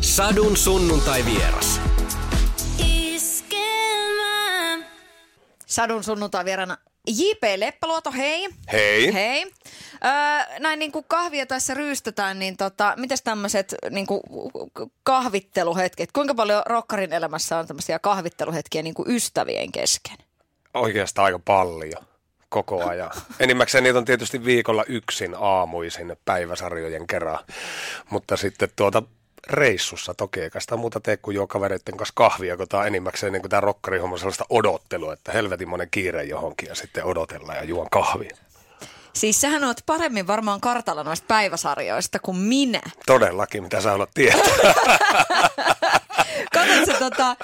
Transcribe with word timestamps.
Sadun 0.00 0.56
sunnuntai 0.56 1.24
vieras. 1.24 1.80
Sadun 5.66 6.04
sunnuntai 6.04 6.44
vierana 6.44 6.76
J.P. 7.06 7.42
Leppäluoto, 7.56 8.12
hei. 8.12 8.48
Hei. 8.72 9.14
Hei. 9.14 9.52
Öö, 10.04 10.58
näin 10.58 10.78
niin 10.78 10.92
kuin 10.92 11.04
kahvia 11.08 11.46
tässä 11.46 11.74
ryystetään, 11.74 12.38
niin 12.38 12.56
tota, 12.56 12.94
mitäs 12.96 13.22
tämmöiset 13.22 13.74
niin 13.90 14.06
kuin 14.06 14.20
kahvitteluhetket, 15.02 16.12
kuinka 16.12 16.34
paljon 16.34 16.62
rokkarin 16.66 17.12
elämässä 17.12 17.58
on 17.58 17.66
tämmöisiä 17.66 17.98
kahvitteluhetkiä 17.98 18.82
niin 18.82 18.94
kuin 18.94 19.10
ystävien 19.10 19.72
kesken? 19.72 20.16
Oikeastaan 20.74 21.24
aika 21.24 21.38
paljon 21.38 22.04
koko 22.48 22.88
ajan. 22.88 23.10
Enimmäkseen 23.40 23.84
niitä 23.84 23.98
on 23.98 24.04
tietysti 24.04 24.44
viikolla 24.44 24.84
yksin 24.88 25.34
aamuisin 25.38 26.16
päiväsarjojen 26.24 27.06
kerran, 27.06 27.38
mutta 28.10 28.36
sitten 28.36 28.68
tuota 28.76 29.02
reissussa 29.46 30.14
toki, 30.14 30.40
eikä 30.40 30.60
sitä 30.60 30.76
muuta 30.76 31.00
tee 31.00 31.16
kuin 31.16 31.34
juo 31.34 31.46
kavereiden 31.46 31.96
kanssa 31.96 32.12
kahvia, 32.16 32.56
kun 32.56 32.68
tämä 32.68 32.80
on 32.80 32.86
enimmäkseen 32.86 33.32
niin 33.32 33.42
tämä 33.48 33.60
rokkarihomma 33.60 34.18
sellaista 34.18 34.44
odottelua, 34.50 35.12
että 35.12 35.32
helvetin 35.32 35.68
monen 35.68 35.88
kiire 35.90 36.24
johonkin 36.24 36.68
ja 36.68 36.74
sitten 36.74 37.04
odotellaan 37.04 37.58
ja 37.58 37.64
juon 37.64 37.90
kahvia. 37.90 38.36
Siis 39.12 39.40
sähän 39.40 39.64
oot 39.64 39.80
paremmin 39.86 40.26
varmaan 40.26 40.60
kartalla 40.60 41.04
noista 41.04 41.24
päiväsarjoista 41.28 42.18
kuin 42.18 42.36
minä. 42.36 42.80
Todellakin, 43.06 43.62
mitä 43.62 43.80
sä 43.80 43.90
haluat 43.90 44.10
tietää. 44.14 44.42
Katsotko 46.54 46.98
tota, 46.98 47.36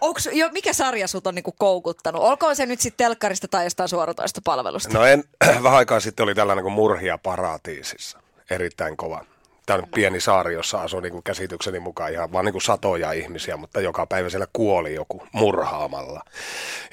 onks, 0.00 0.28
jo, 0.32 0.48
mikä 0.52 0.72
sarja 0.72 1.08
sut 1.08 1.26
on 1.26 1.34
niinku 1.34 1.54
koukuttanut? 1.58 2.22
Olkoon 2.22 2.56
se 2.56 2.66
nyt 2.66 2.80
sitten 2.80 3.06
telkkarista 3.06 3.48
tai 3.48 3.64
jostain 3.64 3.88
suoratoista 3.88 4.40
palvelusta? 4.44 4.98
No 4.98 5.04
en, 5.04 5.24
vähän 5.62 5.78
aikaa 5.78 6.00
sitten 6.00 6.24
oli 6.24 6.34
tällainen 6.34 6.62
kuin 6.62 6.72
Murhia 6.72 7.18
paratiisissa. 7.18 8.18
Erittäin 8.50 8.96
kova. 8.96 9.24
Tämä 9.68 9.78
on 9.78 9.88
pieni 9.94 10.20
saari, 10.20 10.54
jossa 10.54 10.80
asui 10.80 11.02
niin 11.02 11.12
kuin 11.12 11.22
käsitykseni 11.22 11.80
mukaan 11.80 12.12
ihan 12.12 12.32
vaan 12.32 12.44
niin 12.44 12.52
kuin 12.52 12.62
satoja 12.62 13.12
ihmisiä, 13.12 13.56
mutta 13.56 13.80
joka 13.80 14.06
päivä 14.06 14.28
siellä 14.28 14.46
kuoli 14.52 14.94
joku 14.94 15.26
murhaamalla, 15.32 16.22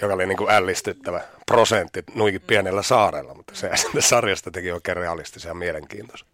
joka 0.01 0.13
oli 0.13 0.25
niin 0.25 0.37
kuin 0.37 0.51
ällistyttävä 0.51 1.21
prosentti 1.45 2.03
nuinkin 2.15 2.41
pienellä 2.41 2.81
saarella, 2.81 3.33
mutta 3.33 3.55
se 3.55 3.69
sarjasta 3.99 4.51
teki 4.51 4.71
oikein 4.71 4.97
realistisen 4.97 5.49
ja 5.49 5.53
mielenkiintoisen. 5.53 6.27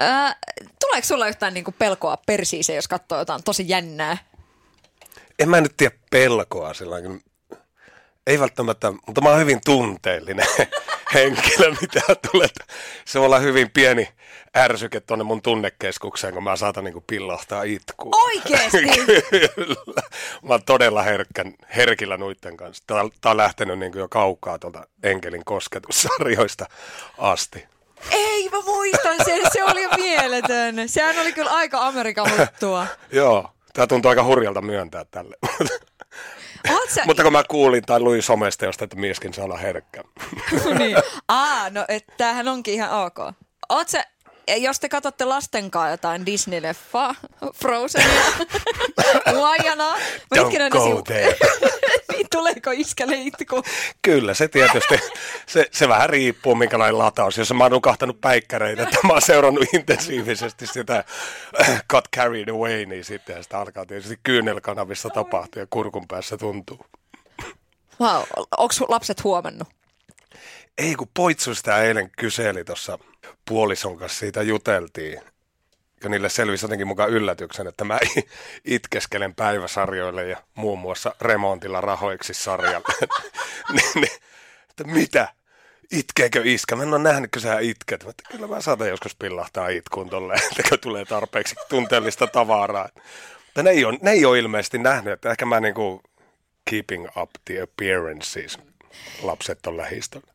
Öö, 0.00 0.08
tuleeko 0.80 1.06
sulla 1.06 1.28
yhtään 1.28 1.54
niinku 1.54 1.74
pelkoa 1.78 2.16
persiiseen, 2.26 2.76
jos 2.76 2.88
katsoo 2.88 3.18
jotain 3.18 3.42
tosi 3.42 3.64
jännää? 3.68 4.18
En 5.38 5.48
mä 5.48 5.60
nyt 5.60 5.74
tiedä 5.76 5.96
pelkoa 6.10 6.74
sillä 6.74 6.96
ei 8.26 8.40
välttämättä, 8.40 8.92
mutta 9.06 9.20
mä 9.20 9.28
oon 9.28 9.40
hyvin 9.40 9.60
tunteellinen 9.64 10.46
henkilö, 11.14 11.74
mitä 11.80 12.00
tulee. 12.30 12.48
Se 13.04 13.18
voi 13.18 13.26
olla 13.26 13.38
hyvin 13.38 13.70
pieni 13.70 14.08
ärsyke 14.56 15.00
tuonne 15.00 15.24
mun 15.24 15.42
tunnekeskukseen, 15.42 16.34
kun 16.34 16.44
mä 16.44 16.56
saatan 16.56 16.84
niinku 16.84 17.04
pillahtaa 17.06 17.62
itkuun. 17.62 18.14
Oikeesti? 18.14 18.78
Kyllä. 19.54 20.02
Mä 20.42 20.54
oon 20.54 20.62
todella 20.66 21.02
herkkän, 21.02 21.54
herkillä 21.76 22.16
nuitten 22.16 22.56
kanssa. 22.56 22.84
Tää, 22.86 23.04
tää 23.20 23.30
on 23.30 23.36
lähtenyt 23.36 23.78
niinku 23.78 23.98
jo 23.98 24.08
kaukaa 24.08 24.58
tuolta 24.58 24.86
Enkelin 25.02 25.44
kosketussarjoista 25.44 26.66
asti. 27.18 27.64
Ei, 28.10 28.48
mä 28.48 28.60
muistan 28.60 29.16
sen. 29.24 29.40
Se 29.52 29.64
oli 29.64 29.88
mieletön. 29.96 30.88
Sehän 30.88 31.18
oli 31.18 31.32
kyllä 31.32 31.50
aika 31.50 31.86
Amerikan 31.86 32.30
juttua. 32.38 32.86
Joo, 33.12 33.50
tää 33.72 33.86
tuntuu 33.86 34.08
aika 34.08 34.24
hurjalta 34.24 34.60
myöntää 34.60 35.04
tälle. 35.04 35.36
Sä... 36.94 37.04
Mutta 37.06 37.22
kun 37.22 37.32
mä 37.32 37.44
kuulin 37.48 37.82
tai 37.86 38.00
luin 38.00 38.22
somesta 38.22 38.64
josta, 38.64 38.84
että 38.84 38.96
mieskin 38.96 39.34
saa 39.34 39.44
olla 39.44 39.56
herkkä. 39.56 40.04
niin. 40.78 40.96
Aa, 41.28 41.70
no 41.70 41.84
et 41.88 42.04
tämähän 42.16 42.48
onkin 42.48 42.74
ihan 42.74 43.04
ok. 43.04 43.18
Oot 43.68 43.88
sä, 43.88 44.04
jos 44.46 44.80
te 44.80 44.88
katsotte 44.88 45.24
lasten 45.24 45.70
kanssa 45.70 45.90
jotain 45.90 46.26
Disney-leffaa, 46.26 47.14
Frozenia, 47.60 48.22
Lajana, 49.42 49.94
Don't 50.34 50.70
go 50.70 51.02
there. 51.02 51.36
niin 52.12 52.26
tuleeko 52.32 52.70
iskälle 52.70 53.16
itku? 53.16 53.62
Kyllä, 54.02 54.34
se 54.34 54.48
tietysti, 54.48 55.00
se, 55.46 55.66
se 55.72 55.88
vähän 55.88 56.10
riippuu 56.10 56.54
minkälainen 56.54 56.98
lataus. 56.98 57.38
Jos 57.38 57.52
mä 57.52 57.64
oon 57.64 57.72
nukahtanut 57.72 58.20
päikkäreitä, 58.20 58.82
että 58.82 58.98
mä 59.04 59.12
oon 59.12 59.22
seurannut 59.22 59.74
intensiivisesti 59.74 60.66
sitä 60.66 61.04
äh, 61.60 61.82
Got 61.88 62.04
Carried 62.16 62.48
Away, 62.48 62.86
niin 62.86 63.04
sitten 63.04 63.42
sitä 63.42 63.58
alkaa 63.58 63.86
tietysti 63.86 64.18
kyynelkanavissa 64.22 65.10
tapahtua 65.10 65.62
ja 65.62 65.66
kurkun 65.70 66.08
päässä 66.08 66.36
tuntuu. 66.36 66.86
Wow, 68.00 68.22
onko 68.58 68.74
lapset 68.88 69.24
huomannut? 69.24 69.68
Ei 70.78 70.94
kun 70.94 71.08
Poitsu 71.14 71.54
sitä 71.54 71.82
eilen 71.82 72.10
kyseli 72.18 72.64
tuossa 72.64 72.98
puolison 73.48 73.98
kanssa, 73.98 74.18
siitä 74.18 74.42
juteltiin. 74.42 75.20
Ja 76.02 76.08
niille 76.08 76.28
selvisi 76.28 76.64
jotenkin 76.64 76.86
mukaan 76.86 77.10
yllätyksen, 77.10 77.66
että 77.66 77.84
mä 77.84 77.98
itkeskelen 78.64 79.34
päiväsarjoille 79.34 80.28
ja 80.28 80.36
muun 80.54 80.78
muassa 80.78 81.14
remontilla 81.20 81.80
rahoiksi 81.80 82.34
sarjalle. 82.34 82.94
niin, 83.74 83.90
niin, 83.94 84.12
että 84.70 84.84
mitä? 84.84 85.28
Itkeekö 85.92 86.42
iskä? 86.44 86.76
Mä 86.76 86.82
en 86.82 86.94
ole 86.94 87.02
nähnyt, 87.02 87.30
kun 87.30 87.42
sä 87.42 87.58
itket. 87.58 88.04
Mä, 88.04 88.10
että 88.10 88.22
kyllä 88.30 88.46
mä 88.46 88.60
saatan 88.60 88.88
joskus 88.88 89.14
pillahtaa 89.14 89.68
itkuun 89.68 90.10
tolleen, 90.10 90.40
että 90.50 90.68
kun 90.68 90.78
tulee 90.78 91.04
tarpeeksi 91.04 91.54
tunteellista 91.68 92.26
tavaraa. 92.26 92.88
Mutta 93.46 93.62
ne 93.62 93.70
ei 93.70 93.84
ole, 93.84 93.98
ne 94.02 94.10
ei 94.10 94.24
ole 94.24 94.38
ilmeisesti 94.38 94.78
nähnyt, 94.78 95.12
että 95.12 95.30
ehkä 95.30 95.46
mä 95.46 95.60
niinku 95.60 96.02
keeping 96.70 97.06
up 97.16 97.30
the 97.44 97.62
appearances 97.62 98.58
lapset 99.22 99.66
on 99.66 99.76
lähistöllä. 99.76 100.26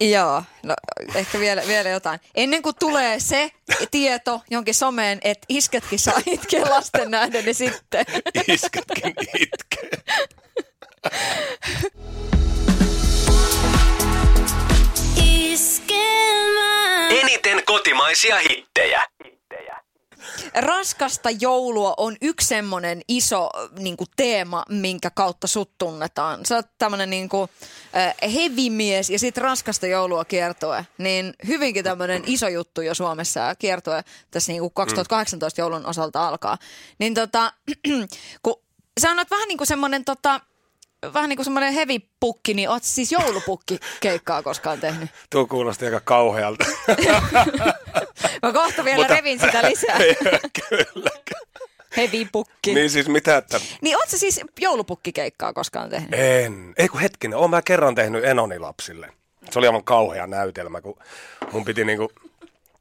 Joo, 0.00 0.42
no 0.62 0.74
ehkä 1.14 1.40
vielä, 1.40 1.62
vielä 1.66 1.88
jotain. 1.88 2.20
Ennen 2.34 2.62
kuin 2.62 2.76
tulee 2.78 3.20
se 3.20 3.52
tieto 3.90 4.40
jonkin 4.50 4.74
someen, 4.74 5.18
että 5.24 5.46
isketkin 5.48 5.98
saa 5.98 6.20
itkeä 6.26 6.64
lasten 6.70 7.10
nähden, 7.10 7.44
niin 7.44 7.54
sitten. 7.54 8.06
Iskätkin 8.48 9.14
itkee. 9.40 9.90
Eniten 17.10 17.64
kotimaisia 17.64 18.38
hittejä. 18.38 19.02
Raskasta 20.54 21.30
joulua 21.30 21.94
on 21.96 22.16
yksi 22.22 22.46
semmoinen 22.46 23.00
iso 23.08 23.50
niin 23.78 23.96
kuin 23.96 24.08
teema, 24.16 24.64
minkä 24.68 25.10
kautta 25.10 25.46
sut 25.46 25.78
tunnetaan. 25.78 26.46
Sä 26.46 26.56
oot 26.56 26.66
tämmöinen 26.78 27.10
niin 27.10 27.28
kuin, 27.28 27.50
äh, 27.96 28.32
hevimies 28.34 29.10
ja 29.10 29.18
sitten 29.18 29.42
raskasta 29.42 29.86
joulua 29.86 30.24
kiertoe. 30.24 30.86
Niin 30.98 31.34
hyvinkin 31.46 31.84
tämmöinen 31.84 32.22
iso 32.26 32.48
juttu 32.48 32.80
jo 32.80 32.94
Suomessa 32.94 33.40
ja 33.40 33.54
kiertoe 33.54 34.04
tässä 34.30 34.52
niin 34.52 34.60
kuin 34.60 34.72
2018 34.74 35.60
joulun 35.60 35.86
osalta 35.86 36.28
alkaa. 36.28 36.58
Niin 36.98 37.14
tota, 37.14 37.52
kun 38.42 38.54
sä 39.00 39.08
oot 39.08 39.30
vähän 39.30 39.48
niin 39.48 39.58
kuin 39.58 39.68
semmoinen 39.68 40.04
tota, 40.04 40.40
vähän 41.14 41.28
niin 41.28 41.36
kuin 41.36 41.44
semmoinen 41.44 41.72
hevipukki, 41.72 42.54
niin 42.54 42.68
oot 42.68 42.84
siis 42.84 43.12
joulupukki 43.12 43.78
keikkaa 44.00 44.42
koskaan 44.42 44.80
tehnyt. 44.80 45.10
Tuo 45.30 45.46
kuulosti 45.46 45.84
aika 45.84 46.00
kauhealta. 46.00 46.64
Mä 48.42 48.52
kohta 48.52 48.84
vielä 48.84 48.98
Mutta- 48.98 49.14
revin 49.14 49.40
sitä 49.40 49.68
lisää. 49.70 49.98
Kyllä. 50.68 51.10
Hevipukki. 51.96 52.74
Niin 52.74 52.90
siis 52.90 53.08
mitä, 53.08 53.36
että 53.36 53.60
Niin 53.80 53.96
oot 53.96 54.08
sä 54.08 54.18
siis 54.18 54.40
joulupukkikeikkaa 54.60 55.52
koskaan 55.52 55.90
tehnyt? 55.90 56.08
en. 56.12 56.74
Ei 56.76 56.88
kun 56.88 57.00
hetkinen, 57.00 57.38
oon 57.38 57.50
mä 57.50 57.62
kerran 57.62 57.94
tehnyt 57.94 58.24
enonilapsille. 58.24 59.12
Se 59.50 59.58
oli 59.58 59.66
aivan 59.66 59.84
kauhea 59.84 60.26
näytelmä, 60.26 60.80
kun 60.80 60.98
mun 61.52 61.64
piti 61.64 61.84
niinku, 61.84 62.12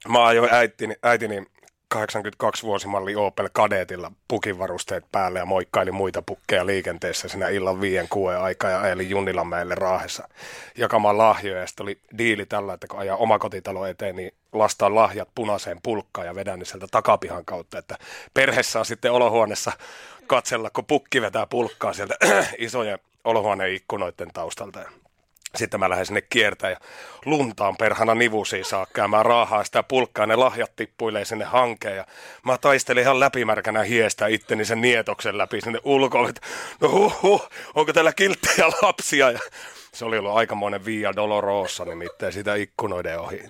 mä 0.08 0.26
ajoin 0.28 0.54
äitini, 0.54 0.96
äitini 1.04 1.44
82 1.90 2.64
vuosimalli 2.64 3.16
Opel 3.16 3.50
Kadetilla 3.54 4.12
pukinvarusteet 4.28 5.06
päälle 5.12 5.40
ja 5.40 5.46
moikkaili 5.46 5.92
muita 5.92 6.22
pukkeja 6.22 6.66
liikenteessä 6.66 7.28
siinä 7.28 7.50
illan 7.50 7.82
viien 7.82 8.08
kuuden 8.10 8.42
aikaa 8.42 8.72
ja 8.72 8.82
ajelin 8.82 9.10
Junnilanmäelle 9.10 9.76
Raahessa 9.76 10.30
jakamaan 10.78 11.18
lahjoja. 11.18 11.62
Ja 11.62 11.68
sitten 11.68 11.84
oli 11.84 12.00
diili 12.18 12.46
tällä, 12.46 12.74
että 12.74 12.88
kun 12.88 13.00
ajaa 13.00 13.18
omakotitalo 13.18 13.86
eteen, 13.86 14.16
niin 14.16 14.32
lastaan 14.54 14.96
lahjat 14.96 15.30
punaiseen 15.36 15.80
pulkkaan 15.84 16.28
ja 16.28 16.36
vedän 16.36 16.60
ne 16.60 16.66
sieltä 16.66 16.88
takapihan 16.92 17.46
kautta, 17.46 17.78
että 17.78 17.98
perhe 18.34 18.64
saa 18.64 18.84
sitten 18.84 19.12
olohuoneessa 19.12 19.72
katsella, 20.28 20.70
kun 20.70 20.86
pukki 20.86 21.22
vetää 21.22 21.46
pulkkaa 21.46 21.94
sieltä 21.94 22.16
isojen 22.58 23.00
olohuoneen 23.24 23.74
ikkunoiden 23.74 24.30
taustalta. 24.34 24.80
Sitten 25.56 25.80
mä 25.80 25.90
lähden 25.90 26.06
sinne 26.06 26.22
kiertämään 26.22 26.74
ja 26.74 26.88
luntaan 27.26 27.78
perhana 27.78 28.16
nivusiin 28.16 28.66
saakka 28.66 29.08
mä 29.08 29.24
raahaan 29.24 29.66
sitä 29.66 29.84
pulkkaa 29.84 30.26
ne 30.26 30.36
lahjat 30.36 30.76
tippuilee 30.76 31.26
sinne 31.26 31.46
hankeen 31.46 31.96
ja 31.96 32.06
mä 32.46 32.58
taistelin 32.58 33.02
ihan 33.02 33.20
läpimärkänä 33.20 33.84
hiestä 33.84 34.28
itteni 34.28 34.66
sen 34.66 34.82
nietoksen 34.82 35.38
läpi 35.38 35.62
sinne 35.62 35.80
ulkoon, 35.84 36.30
että 36.30 36.42
no 36.82 36.90
huh, 36.90 37.22
huh, 37.22 37.50
onko 37.76 37.94
täällä 37.94 38.14
kilttejä 38.14 38.68
lapsia 38.82 39.32
ja 39.32 39.40
se 39.94 40.06
oli 40.06 40.18
ollut 40.18 40.38
aikamoinen 40.38 40.86
Via 40.86 41.16
Dolorosa 41.16 41.86
nimittäin 41.86 42.34
sitä 42.34 42.56
ikkunoiden 42.56 43.20
ohi. 43.20 43.44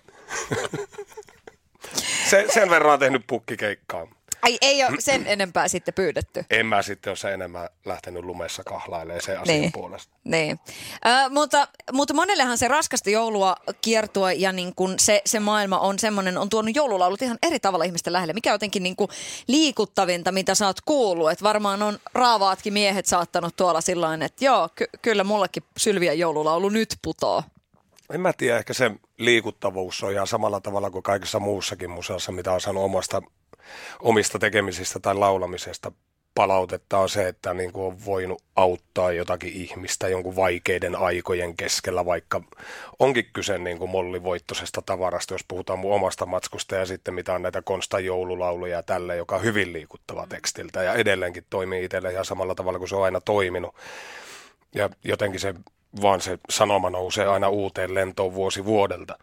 Se, 2.29 2.45
sen 2.49 2.69
verran 2.69 2.93
on 2.93 2.99
tehnyt 2.99 3.23
pukkikeikkaa. 3.27 4.07
Ai 4.41 4.57
ei 4.61 4.83
ole 4.83 4.95
sen 4.99 5.27
enempää 5.27 5.67
sitten 5.67 5.93
pyydetty. 5.93 6.45
En 6.49 6.65
mä 6.65 6.81
sitten 6.81 7.11
ole 7.11 7.17
se 7.17 7.33
enemmän 7.33 7.69
lähtenyt 7.85 8.23
lumessa 8.23 8.63
kahlailemaan 8.63 9.21
sen 9.21 9.39
asian 9.39 9.59
Niin. 9.61 9.71
puolesta. 9.71 10.15
Niin. 10.23 10.59
Ö, 11.05 11.29
mutta, 11.29 11.67
mutta 11.91 12.13
monellehan 12.13 12.57
se 12.57 12.67
raskasta 12.67 13.09
joulua 13.09 13.55
kiertua 13.81 14.31
ja 14.31 14.51
niin 14.51 14.75
kun 14.75 14.95
se, 14.99 15.21
se 15.25 15.39
maailma 15.39 15.79
on 15.79 15.99
semmoinen, 15.99 16.37
on 16.37 16.49
tuonut 16.49 16.75
joululaulut 16.75 17.21
ihan 17.21 17.37
eri 17.47 17.59
tavalla 17.59 17.85
ihmisten 17.85 18.13
lähelle. 18.13 18.33
Mikä 18.33 18.49
on 18.49 18.53
jotenkin 18.55 18.83
niin 18.83 18.95
kuin 18.95 19.09
liikuttavinta, 19.47 20.31
mitä 20.31 20.55
sä 20.55 20.65
oot 20.67 20.81
kuullut? 20.85 21.31
Että 21.31 21.43
varmaan 21.43 21.81
on 21.83 21.99
raavaatkin 22.13 22.73
miehet 22.73 23.05
saattanut 23.05 23.55
tuolla 23.55 23.81
sillä 23.81 24.09
että 24.25 24.45
joo, 24.45 24.69
ky- 24.75 24.89
kyllä 25.01 25.23
mullekin 25.23 25.63
Sylvian 25.77 26.19
joululaulu 26.19 26.69
nyt 26.69 26.95
putoo. 27.01 27.43
En 28.13 28.21
mä 28.21 28.33
tiedä, 28.33 28.57
ehkä 28.57 28.73
se 28.73 28.91
liikuttavuus 29.17 30.03
on 30.03 30.11
ihan 30.11 30.27
samalla 30.27 30.61
tavalla 30.61 30.89
kuin 30.91 31.03
kaikessa 31.03 31.39
muussakin 31.39 31.89
museossa, 31.89 32.31
mitä 32.31 32.51
on 32.53 32.61
saanut 32.61 32.83
omasta, 32.83 33.21
omista 33.99 34.39
tekemisistä 34.39 34.99
tai 34.99 35.15
laulamisesta 35.15 35.91
palautetta 36.35 36.97
on 36.97 37.09
se, 37.09 37.27
että 37.27 37.53
niin 37.53 37.73
kuin 37.73 37.85
on 37.85 38.05
voinut 38.05 38.43
auttaa 38.55 39.11
jotakin 39.11 39.53
ihmistä 39.53 40.07
jonkun 40.07 40.35
vaikeiden 40.35 40.95
aikojen 40.95 41.57
keskellä, 41.57 42.05
vaikka 42.05 42.41
onkin 42.99 43.29
kyse 43.33 43.57
niin 43.57 43.77
kuin 43.77 43.91
mollivoittoisesta 43.91 44.81
tavarasta, 44.85 45.33
jos 45.33 45.45
puhutaan 45.47 45.79
mun 45.79 45.95
omasta 45.95 46.25
matskusta 46.25 46.75
ja 46.75 46.85
sitten 46.85 47.13
mitä 47.13 47.33
on 47.33 47.41
näitä 47.41 47.61
Konstan 47.61 48.05
joululauluja 48.05 48.75
ja 48.75 48.83
tälle, 48.83 49.15
joka 49.15 49.35
on 49.35 49.43
hyvin 49.43 49.73
liikuttava 49.73 50.27
tekstiltä 50.27 50.83
ja 50.83 50.93
edelleenkin 50.93 51.45
toimii 51.49 51.85
itselle 51.85 52.11
ihan 52.11 52.25
samalla 52.25 52.55
tavalla 52.55 52.79
kuin 52.79 52.89
se 52.89 52.95
on 52.95 53.03
aina 53.03 53.21
toiminut. 53.21 53.75
Ja 54.75 54.89
jotenkin 55.03 55.39
se 55.39 55.53
vaan 56.01 56.21
se 56.21 56.39
sanoma 56.49 56.89
nousee 56.89 57.27
aina 57.27 57.49
uuteen 57.49 57.93
lentoon 57.93 58.33
vuosi 58.33 58.65
vuodelta. 58.65 59.17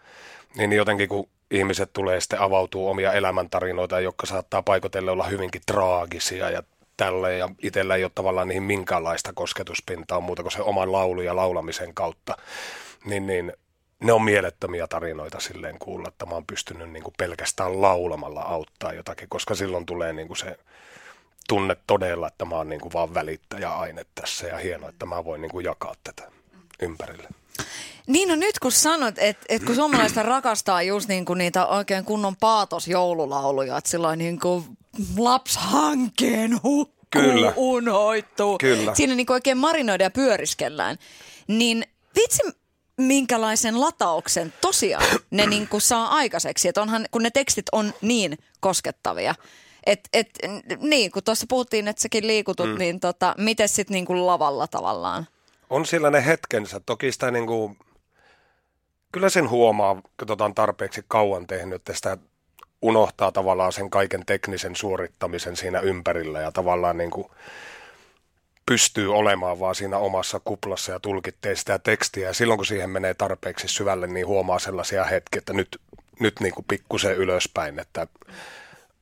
Niin 0.57 0.73
jotenkin 0.73 1.09
kun 1.09 1.29
ihmiset 1.51 1.93
tulee 1.93 2.21
sitten 2.21 2.41
avautuu 2.41 2.89
omia 2.89 3.13
elämäntarinoita, 3.13 4.01
jotka 4.01 4.27
saattaa 4.27 4.63
paikotelle 4.63 5.11
olla 5.11 5.25
hyvinkin 5.25 5.63
traagisia 5.67 6.51
ja 6.51 6.63
tälle 6.97 7.37
ja 7.37 7.49
itsellä 7.63 7.97
ei 7.97 8.05
ole 8.05 8.13
tavallaan 8.15 8.49
niihin 8.49 8.63
minkäänlaista 8.63 9.33
kosketuspintaa 9.35 10.21
muuta 10.21 10.43
kuin 10.43 10.53
se 10.53 10.63
oman 10.63 10.93
laulu 10.93 11.21
ja 11.21 11.37
laulamisen 11.37 11.95
kautta, 11.95 12.37
niin, 13.05 13.27
niin 13.27 13.53
ne 14.01 14.13
on 14.13 14.23
mielettömiä 14.23 14.87
tarinoita 14.87 15.41
silleen 15.41 15.79
kuulla, 15.79 16.09
että 16.09 16.27
mä 16.27 16.35
oon 16.35 16.47
pystynyt 16.47 16.91
niin 16.91 17.03
kuin 17.03 17.15
pelkästään 17.19 17.83
laulamalla 17.83 18.41
auttaa 18.41 18.93
jotakin, 18.93 19.29
koska 19.29 19.55
silloin 19.55 19.87
tulee 19.87 20.13
niin 20.13 20.27
kuin 20.27 20.37
se 20.37 20.59
tunne 21.49 21.77
todella, 21.87 22.27
että 22.29 22.45
mä 22.45 22.57
oon 22.57 22.69
niin 22.69 22.81
kuin 22.81 22.93
vaan 22.93 23.15
välittäjä-aine 23.15 24.07
tässä 24.15 24.47
ja 24.47 24.57
hienoa, 24.57 24.89
että 24.89 25.07
mä 25.07 25.25
voin 25.25 25.43
niin 25.43 25.51
kuin 25.51 25.65
jakaa 25.65 25.95
tätä 26.05 26.36
ympärille. 26.83 27.29
Niin 28.07 28.29
no 28.29 28.35
nyt 28.35 28.59
kun 28.59 28.73
sanot, 28.73 29.15
että 29.19 29.47
et 29.49 29.65
kun 29.65 29.75
suomalaiset 29.75 30.17
rakastaa 30.17 30.83
just 30.83 31.09
niin 31.09 31.25
kuin 31.25 31.39
niitä 31.39 31.67
oikein 31.67 32.05
kunnon 32.05 32.37
paatosjoululauluja, 32.37 33.79
että 33.79 33.91
silloin 33.91 34.19
niin 34.19 34.41
kuin 34.41 34.65
lapshankkeen 35.17 36.63
hukkuu, 36.63 36.97
Kyllä. 37.11 37.53
unhoittuu. 37.57 38.59
Kyllä. 38.59 38.95
Siinä 38.95 39.15
niin 39.15 39.27
kuin 39.27 39.35
oikein 39.35 39.59
marinoidaan 39.59 40.07
ja 40.07 40.11
pyöriskellään. 40.11 40.97
Niin 41.49 41.85
vitsi, 42.17 42.43
minkälaisen 42.97 43.81
latauksen 43.81 44.53
tosiaan 44.61 45.21
ne 45.31 45.47
niin 45.57 45.69
kuin 45.69 45.81
saa 45.81 46.09
aikaiseksi. 46.09 46.69
Että 46.69 46.83
onhan, 46.83 47.07
kun 47.11 47.23
ne 47.23 47.31
tekstit 47.31 47.67
on 47.73 47.95
niin 48.03 48.39
koskettavia. 48.61 49.35
Et, 49.87 50.09
et, 50.13 50.31
niin, 50.81 51.11
kun 51.11 51.23
tuossa 51.23 51.47
puhuttiin, 51.49 51.89
että 51.89 52.03
säkin 52.03 52.27
liikutut, 52.27 52.71
mm. 52.71 52.79
niin 52.79 53.01
tota, 53.01 53.35
miten 53.39 53.69
sitten 53.69 53.95
niin 53.95 54.07
kuin 54.07 54.27
lavalla 54.27 54.67
tavallaan? 54.67 55.27
On 55.71 55.87
sillä 55.87 56.11
ne 56.11 56.27
hetkensä. 56.27 56.81
Toki 56.87 57.13
sitä 57.13 57.31
niin 57.31 57.47
kuin, 57.47 57.79
kyllä 59.13 59.29
sen 59.29 59.51
huomaa, 59.51 59.95
kun 59.95 60.43
on 60.43 60.55
tarpeeksi 60.55 61.05
kauan 61.09 61.47
tehnyt, 61.47 61.75
että 61.77 61.93
sitä 61.93 62.19
unohtaa 62.83 63.33
tavallaan 63.33 63.73
sen 63.73 63.91
kaiken 63.91 64.27
teknisen 64.27 64.77
suorittamisen 64.77 65.57
siinä 65.57 65.81
ympärillä 65.81 66.41
ja 66.41 66.53
tavallaan 66.53 66.99
niin 66.99 67.11
kuin 67.11 67.29
pystyy 68.67 69.15
olemaan 69.15 69.61
vaan 69.61 69.75
siinä 69.75 69.99
omassa 69.99 70.41
kuplassa 70.45 70.93
ja 70.93 71.01
tulkittee 71.01 71.55
sitä 71.55 71.79
tekstiä. 71.79 72.29
Ja 72.29 72.35
silloin 72.35 72.59
kun 72.59 72.67
siihen 72.67 72.91
menee 72.91 73.15
tarpeeksi 73.15 73.69
syvälle, 73.69 74.07
niin 74.07 74.27
huomaa 74.27 74.59
sellaisia 74.59 75.05
hetkiä, 75.05 75.39
että 75.39 75.53
nyt, 75.53 75.81
nyt 76.21 76.41
niin 76.41 76.53
pikkusen 76.69 77.17
ylöspäin, 77.17 77.79
että 77.79 78.07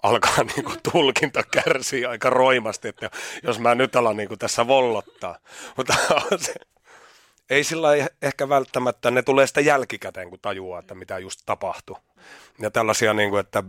alkaa 0.04 0.44
niin 0.56 0.64
kuin 0.64 0.78
tulkinta 0.92 1.42
kärsiä 1.42 2.10
aika 2.10 2.30
roimasti, 2.30 2.88
että 2.88 3.10
jos 3.42 3.58
mä 3.58 3.74
nyt 3.74 3.96
alan 3.96 4.16
niin 4.16 4.28
kuin 4.28 4.38
tässä 4.38 4.66
vollottaa. 4.66 5.38
Mutta 5.76 5.94
se, 6.36 6.54
ei 7.50 7.64
sillä 7.64 7.88
ehkä 8.22 8.48
välttämättä, 8.48 9.10
ne 9.10 9.22
tulee 9.22 9.46
sitä 9.46 9.60
jälkikäteen, 9.60 10.30
kun 10.30 10.38
tajuaa, 10.42 10.78
että 10.78 10.94
mitä 10.94 11.18
just 11.18 11.40
tapahtui. 11.46 11.96
Ja 12.58 12.70
tällaisia, 12.70 13.14
niin 13.14 13.30
kuin, 13.30 13.40
että 13.40 13.62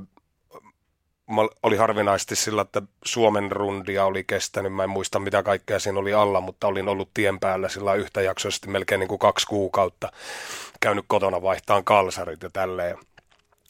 oli 1.64 1.78
harvinaisesti 1.78 2.36
sillä, 2.36 2.62
että 2.62 2.82
Suomen 3.06 3.52
rundia 3.52 4.06
oli 4.06 4.24
kestänyt, 4.24 4.74
mä 4.74 4.84
en 4.84 4.90
muista 4.90 5.20
mitä 5.20 5.44
kaikkea 5.44 5.80
siinä 5.80 6.00
oli 6.00 6.14
alla, 6.14 6.42
mutta 6.42 6.68
olin 6.68 6.88
ollut 6.88 7.10
tien 7.14 7.40
päällä 7.40 7.70
sillä 7.70 7.94
yhtäjaksoisesti 7.94 8.70
melkein 8.70 9.00
niin 9.00 9.08
kuin 9.08 9.20
kaksi 9.20 9.48
kuukautta, 9.48 10.12
käynyt 10.80 11.06
kotona 11.08 11.42
vaihtaan 11.42 11.84
kalsarit 11.84 12.44
ja 12.44 12.50
tälleen. 12.50 12.98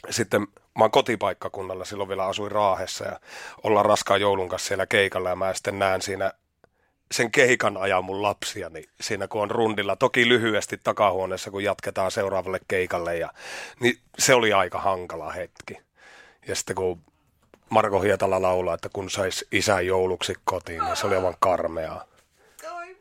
Sitten 0.10 0.48
mä 0.75 0.83
oon 0.83 0.92
kotipaikkakunnalla, 0.92 1.86
silloin 1.86 2.10
vielä 2.10 2.25
asuin 2.25 2.51
Raahessa 2.51 3.06
ja 3.06 3.19
ollaan 3.63 3.86
raskaan 3.86 4.22
joulun 4.22 4.50
kanssa 4.50 4.68
siellä 4.68 4.86
keikalla 4.86 5.30
ja 5.30 5.36
mä 5.36 5.54
sitten 5.54 5.80
näen 5.80 6.01
siinä 6.01 6.33
sen 7.12 7.31
keikan 7.31 7.77
ajan 7.77 8.06
mun 8.06 8.22
lapsiani 8.22 8.83
siinä, 9.01 9.27
kun 9.27 9.42
on 9.42 9.51
rundilla. 9.51 9.95
Toki 9.95 10.30
lyhyesti 10.30 10.80
takahuoneessa, 10.83 11.51
kun 11.51 11.63
jatketaan 11.63 12.12
seuraavalle 12.12 12.60
keikalle. 12.68 13.18
Ja, 13.18 13.33
niin 13.80 14.00
se 14.19 14.33
oli 14.33 14.54
aika 14.54 14.80
hankala 14.80 15.31
hetki. 15.31 15.77
Ja 16.48 16.56
sitten 16.56 16.75
kun 16.75 17.01
Marko 17.69 18.01
Hietala 18.01 18.42
laulaa, 18.42 18.75
että 18.75 18.89
kun 18.94 19.10
sais 19.10 19.45
isän 19.51 19.86
jouluksi 19.86 20.33
kotiin, 20.44 20.83
niin 20.83 20.95
se 20.95 21.07
oli 21.07 21.16
aivan 21.16 21.36
karmeaa. 21.39 22.06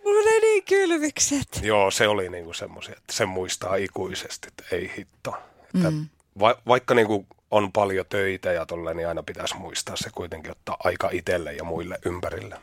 Mulla 0.04 0.20
oli 0.20 0.40
niin 0.40 0.64
kylmikset. 0.64 1.48
Joo, 1.62 1.90
se 1.90 2.08
oli 2.08 2.28
niinku 2.28 2.52
semmoisia, 2.52 2.94
että 2.96 3.12
sen 3.12 3.28
muistaa 3.28 3.76
ikuisesti, 3.76 4.48
että 4.48 4.64
ei 4.72 4.92
hitto. 4.96 5.34
Että 5.74 5.90
mm. 5.90 6.06
va- 6.40 6.58
vaikka 6.68 6.94
niinku 6.94 7.26
on 7.54 7.72
paljon 7.72 8.06
töitä 8.08 8.52
ja 8.52 8.66
tolle, 8.66 8.94
niin 8.94 9.08
aina 9.08 9.22
pitäisi 9.22 9.56
muistaa 9.56 9.96
se 9.96 10.10
kuitenkin 10.14 10.50
ottaa 10.50 10.76
aika 10.84 11.08
itselle 11.12 11.52
ja 11.52 11.64
muille 11.64 11.98
ympärille. 12.04 12.56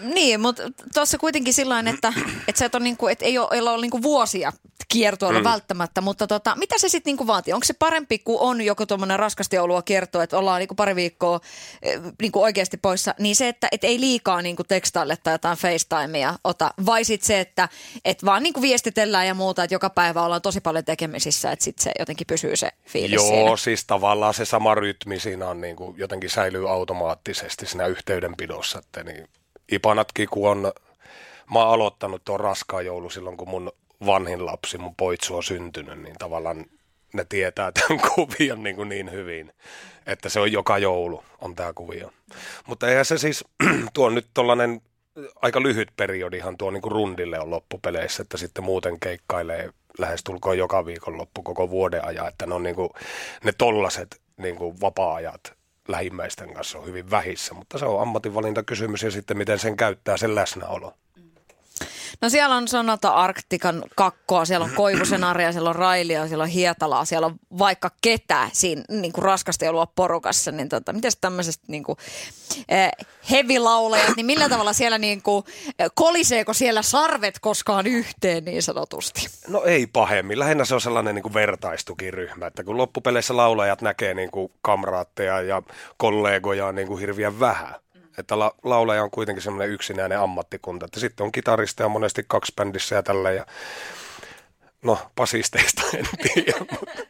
Niin, 0.00 0.40
mutta 0.40 0.62
tuossa 0.94 1.18
kuitenkin 1.18 1.54
sillä 1.54 1.78
että, 1.80 2.12
että 2.48 2.58
sä 2.58 2.64
et 2.64 2.74
ole, 2.74 2.82
niinku, 2.82 3.08
et 3.08 3.22
ei 3.22 3.38
ole, 3.38 3.48
ei 3.52 3.60
ole 3.60 3.80
niinku 3.80 4.02
vuosia 4.02 4.52
kiertueella 4.88 5.40
mm. 5.40 5.44
välttämättä, 5.44 6.00
mutta 6.00 6.26
tota, 6.26 6.56
mitä 6.56 6.78
se 6.78 6.88
sitten 6.88 7.10
niinku 7.10 7.26
vaatii? 7.26 7.54
Onko 7.54 7.64
se 7.64 7.74
parempi, 7.74 8.18
kun 8.18 8.40
on 8.40 8.60
joku 8.60 8.86
tuommoinen 8.86 9.18
raskasta 9.18 9.56
joulua 9.56 9.82
kiertoa, 9.82 10.22
että 10.22 10.38
ollaan 10.38 10.58
niinku 10.58 10.74
pari 10.74 10.96
viikkoa 10.96 11.40
eh, 11.82 12.00
niinku 12.22 12.42
oikeasti 12.42 12.76
poissa, 12.76 13.14
niin 13.18 13.36
se, 13.36 13.48
että 13.48 13.68
et 13.72 13.84
ei 13.84 14.00
liikaa 14.00 14.42
niinku 14.42 14.64
tekstaille 14.64 15.16
tai 15.16 15.34
jotain 15.34 15.58
FaceTimea 15.58 16.34
ota, 16.44 16.70
vai 16.86 17.04
sitten 17.04 17.26
se, 17.26 17.40
että 17.40 17.68
et 18.04 18.24
vaan 18.24 18.42
niinku 18.42 18.62
viestitellään 18.62 19.26
ja 19.26 19.34
muuta, 19.34 19.64
että 19.64 19.74
joka 19.74 19.90
päivä 19.90 20.22
ollaan 20.22 20.42
tosi 20.42 20.60
paljon 20.60 20.84
tekemisissä, 20.84 21.52
että 21.52 21.64
sitten 21.64 21.84
se 21.84 21.92
jotenkin 21.98 22.26
pysyy 22.26 22.56
se 22.56 22.70
fiilis 22.86 23.14
Joo, 23.14 23.26
siinä. 23.26 23.56
siis 23.56 23.84
tavallaan 23.84 24.34
se 24.34 24.44
sama 24.44 24.74
rytmi 24.74 25.20
siinä 25.20 25.48
on 25.48 25.60
niin 25.60 25.76
kuin, 25.76 25.98
jotenkin 25.98 26.30
säilyy 26.30 26.70
automaattisesti 26.70 27.66
siinä 27.66 27.86
yhteydenpidossa, 27.86 28.78
että 28.78 29.04
niin 29.04 29.28
Ipanatkin, 29.72 30.28
kun 30.28 30.50
on, 30.50 30.72
mä 31.52 31.58
oon 31.58 31.74
aloittanut 31.74 32.22
tuon 32.24 32.40
raskaan 32.40 32.86
joulu 32.86 33.10
silloin, 33.10 33.36
kun 33.36 33.48
mun 33.48 33.72
vanhin 34.06 34.46
lapsi, 34.46 34.78
mun 34.78 34.94
poitsu 34.96 35.36
on 35.36 35.42
syntynyt, 35.42 36.02
niin 36.02 36.14
tavallaan 36.18 36.64
ne 37.12 37.26
tietää 37.28 37.72
tämän 37.72 38.02
kuvion 38.14 38.62
niin, 38.62 38.76
kuin 38.76 38.88
niin 38.88 39.10
hyvin, 39.10 39.52
että 40.06 40.28
se 40.28 40.40
on 40.40 40.52
joka 40.52 40.78
joulu 40.78 41.24
on 41.40 41.54
tämä 41.54 41.72
kuvio. 41.72 42.12
Mutta 42.66 42.88
eihän 42.88 43.04
se 43.04 43.18
siis, 43.18 43.44
tuo 43.94 44.10
nyt 44.10 44.26
tollainen 44.34 44.80
aika 45.42 45.62
lyhyt 45.62 45.88
periodihan 45.96 46.56
tuo 46.58 46.70
niin 46.70 46.82
kuin 46.82 46.92
rundille 46.92 47.40
on 47.40 47.50
loppupeleissä, 47.50 48.22
että 48.22 48.36
sitten 48.36 48.64
muuten 48.64 49.00
keikkailee 49.00 49.70
lähestulkoon 49.98 50.58
joka 50.58 50.86
viikon 50.86 51.16
loppu 51.16 51.42
koko 51.42 51.70
vuoden 51.70 52.04
ajan, 52.04 52.28
että 52.28 52.46
ne 52.46 52.54
on 52.54 52.62
niin 52.62 52.74
kuin, 52.74 52.90
ne 53.44 53.52
tollaset 53.52 54.20
niin 54.36 54.56
kuin 54.56 54.80
vapaa-ajat 54.80 55.61
lähimmäisten 55.88 56.54
kanssa 56.54 56.78
on 56.78 56.86
hyvin 56.86 57.10
vähissä, 57.10 57.54
mutta 57.54 57.78
se 57.78 57.84
on 57.84 58.02
ammatinvalintakysymys 58.02 59.02
ja 59.02 59.10
sitten 59.10 59.38
miten 59.38 59.58
sen 59.58 59.76
käyttää 59.76 60.16
sen 60.16 60.34
läsnäolo. 60.34 60.94
No 62.22 62.28
siellä 62.28 62.56
on 62.56 62.68
Sonata 62.68 63.10
Arktikan 63.10 63.82
kakkoa, 63.94 64.44
siellä 64.44 64.64
on 64.64 64.70
Koivusenaria, 64.70 65.52
siellä 65.52 65.70
on 65.70 65.76
Railia, 65.76 66.28
siellä 66.28 66.42
on 66.42 66.48
Hietalaa, 66.48 67.04
siellä 67.04 67.26
on 67.26 67.34
vaikka 67.58 67.90
ketä 68.02 68.50
siinä 68.52 68.82
niin 68.88 69.12
kuin 69.12 69.24
raskasta 69.24 69.64
joulua 69.64 69.86
porukassa. 69.86 70.52
Niin 70.52 70.68
tota, 70.68 70.92
miten 70.92 71.12
tämmöisestä 71.20 71.64
niin 71.68 71.84
kuin, 71.84 71.98
eh, 72.68 72.90
heavy-laulajat, 73.30 74.16
niin 74.16 74.26
millä 74.26 74.48
tavalla 74.48 74.72
siellä 74.72 74.98
niin 74.98 75.22
kuin, 75.22 75.44
eh, 75.78 75.90
koliseeko 75.94 76.52
siellä 76.52 76.82
sarvet 76.82 77.38
koskaan 77.40 77.86
yhteen 77.86 78.44
niin 78.44 78.62
sanotusti? 78.62 79.28
No 79.48 79.62
ei 79.64 79.86
pahemmin. 79.86 80.38
Lähinnä 80.38 80.64
se 80.64 80.74
on 80.74 80.80
sellainen 80.80 81.14
niin 81.14 81.22
kuin 81.22 81.34
vertaistukiryhmä, 81.34 82.46
että 82.46 82.64
kun 82.64 82.76
loppupeleissä 82.76 83.36
laulajat 83.36 83.82
näkee 83.82 84.14
niin 84.14 84.30
kuin 84.30 84.52
kamraatteja 84.60 85.42
ja 85.42 85.62
kollegoja 85.96 86.72
niin 86.72 86.88
kuin 86.88 87.00
hirveän 87.00 87.40
vähän, 87.40 87.74
että 88.18 88.38
la- 88.38 88.54
laulaja 88.62 89.02
on 89.02 89.10
kuitenkin 89.10 89.42
semmoinen 89.42 89.70
yksinäinen 89.74 90.20
ammattikunta, 90.20 90.86
että 90.86 91.00
sitten 91.00 91.24
on 91.24 91.32
kitaristeja 91.32 91.88
monesti 91.88 92.24
kaksi 92.28 92.52
bändissä 92.56 92.94
ja 92.94 93.02
tällä 93.02 93.30
ja 93.30 93.46
no 94.82 94.98
pasisteista 95.14 95.82
en 95.94 96.06
tiedä, 96.22 96.58
mutta, 96.70 97.02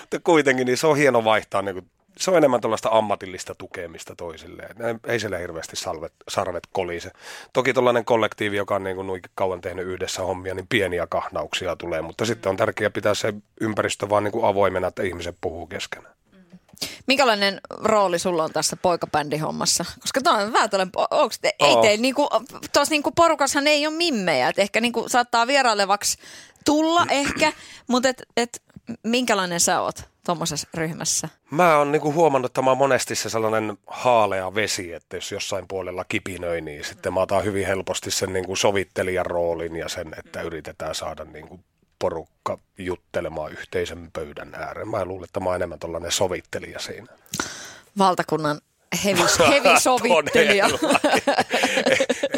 mutta 0.00 0.20
kuitenkin 0.24 0.66
niin 0.66 0.76
se 0.76 0.86
on 0.86 0.96
hieno 0.96 1.24
vaihtaa 1.24 1.62
niin 1.62 1.74
kuin 1.74 1.90
se 2.18 2.30
on 2.30 2.36
enemmän 2.36 2.60
tällaista 2.60 2.88
ammatillista 2.92 3.54
tukemista 3.54 4.14
toisilleen. 4.16 4.76
Ei 5.06 5.20
siellä 5.20 5.38
hirveästi 5.38 5.76
salvet, 5.76 6.12
sarvet 6.28 6.62
kolise. 6.72 7.10
Toki 7.52 7.72
tällainen 7.74 8.04
kollektiivi, 8.04 8.56
joka 8.56 8.74
on 8.74 8.84
niin 8.84 8.96
kuin 8.96 9.22
kauan 9.34 9.60
tehnyt 9.60 9.86
yhdessä 9.86 10.22
hommia, 10.22 10.54
niin 10.54 10.66
pieniä 10.68 11.06
kahnauksia 11.06 11.76
tulee, 11.76 12.02
mutta 12.02 12.24
sitten 12.24 12.50
on 12.50 12.56
tärkeää 12.56 12.90
pitää 12.90 13.14
se 13.14 13.34
ympäristö 13.60 14.08
vaan 14.08 14.24
niin 14.24 14.32
kuin 14.32 14.44
avoimena, 14.44 14.88
että 14.88 15.02
ihmiset 15.02 15.36
puhuu 15.40 15.66
keskenään. 15.66 16.17
Minkälainen 17.06 17.60
rooli 17.70 18.18
sulla 18.18 18.44
on 18.44 18.52
tässä 18.52 18.76
poikabändihommassa? 18.76 19.84
Koska 20.00 20.20
tämä 20.20 20.38
on 20.38 20.52
vähän 20.52 20.70
tällainen, 20.70 20.92
onks, 21.10 21.38
te, 21.38 21.54
ei 21.60 21.72
Oo. 21.72 21.82
teillä 21.82 22.02
niinku, 22.02 22.28
tuossa 22.72 22.92
niinku 22.92 23.10
porukassahan 23.10 23.66
ei 23.66 23.86
ole 23.86 23.96
mimmejä, 23.96 24.48
että 24.48 24.62
ehkä 24.62 24.80
niinku 24.80 25.08
saattaa 25.08 25.46
vierailevaksi 25.46 26.18
tulla 26.64 27.06
ehkä, 27.10 27.52
mutta 27.86 28.08
et, 28.08 28.22
et, 28.36 28.62
minkälainen 29.02 29.60
sä 29.60 29.80
oot 29.80 30.02
tuommoisessa 30.26 30.68
ryhmässä? 30.74 31.28
Mä 31.50 31.76
oon 31.76 31.92
niinku 31.92 32.12
huomannut, 32.12 32.50
että 32.50 32.62
mä 32.62 32.70
oon 32.70 32.78
monesti 32.78 33.14
se 33.14 33.30
sellainen 33.30 33.78
haalea 33.86 34.54
vesi, 34.54 34.92
että 34.92 35.16
jos 35.16 35.32
jossain 35.32 35.68
puolella 35.68 36.04
kipinöi, 36.04 36.60
niin 36.60 36.84
sitten 36.84 37.14
mä 37.14 37.20
otan 37.20 37.44
hyvin 37.44 37.66
helposti 37.66 38.10
sen 38.10 38.32
niinku 38.32 38.56
sovittelijan 38.56 39.26
roolin 39.26 39.76
ja 39.76 39.88
sen, 39.88 40.14
että 40.18 40.42
yritetään 40.42 40.94
saada 40.94 41.24
niinku 41.24 41.60
porukka 41.98 42.58
juttelemaan 42.78 43.52
yhteisen 43.52 44.10
pöydän 44.12 44.54
ääreen. 44.54 44.88
Mä 44.88 45.04
luulen, 45.04 45.24
että 45.24 45.40
mä 45.40 45.46
oon 45.46 45.56
enemmän 45.56 45.78
tällainen 45.78 46.12
sovittelija 46.12 46.78
siinä. 46.78 47.06
Valtakunnan 47.98 48.60
hevi, 49.04 49.20
hevisovittelija. 49.48 50.68
Todella. 50.78 51.00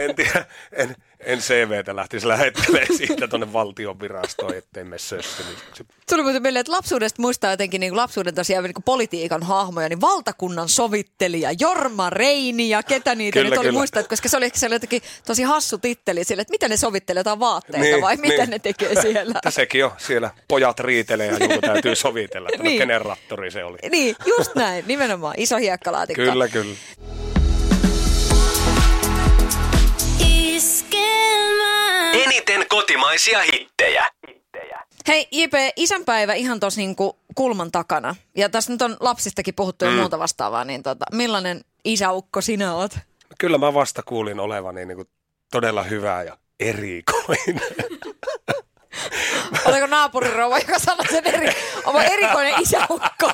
en 0.01 0.17
tiedä, 0.17 0.45
en, 0.73 0.97
en 1.25 1.39
CVtä 1.39 1.97
lähtisi 1.97 2.29
lähettelemään 2.29 2.97
siitä 2.99 3.29
tuonne 3.29 3.53
valtion 3.53 4.01
virastoon, 4.01 4.55
ettei 4.55 4.85
mene 4.85 4.99
sössimiseksi. 4.99 5.87
Tuli 6.11 6.23
muuten 6.23 6.43
mieleen, 6.43 6.61
että 6.61 6.73
lapsuudesta 6.73 7.23
muistaa 7.23 7.51
jotenkin 7.51 7.81
niin 7.81 7.97
lapsuuden 7.97 8.35
tosiaan 8.35 8.65
niin 8.65 8.75
politiikan 8.85 9.43
hahmoja, 9.43 9.89
niin 9.89 10.01
valtakunnan 10.01 10.69
sovittelija, 10.69 11.51
Jorma 11.61 12.11
Reini 12.11 12.69
ja 12.69 12.83
ketä 12.83 13.15
niitä 13.15 13.39
Kyllä, 13.39 13.51
nyt 13.51 13.59
oli 13.59 13.67
kyllä. 13.67 13.79
muistaa, 13.79 14.03
koska 14.03 14.29
se 14.29 14.37
oli, 14.37 14.51
se 14.55 14.67
oli 14.67 14.75
jotenkin 14.75 15.03
tosi 15.27 15.43
hassu 15.43 15.79
titteli 15.79 16.25
sille, 16.25 16.43
että 16.43 16.51
mitä 16.53 16.69
ne 16.69 16.77
sovittelee 16.77 17.21
jotain 17.21 17.41
vaatteita 17.41 17.79
Niin, 17.79 18.01
vai 18.01 18.17
mitä 18.17 18.37
niin. 18.37 18.51
ne 18.51 18.59
tekee 18.59 19.03
siellä. 19.03 19.41
Sekin 19.51 19.85
on 19.85 19.91
siellä, 19.99 20.31
pojat 20.49 20.81
riitelee 20.81 21.27
ja 21.27 21.37
joku 21.41 21.61
täytyy 21.61 21.95
sovitella, 22.07 22.49
että 22.53 22.63
Niin. 22.63 22.79
no, 22.79 22.83
kenen 22.83 23.03
rattori 23.03 23.51
se 23.51 23.65
oli. 23.65 23.79
Niin, 23.91 24.17
just 24.27 24.55
näin, 24.55 24.85
nimenomaan, 24.87 25.35
iso 25.39 25.57
hiekkalaatikko. 25.57 26.23
Kyllä, 26.23 26.49
kyllä. 26.49 26.75
Eniten 32.13 32.67
kotimaisia 32.69 33.39
hittejä. 33.53 34.07
Hei 35.09 35.29
JP, 35.31 35.53
isänpäivä 35.77 36.35
ihan 36.35 36.61
tuossa 36.61 36.81
niinku 36.81 37.19
kulman 37.35 37.73
takana. 37.73 38.17
Ja 38.37 38.49
tässä 38.49 38.73
nyt 38.73 38.83
on 38.83 38.97
lapsistakin 39.01 39.55
puhuttu 39.55 39.85
ja 39.85 39.91
muuta 39.91 40.19
vastaavaa, 40.19 40.65
niin 40.65 40.83
tota, 40.83 41.05
millainen 41.13 41.61
isäukko 41.85 42.41
sinä 42.41 42.75
oot? 42.75 42.99
Kyllä 43.39 43.59
mä 43.59 43.75
vasta 43.75 44.03
kuulin 44.03 44.41
olevani 44.41 44.87
niin 44.87 44.97
kuin 44.97 45.09
todella 45.53 45.83
hyvä 45.83 46.23
ja 46.23 46.37
erikoinen. 46.61 47.61
Oliko 49.65 49.87
naapurirouva, 49.87 50.59
joka 50.59 50.79
sanoi 50.79 51.07
sen 51.07 51.27
eri, 51.27 51.55
oma 51.85 52.03
erikoinen 52.03 52.55
isäukko? 52.63 53.31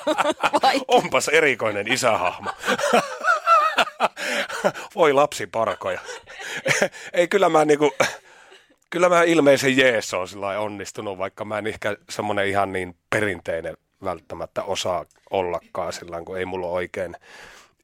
Vai? 0.62 0.80
Onpas 0.88 1.28
erikoinen 1.28 1.92
isähahmo. 1.92 2.50
Voi 4.94 5.12
lapsi 5.12 5.46
parkoja. 5.46 6.00
Ei 7.12 7.28
kyllä 7.28 7.48
mä 7.48 7.64
niinku, 7.64 7.94
kyllä 8.90 9.08
mä 9.08 9.22
ilmeisen 9.22 9.76
jees 9.76 10.14
on 10.14 10.28
sillä 10.28 10.60
onnistunut, 10.60 11.18
vaikka 11.18 11.44
mä 11.44 11.58
en 11.58 11.66
ehkä 11.66 11.96
semmonen 12.10 12.48
ihan 12.48 12.72
niin 12.72 12.96
perinteinen 13.10 13.76
välttämättä 14.04 14.62
osaa 14.62 15.04
ollakaan 15.30 15.92
sillä 15.92 16.22
kun 16.22 16.38
ei 16.38 16.44
mulla 16.44 16.66
oikein 16.66 17.16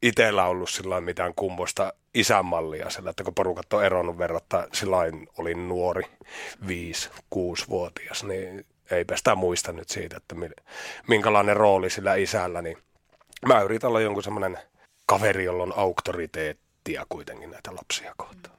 itsellä 0.02 0.44
ollut 0.44 0.70
sillä 0.70 1.00
mitään 1.00 1.32
kummosta 1.36 1.92
isänmallia, 2.14 2.90
sillä 2.90 3.10
että 3.10 3.24
kun 3.24 3.34
porukat 3.34 3.72
on 3.72 3.84
eronnut 3.84 4.18
verratta, 4.18 4.68
sillä 4.72 4.96
olin 5.38 5.68
nuori, 5.68 6.02
5-6-vuotias, 6.66 8.24
niin 8.24 8.66
eipä 8.90 9.16
sitä 9.16 9.34
muista 9.34 9.72
nyt 9.72 9.88
siitä, 9.88 10.16
että 10.16 10.34
mi- 10.34 10.50
minkälainen 11.08 11.56
rooli 11.56 11.90
sillä 11.90 12.14
isällä, 12.14 12.62
niin 12.62 12.78
mä 13.46 13.60
yritän 13.60 13.88
olla 13.88 14.00
jonkun 14.00 14.22
semmoinen 14.22 14.58
kaveri, 15.12 15.44
jolla 15.44 15.62
on 15.62 15.72
auktoriteettia 15.76 17.06
kuitenkin 17.08 17.50
näitä 17.50 17.70
lapsia 17.74 18.14
kohtaan. 18.16 18.56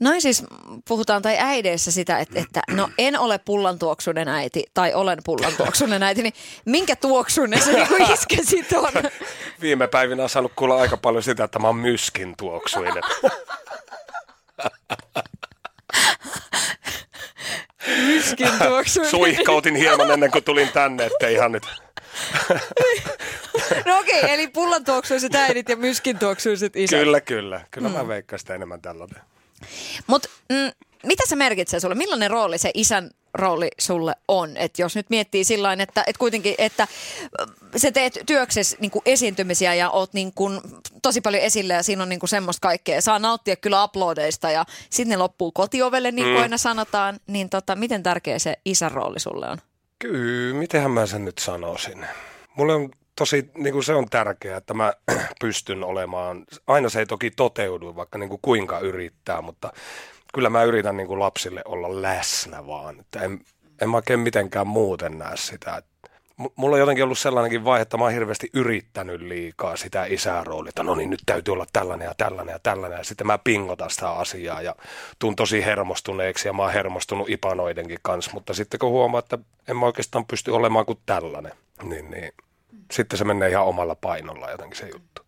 Noin 0.00 0.22
siis 0.22 0.44
puhutaan 0.88 1.22
tai 1.22 1.36
äideissä 1.38 1.92
sitä, 1.92 2.18
että, 2.18 2.40
että 2.40 2.62
no 2.70 2.90
en 2.98 3.18
ole 3.18 3.38
pullantuoksunen 3.38 4.28
äiti 4.28 4.64
tai 4.74 4.94
olen 4.94 5.18
pullantuoksunen 5.24 6.02
äiti, 6.02 6.22
niin 6.22 6.32
minkä 6.64 6.96
tuoksunen 6.96 7.62
se 7.62 7.72
niinku 7.72 7.94
iskä 8.12 8.36
sit 8.42 8.72
on? 8.72 8.92
Viime 9.60 9.88
päivinä 9.88 10.22
on 10.22 10.28
saanut 10.28 10.52
kuulla 10.56 10.76
aika 10.76 10.96
paljon 10.96 11.22
sitä, 11.22 11.44
että 11.44 11.58
mä 11.58 11.66
oon 11.66 11.76
myskin 11.76 12.34
tuoksuinen. 12.38 13.02
Miskin 18.06 18.48
tuoksunen. 18.68 19.10
Suihkautin 19.10 19.76
hieman 19.76 20.10
ennen 20.10 20.30
kuin 20.30 20.44
tulin 20.44 20.68
tänne, 20.68 21.06
että 21.06 21.28
ihan 21.28 21.52
nyt. 21.52 21.85
No 23.86 23.98
okei, 23.98 24.20
okay, 24.20 24.34
eli 24.34 24.48
pullantuoksuiset 24.48 25.34
äidit 25.34 25.68
ja 25.68 25.76
myskin 25.76 26.18
tuoksuiset 26.18 26.76
isät. 26.76 27.00
Kyllä, 27.00 27.20
kyllä. 27.20 27.60
Kyllä 27.70 27.88
mä 27.88 28.08
veikkaan 28.08 28.38
sitä 28.38 28.54
enemmän 28.54 28.80
tällainen. 28.80 29.20
Mutta 30.06 30.28
mm, 30.48 30.70
mitä 31.02 31.22
se 31.26 31.36
merkitsee 31.36 31.80
sulle? 31.80 31.94
Millainen 31.94 32.30
rooli 32.30 32.58
se 32.58 32.70
isän 32.74 33.10
rooli 33.34 33.68
sulle 33.78 34.14
on? 34.28 34.56
Et 34.56 34.78
jos 34.78 34.96
nyt 34.96 35.10
miettii 35.10 35.44
sillä 35.44 35.72
että, 35.72 36.04
että 36.06 36.18
kuitenkin, 36.18 36.54
että 36.58 36.82
äh, 36.82 36.88
sä 37.76 37.92
teet 37.92 38.18
työksessä 38.26 38.76
niin 38.80 38.90
esiintymisiä 39.04 39.74
ja 39.74 39.90
oot 39.90 40.12
niin 40.12 40.32
kuin 40.34 40.60
tosi 41.02 41.20
paljon 41.20 41.42
esillä 41.42 41.74
ja 41.74 41.82
siinä 41.82 42.02
on 42.02 42.08
niin 42.08 42.20
kuin 42.20 42.30
semmoista 42.30 42.68
kaikkea. 42.68 43.00
Saa 43.00 43.18
nauttia 43.18 43.56
kyllä 43.56 43.84
uploadeista 43.84 44.50
ja 44.50 44.64
sitten 44.90 45.10
ne 45.10 45.16
loppuu 45.16 45.52
kotiovelle, 45.52 46.10
niin 46.10 46.24
kuin 46.24 46.36
mm. 46.36 46.42
aina 46.42 46.58
sanotaan. 46.58 47.20
Niin 47.26 47.50
tota, 47.50 47.76
miten 47.76 48.02
tärkeä 48.02 48.38
se 48.38 48.56
isän 48.64 48.92
rooli 48.92 49.20
sulle 49.20 49.48
on? 49.48 49.58
Kyllä, 49.98 50.54
mitenhän 50.54 50.90
mä 50.90 51.06
sen 51.06 51.24
nyt 51.24 51.38
sanoisin. 51.38 52.06
Mulle 52.56 52.74
on 52.74 52.90
tosi, 53.16 53.50
niin 53.58 53.72
kuin 53.72 53.84
se 53.84 53.94
on 53.94 54.06
tärkeää, 54.10 54.56
että 54.56 54.74
mä 54.74 54.92
pystyn 55.40 55.84
olemaan, 55.84 56.44
aina 56.66 56.88
se 56.88 56.98
ei 56.98 57.06
toki 57.06 57.30
toteudu, 57.30 57.96
vaikka 57.96 58.18
niin 58.18 58.28
kuin 58.28 58.40
kuinka 58.42 58.78
yrittää, 58.78 59.42
mutta 59.42 59.72
kyllä 60.34 60.50
mä 60.50 60.62
yritän 60.62 60.96
niin 60.96 61.06
kuin 61.06 61.20
lapsille 61.20 61.62
olla 61.64 62.02
läsnä 62.02 62.66
vaan. 62.66 63.00
Että 63.00 63.20
en, 63.20 63.40
en 63.80 63.90
mä 63.90 63.96
oikein 63.96 64.20
mitenkään 64.20 64.66
muuten 64.66 65.18
näe 65.18 65.36
sitä. 65.36 65.82
M- 65.82 65.95
Mulla 66.56 66.76
on 66.76 66.80
jotenkin 66.80 67.04
ollut 67.04 67.18
sellainenkin 67.18 67.64
vaihe, 67.64 67.82
että 67.82 67.96
mä 67.96 68.04
oon 68.04 68.12
hirveästi 68.12 68.50
yrittänyt 68.52 69.20
liikaa 69.20 69.76
sitä 69.76 70.04
isäroolia, 70.04 70.68
että 70.68 70.82
no 70.82 70.94
niin, 70.94 71.10
nyt 71.10 71.22
täytyy 71.26 71.52
olla 71.52 71.66
tällainen 71.72 72.06
ja 72.06 72.14
tällainen 72.16 72.52
ja 72.52 72.58
tällainen. 72.58 72.98
Ja 72.98 73.04
sitten 73.04 73.26
mä 73.26 73.38
pingotan 73.38 73.90
sitä 73.90 74.10
asiaa 74.10 74.62
ja 74.62 74.74
tuun 75.18 75.36
tosi 75.36 75.64
hermostuneeksi 75.64 76.48
ja 76.48 76.52
mä 76.52 76.62
oon 76.62 76.72
hermostunut 76.72 77.30
ipanoidenkin 77.30 77.98
kanssa. 78.02 78.30
Mutta 78.34 78.54
sitten 78.54 78.78
kun 78.78 78.90
huomaa, 78.90 79.18
että 79.18 79.38
en 79.68 79.76
mä 79.76 79.86
oikeastaan 79.86 80.26
pysty 80.26 80.50
olemaan 80.50 80.86
kuin 80.86 80.98
tällainen, 81.06 81.52
niin, 81.82 82.10
niin 82.10 82.32
sitten 82.92 83.18
se 83.18 83.24
menee 83.24 83.50
ihan 83.50 83.66
omalla 83.66 83.94
painolla 83.94 84.50
jotenkin 84.50 84.78
se 84.78 84.88
juttu. 84.88 85.22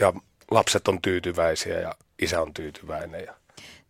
Ja 0.00 0.12
lapset 0.50 0.88
on 0.88 1.02
tyytyväisiä 1.02 1.80
ja 1.80 1.94
isä 2.22 2.42
on 2.42 2.54
tyytyväinen 2.54 3.24
ja 3.24 3.34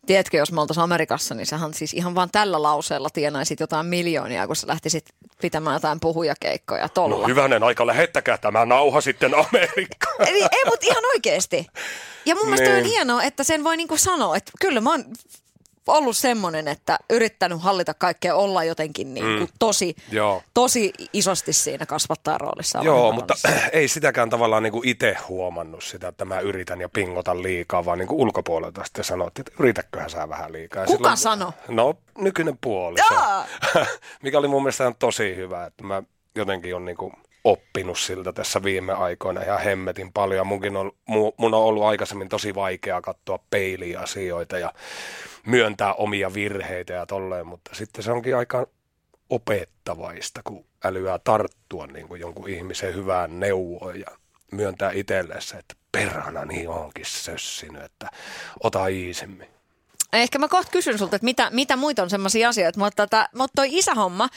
Tiedätkö, 0.07 0.37
jos 0.37 0.53
me 0.53 0.61
oltaisiin 0.61 0.85
Amerikassa, 0.85 1.35
niin 1.35 1.47
sähän 1.47 1.75
siis 1.75 1.95
ihan 1.95 2.15
vaan 2.15 2.29
tällä 2.33 2.63
lauseella 2.63 3.11
tienaisit 3.11 3.61
jotain 3.61 3.87
miljoonia, 3.87 4.47
kun 4.47 4.57
sä 4.57 4.67
lähtisit 4.67 5.05
pitämään 5.41 5.75
jotain 5.75 6.01
puhujakeikkoja 6.01 6.89
tollla. 6.89 7.19
No 7.19 7.27
hyvänen 7.27 7.63
aika, 7.63 7.87
lähettäkää 7.87 8.39
tämä 8.39 8.67
nauha 8.67 9.01
sitten 9.01 9.35
Amerikkaan. 9.35 10.29
Eli, 10.29 10.43
ei, 10.43 10.65
mutta 10.65 10.87
ihan 10.87 11.05
oikeasti. 11.15 11.67
Ja 12.27 12.35
mun 12.35 12.45
mielestä 12.45 12.65
toi 12.67 12.77
on 12.77 12.83
Niin. 12.83 12.91
hienoa, 12.93 13.23
että 13.23 13.45
sen 13.45 13.65
voi 13.65 13.77
niinku 13.77 13.97
sanoa, 13.97 14.37
että 14.37 14.53
kyllä 14.61 14.81
mä 14.81 14.91
oon 14.91 15.05
ollut 15.87 16.17
semmoinen, 16.17 16.69
että 16.69 16.99
yrittänyt 17.11 17.63
hallita 17.63 17.95
kaikkea, 17.95 18.35
olla 18.35 18.65
jotenkin 18.65 19.15
niinku 19.15 19.53
tosi, 19.59 19.97
Joo. 20.11 20.43
tosi 20.55 20.93
isosti 21.13 21.53
siinä 21.53 21.87
kasvattaa 21.87 22.39
roolissa. 22.39 22.81
Joo, 22.83 23.13
mutta 23.13 23.35
ei 23.73 23.89
sitäkään 23.89 24.31
tavallaan 24.31 24.63
niin 24.63 24.73
kuin 24.73 24.89
itse 24.89 25.17
huomannut 25.29 25.85
sitä, 25.85 26.09
että 26.09 26.25
mä 26.25 26.41
yritän 26.41 26.81
ja 26.81 26.89
pingotan 26.89 27.43
liikaa, 27.43 27.85
vaan 27.85 27.99
niin 27.99 28.09
kuin 28.09 28.21
ulkopuolelta 28.21 28.85
sitten 28.85 29.05
sanottiin, 29.05 29.45
että 29.49 29.63
yritäköhän 29.63 30.11
sä 30.11 30.29
vähän 30.29 30.53
liikaa. 30.53 30.83
Ja 30.83 30.87
Kuka 30.87 31.17
sano? 31.17 31.53
No, 31.69 31.95
nykyinen 32.19 32.59
puoliso. 32.61 33.15
Jaa! 33.15 33.47
Mikä 34.23 34.39
oli 34.39 34.49
mun 34.49 34.63
mielestä 34.63 34.93
tosi 34.99 35.37
hyvä, 35.37 35.65
että 35.65 35.85
mä 35.85 36.03
jotenkin 36.35 36.77
on 36.77 36.85
niin 36.85 36.97
kuin 36.97 37.13
oppinut 37.45 37.99
siltä 37.99 38.33
tässä 38.33 38.63
viime 38.63 38.93
aikoina 38.93 39.43
ihan 39.43 39.61
hemmetin 39.61 40.13
paljon. 40.13 40.47
Munkin 40.47 40.77
on, 40.77 40.93
mu- 41.11 41.35
mun 41.37 41.55
on 41.55 41.63
ollut 41.63 41.85
aikaisemmin 41.85 42.29
tosi 42.29 42.55
vaikea 42.55 43.01
katsoa 43.01 43.39
peiliä 43.51 44.01
asioita 44.01 44.59
ja 44.59 44.73
myöntää 45.47 45.95
omia 45.95 46.35
virheitä 46.35 46.93
ja 46.93 47.07
tolleen, 47.07 47.47
mutta 47.47 47.71
sitten 47.75 48.05
se 48.05 48.13
onkin 48.13 48.37
aika 48.37 48.67
opettavaista, 49.31 50.41
kun 50.45 50.65
älyää 50.85 51.19
tarttua 51.19 51.87
niin 51.87 52.09
kuin 52.09 52.21
jonkun 52.21 52.49
ihmisen 52.49 52.95
hyvään 52.95 53.41
neuvoon 53.41 54.01
ja 54.01 54.07
myöntää 54.53 54.91
itselle 54.95 55.41
se, 55.41 55.57
että 55.57 55.75
perhana 55.93 56.45
niin 56.45 56.69
onkin 56.69 57.07
sössinyt, 57.07 57.83
että 57.83 58.09
ota 58.63 58.87
iisemmin. 58.87 59.49
Ehkä 60.13 60.39
mä 60.39 60.49
kohta 60.49 60.71
kysyn 60.71 60.99
sulta, 60.99 61.17
että 61.17 61.25
mitä, 61.25 61.51
mitä 61.51 61.77
muita 61.77 62.03
on 62.03 62.11
semmoisia 62.11 62.49
asioita, 62.49 62.79
mutta, 62.79 63.07
tota, 63.07 63.29
mutta 63.35 63.53
toi 63.57 63.69
isähomma, 63.71 64.29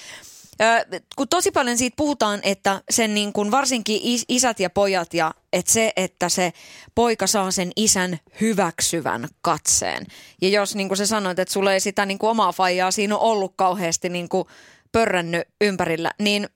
kun 1.16 1.28
tosi 1.28 1.52
paljon 1.52 1.78
siitä 1.78 1.96
puhutaan, 1.96 2.40
että 2.44 2.82
sen 2.90 3.14
niin 3.14 3.34
kuin 3.34 3.52
varsinkin 3.52 4.00
is- 4.04 4.26
isät 4.30 4.60
ja 4.60 4.70
pojat 4.70 5.14
ja 5.14 5.34
että 5.54 5.72
se, 5.72 5.94
että 5.96 6.30
se 6.30 6.54
poika 6.96 7.28
saa 7.28 7.52
sen 7.52 7.72
isän 7.76 8.20
hyväksyvän 8.42 9.28
katseen. 9.42 10.06
Ja 10.42 10.50
jos 10.50 10.76
niin 10.76 10.88
kuin 10.88 10.98
sä 10.98 11.06
sanoit, 11.06 11.40
että 11.40 11.54
sulla 11.54 11.74
ei 11.74 11.80
sitä 11.80 12.06
niin 12.06 12.20
kuin 12.20 12.30
omaa 12.30 12.52
faijaa 12.52 12.92
siinä 12.92 13.18
ole 13.18 13.32
ollut 13.32 13.54
kauheasti 13.56 14.10
niin 14.10 14.30
kuin 14.30 14.48
pörrännyt 14.92 15.48
ympärillä, 15.62 16.12
niin 16.20 16.50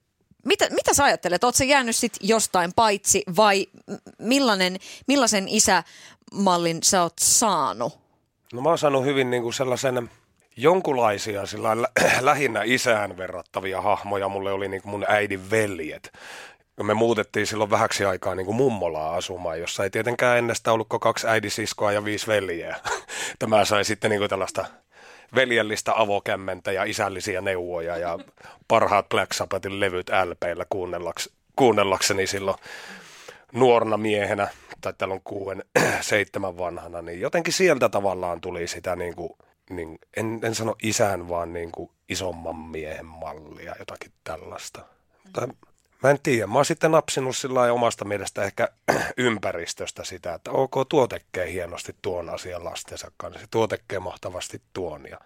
mitä, 0.46 0.70
mitä 0.70 0.94
sä 0.94 1.04
ajattelet? 1.04 1.44
Oletko 1.44 1.64
jäänyt 1.64 1.96
sit 1.96 2.14
jostain 2.22 2.74
paitsi 2.76 3.24
vai 3.36 3.68
millainen, 4.20 4.78
millaisen 5.08 5.48
isämallin 5.48 6.84
sä 6.84 7.04
oot 7.04 7.20
saanut? 7.20 8.00
No 8.54 8.62
mä 8.62 8.70
oon 8.70 8.78
saanut 8.78 9.06
hyvin 9.06 9.32
niin 9.32 9.44
kuin 9.44 9.54
sellaisen 9.54 10.10
jonkunlaisia 10.58 11.46
sillä 11.46 11.82
lä- 11.82 11.92
lähinnä 12.22 12.62
isään 12.66 13.18
verrattavia 13.18 13.82
hahmoja. 13.82 14.30
Mulle 14.30 14.52
oli 14.52 14.68
niin 14.68 14.82
kuin 14.82 14.92
mun 14.92 15.06
äidin 15.08 15.52
veljet. 15.52 16.14
Me 16.84 16.94
muutettiin 16.94 17.48
silloin 17.48 17.70
vähäksi 17.70 18.06
aikaa 18.06 18.36
niin 18.36 18.46
kuin 18.46 18.56
mummolaa 18.56 19.16
asumaan, 19.16 19.60
jossa 19.60 19.84
ei 19.84 19.90
tietenkään 19.90 20.38
ennestään 20.38 20.74
ollutko 20.74 21.00
kaksi 21.00 21.28
äidisiskoa 21.28 21.92
ja 21.92 22.06
viisi 22.06 22.28
veljeä. 22.28 22.76
Tämä 23.40 23.66
sai 23.66 23.86
sitten 23.86 24.10
niin 24.12 24.20
kuin 24.20 24.30
tällaista 24.30 24.66
veljellistä 25.36 25.92
avokämmentä 25.96 26.72
ja 26.72 26.84
isällisiä 26.84 27.42
neuvoja 27.42 27.98
ja 27.98 28.20
parhaat 28.68 29.10
Black 29.10 29.34
Sabbathin 29.34 29.80
levyt 29.80 30.10
LPllä 30.10 30.66
kuunnellaks, 30.70 31.30
kuunnellakseni 31.56 32.28
silloin 32.28 32.58
nuorena 33.54 33.98
miehenä, 33.98 34.48
tai 34.82 34.94
täällä 34.98 35.14
on 35.14 35.22
kuuden, 35.24 35.64
seitsemän 36.02 36.58
vanhana, 36.58 37.02
niin 37.02 37.22
jotenkin 37.22 37.54
sieltä 37.54 37.90
tavallaan 37.90 38.42
tuli 38.42 38.68
sitä 38.68 38.96
niin 38.96 39.16
kuin, 39.16 39.32
niin, 39.76 40.00
en, 40.18 40.40
en 40.44 40.56
sano 40.56 40.76
isän, 40.84 41.30
vaan 41.30 41.54
niin 41.54 41.72
kuin 41.72 41.92
isomman 42.10 42.56
miehen 42.56 43.06
mallia, 43.06 43.76
jotakin 43.80 44.12
tällaista. 44.24 44.86
Mutta 45.24 45.48
mä 46.04 46.10
en 46.10 46.20
tiedä, 46.24 46.48
mä 46.48 46.54
oon 46.54 46.66
sitten 46.66 46.92
napsinut 46.92 47.38
sillä 47.38 47.74
omasta 47.74 48.06
mielestä 48.06 48.44
ehkä 48.44 48.70
ympäristöstä 49.18 50.04
sitä, 50.04 50.34
että 50.34 50.52
ok, 50.52 50.72
tuo 50.90 51.08
tekee 51.08 51.52
hienosti 51.52 51.96
tuon 52.02 52.30
asian 52.30 52.66
lastensa 52.66 53.12
kanssa, 53.18 53.48
tuo 53.52 53.68
tekee 53.68 54.00
mahtavasti 54.00 54.62
tuon. 54.74 55.06
Ja 55.10 55.18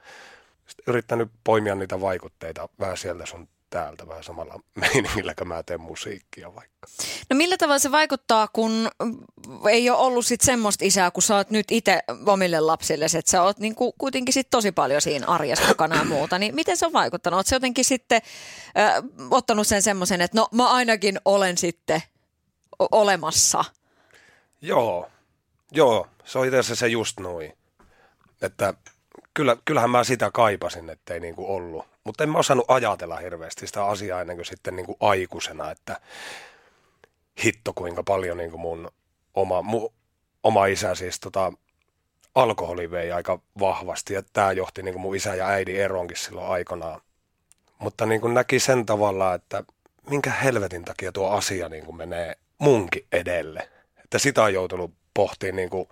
sitten 0.67 0.83
yrittänyt 0.87 1.31
poimia 1.43 1.75
niitä 1.75 2.01
vaikutteita 2.01 2.69
vähän 2.79 2.97
sieltä 2.97 3.25
sun 3.25 3.47
täältä 3.75 4.07
vähän 4.07 4.23
samalla 4.23 4.59
meiningillä, 4.81 5.35
kun 5.35 5.47
mä 5.47 5.63
teen 5.63 5.81
musiikkia 5.81 6.55
vaikka. 6.55 6.87
No 7.29 7.35
millä 7.35 7.57
tavalla 7.57 7.79
se 7.79 7.91
vaikuttaa, 7.91 8.47
kun 8.53 8.89
ei 9.69 9.89
ole 9.89 9.97
ollut 9.97 10.25
sit 10.25 10.41
semmoista 10.41 10.85
isää, 10.85 11.11
kun 11.11 11.23
sä 11.23 11.35
oot 11.35 11.49
nyt 11.49 11.71
itse 11.71 11.99
omille 12.25 12.59
lapsille, 12.59 13.05
että 13.05 13.31
sä 13.31 13.43
oot 13.43 13.59
niinku 13.59 13.91
kuitenkin 13.97 14.33
sit 14.33 14.49
tosi 14.49 14.71
paljon 14.71 15.01
siinä 15.01 15.27
arjessa 15.27 15.67
mukana 15.67 15.95
ja 15.95 16.03
muuta, 16.03 16.39
niin 16.39 16.55
miten 16.55 16.77
se 16.77 16.85
on 16.85 16.93
vaikuttanut? 16.93 17.37
Oot 17.37 17.51
jotenkin 17.51 17.85
sitten 17.85 18.21
äh, 18.77 19.03
ottanut 19.31 19.67
sen 19.67 19.81
semmoisen, 19.81 20.21
että 20.21 20.37
no 20.37 20.47
mä 20.51 20.73
ainakin 20.73 21.19
olen 21.25 21.57
sitten 21.57 22.01
olemassa? 22.79 23.65
Joo, 24.61 25.09
joo, 25.71 26.07
se 26.25 26.39
on 26.39 26.45
itse 26.45 26.57
asiassa 26.59 26.79
se 26.79 26.87
just 26.87 27.19
noin. 27.19 27.53
Että 28.41 28.73
kyllä, 29.33 29.57
kyllähän 29.65 29.89
mä 29.89 30.03
sitä 30.03 30.31
kaipasin, 30.33 30.89
ettei 30.89 31.19
niinku 31.19 31.55
ollut. 31.55 31.94
Mutta 32.05 32.23
en 32.23 32.29
mä 32.29 32.37
osannut 32.37 32.65
ajatella 32.71 33.15
hirveästi 33.15 33.67
sitä 33.67 33.85
asiaa 33.85 34.21
ennen 34.21 34.37
kuin 34.37 34.45
sitten 34.45 34.75
niinku 34.75 34.97
aikuisena, 34.99 35.71
että 35.71 36.01
hitto 37.45 37.73
kuinka 37.73 38.03
paljon 38.03 38.37
niinku 38.37 38.57
mun 38.57 38.91
oma, 39.33 39.61
mu, 39.61 39.89
oma 40.43 40.65
isä 40.65 40.95
siis 40.95 41.19
tota, 41.19 41.53
alkoholi 42.35 42.91
vei 42.91 43.11
aika 43.11 43.39
vahvasti 43.59 44.13
ja 44.13 44.23
tämä 44.33 44.51
johti 44.51 44.83
niinku 44.83 44.99
mun 44.99 45.15
isä 45.15 45.35
ja 45.35 45.47
äidin 45.47 45.75
eronkin 45.75 46.17
silloin 46.17 46.51
aikanaan. 46.51 47.01
Mutta 47.79 48.05
niinku 48.05 48.27
näki 48.27 48.59
sen 48.59 48.85
tavalla, 48.85 49.33
että 49.33 49.63
minkä 50.09 50.31
helvetin 50.31 50.85
takia 50.85 51.11
tuo 51.11 51.29
asia 51.29 51.69
niinku 51.69 51.91
menee 51.91 52.35
munkin 52.57 53.05
edelle. 53.11 53.69
Että 54.03 54.19
sitä 54.19 54.43
on 54.43 54.53
joutunut 54.53 54.93
pohtimaan 55.13 55.55
niinku 55.55 55.89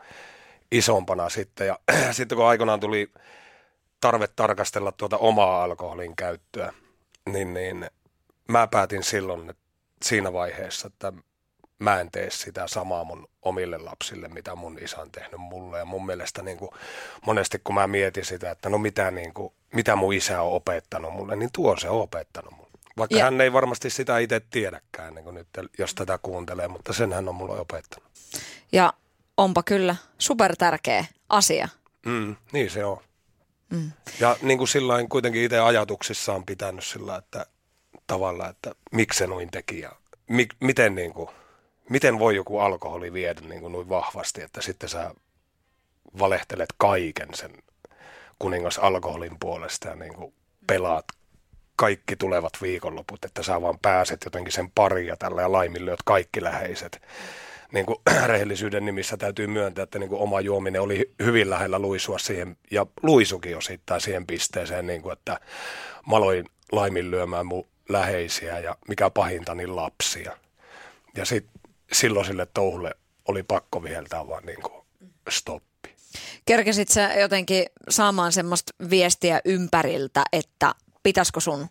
isompana 0.72 1.30
sitten 1.30 1.68
ja 1.68 1.80
sitten 2.12 2.36
kun 2.36 2.48
aikanaan 2.48 2.80
tuli 2.80 3.12
tarve 4.04 4.28
tarkastella 4.28 4.92
tuota 4.92 5.18
omaa 5.18 5.64
alkoholin 5.64 6.16
käyttöä, 6.16 6.74
niin, 7.30 7.54
niin 7.54 7.90
mä 8.48 8.68
päätin 8.68 9.04
silloin 9.04 9.50
että 9.50 9.64
siinä 10.04 10.34
vaiheessa, 10.34 10.88
että 10.88 11.14
mä 11.80 12.00
en 12.00 12.12
tee 12.12 12.30
sitä 12.30 12.68
samaa 12.68 13.04
mun 13.04 13.28
omille 13.42 13.78
lapsille, 13.78 14.28
mitä 14.28 14.56
mun 14.56 14.80
isä 14.82 15.02
on 15.02 15.12
tehnyt 15.12 15.40
mulle. 15.40 15.78
Ja 15.80 15.86
mun 15.86 16.06
mielestä 16.06 16.42
niin 16.42 16.58
kuin, 16.58 16.72
monesti 17.26 17.62
kun 17.64 17.76
mä 17.76 17.88
mietin 17.88 18.26
sitä, 18.26 18.52
että 18.52 18.70
no 18.70 18.78
mitä, 18.78 19.12
niin 19.12 19.34
kuin, 19.34 19.54
mitä 19.74 19.96
mun 19.96 20.14
isä 20.14 20.42
on 20.42 20.52
opettanut 20.54 21.14
mulle, 21.14 21.36
niin 21.36 21.50
tuo 21.54 21.78
se 21.78 21.90
on 21.90 22.02
opettanut 22.02 22.54
mulle. 22.58 22.70
Vaikka 22.98 23.18
Ja- 23.18 23.24
hän 23.26 23.42
ei 23.42 23.54
varmasti 23.54 23.90
sitä 23.90 24.18
itse 24.20 24.42
tiedäkään, 24.50 25.16
niin 25.16 25.24
kuin 25.24 25.36
nyt, 25.36 25.48
jos 25.78 25.96
tätä 25.96 26.20
kuuntelee, 26.22 26.68
mutta 26.68 26.94
sen 26.94 27.14
hän 27.14 27.30
on 27.30 27.36
mulle 27.36 27.60
opettanut. 27.60 28.10
Ja 28.72 28.94
onpa 29.38 29.64
kyllä 29.64 29.96
super 30.18 30.56
tärkeä 30.56 31.06
asia. 31.30 31.68
Mm, 32.06 32.36
niin 32.52 32.70
se 32.70 32.86
on. 32.86 32.98
Mm. 33.74 33.92
Ja 34.20 34.38
niin 34.42 34.58
kuin 34.58 34.68
sillain 34.68 35.10
kuitenkin 35.10 35.44
itse 35.44 35.60
ajatuksissa 35.60 36.34
on 36.34 36.46
pitänyt 36.46 36.86
sillä, 36.86 37.16
että 37.16 37.46
tavalla, 38.08 38.50
että 38.50 38.76
miksi 38.92 39.18
se 39.18 39.28
noin 39.28 39.52
teki 39.52 39.80
ja 39.80 39.92
mi, 40.28 40.48
miten, 40.60 40.96
niin 40.96 41.14
kuin, 41.14 41.30
miten 41.90 42.20
voi 42.20 42.36
joku 42.36 42.60
alkoholi 42.60 43.14
viedä 43.14 43.42
niin 43.42 43.62
kuin 43.62 43.74
noin 43.74 43.90
vahvasti, 43.90 44.42
että 44.42 44.62
sitten 44.62 44.90
sä 44.90 45.16
valehtelet 46.20 46.70
kaiken 46.78 47.30
sen 47.34 47.52
kuningas 48.40 48.80
alkoholin 48.80 49.40
puolesta 49.40 49.88
ja 49.88 49.96
niin 49.96 50.14
kuin 50.14 50.34
pelaat 50.68 51.06
kaikki 51.76 52.16
tulevat 52.16 52.54
viikonloput, 52.62 53.26
että 53.26 53.44
sä 53.44 53.62
vaan 53.62 53.80
pääset 53.80 54.22
jotenkin 54.26 54.54
sen 54.54 54.72
pariin 54.76 55.08
ja 55.08 55.18
tällä 55.18 55.42
ja 55.42 55.52
laiminlyöt 55.52 56.00
kaikki 56.06 56.44
läheiset. 56.44 57.02
Niin 57.74 57.86
kuin 57.86 57.98
rehellisyyden 58.26 58.86
nimissä 58.86 59.18
täytyy 59.18 59.48
myöntää, 59.48 59.84
että 59.84 60.00
niin 60.00 60.10
kuin 60.10 60.22
oma 60.22 60.42
juominen 60.42 60.82
oli 60.82 61.14
hyvin 61.24 61.50
lähellä 61.50 61.80
luisua 61.80 62.20
siihen, 62.20 62.58
ja 62.72 62.86
luisukin 63.04 63.58
osittain 63.58 64.02
siihen 64.02 64.28
pisteeseen, 64.28 64.88
niin 64.88 65.02
kuin, 65.02 65.14
että 65.14 65.40
mä 66.10 66.16
aloin 66.16 66.46
laiminlyömään 66.72 67.46
mun 67.46 67.68
läheisiä 67.90 68.60
ja 68.60 68.76
mikä 68.88 69.10
pahinta, 69.10 69.56
niin 69.56 69.76
lapsia. 69.76 70.38
Ja 71.18 71.26
sit, 71.26 71.46
silloin 71.92 72.26
sille 72.26 72.48
touhulle 72.54 72.96
oli 73.28 73.44
pakko 73.44 73.84
viheltää 73.84 74.28
vaan 74.28 74.46
niin 74.46 74.62
kuin 74.62 74.84
stoppi. 75.30 75.96
Kerkesit 76.46 76.90
sä 76.90 77.14
jotenkin 77.14 77.66
saamaan 77.90 78.32
semmoista 78.32 78.74
viestiä 78.90 79.42
ympäriltä, 79.46 80.24
että 80.34 80.76
pitäisikö 81.04 81.40
sun 81.40 81.68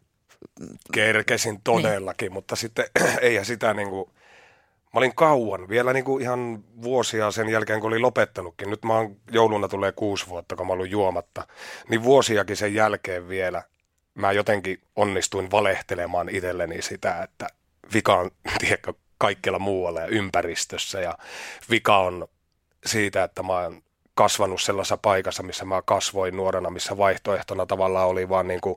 kerkesin 0.92 1.60
todellakin, 1.64 2.26
niin. 2.26 2.32
mutta 2.32 2.56
sitten 2.56 2.84
eihän 3.20 3.44
sitä 3.44 3.74
niin 3.74 3.90
kuin, 3.90 4.10
mä 4.92 4.98
olin 4.98 5.14
kauan, 5.14 5.68
vielä 5.68 5.92
niin 5.92 6.04
kuin 6.04 6.22
ihan 6.22 6.64
vuosia 6.82 7.30
sen 7.30 7.48
jälkeen, 7.48 7.80
kun 7.80 7.88
olin 7.88 8.02
lopettanutkin. 8.02 8.70
Nyt 8.70 8.84
mä 8.84 8.94
oon, 8.94 9.16
jouluna 9.30 9.68
tulee 9.68 9.92
kuusi 9.92 10.28
vuotta, 10.28 10.56
kun 10.56 10.66
mä 10.66 10.72
olin 10.72 10.90
juomatta. 10.90 11.46
Niin 11.88 12.02
vuosiakin 12.02 12.56
sen 12.56 12.74
jälkeen 12.74 13.28
vielä 13.28 13.62
mä 14.14 14.32
jotenkin 14.32 14.80
onnistuin 14.96 15.50
valehtelemaan 15.50 16.28
itselleni 16.28 16.82
sitä, 16.82 17.22
että 17.22 17.46
vika 17.94 18.16
on, 18.16 18.30
tiedätkö, 18.60 18.94
kaikkialla 19.18 19.58
muualla 19.58 20.00
ja 20.00 20.06
ympäristössä 20.06 21.00
ja 21.00 21.18
vika 21.70 21.98
on 21.98 22.28
siitä, 22.86 23.24
että 23.24 23.42
mä 23.42 23.52
oon 23.52 23.82
kasvanut 24.14 24.62
sellaisessa 24.62 24.96
paikassa, 24.96 25.42
missä 25.42 25.64
mä 25.64 25.82
kasvoin 25.84 26.36
nuorena, 26.36 26.70
missä 26.70 26.96
vaihtoehtona 26.96 27.66
tavallaan 27.66 28.08
oli 28.08 28.28
vaan 28.28 28.48
niin 28.48 28.60
kuin 28.60 28.76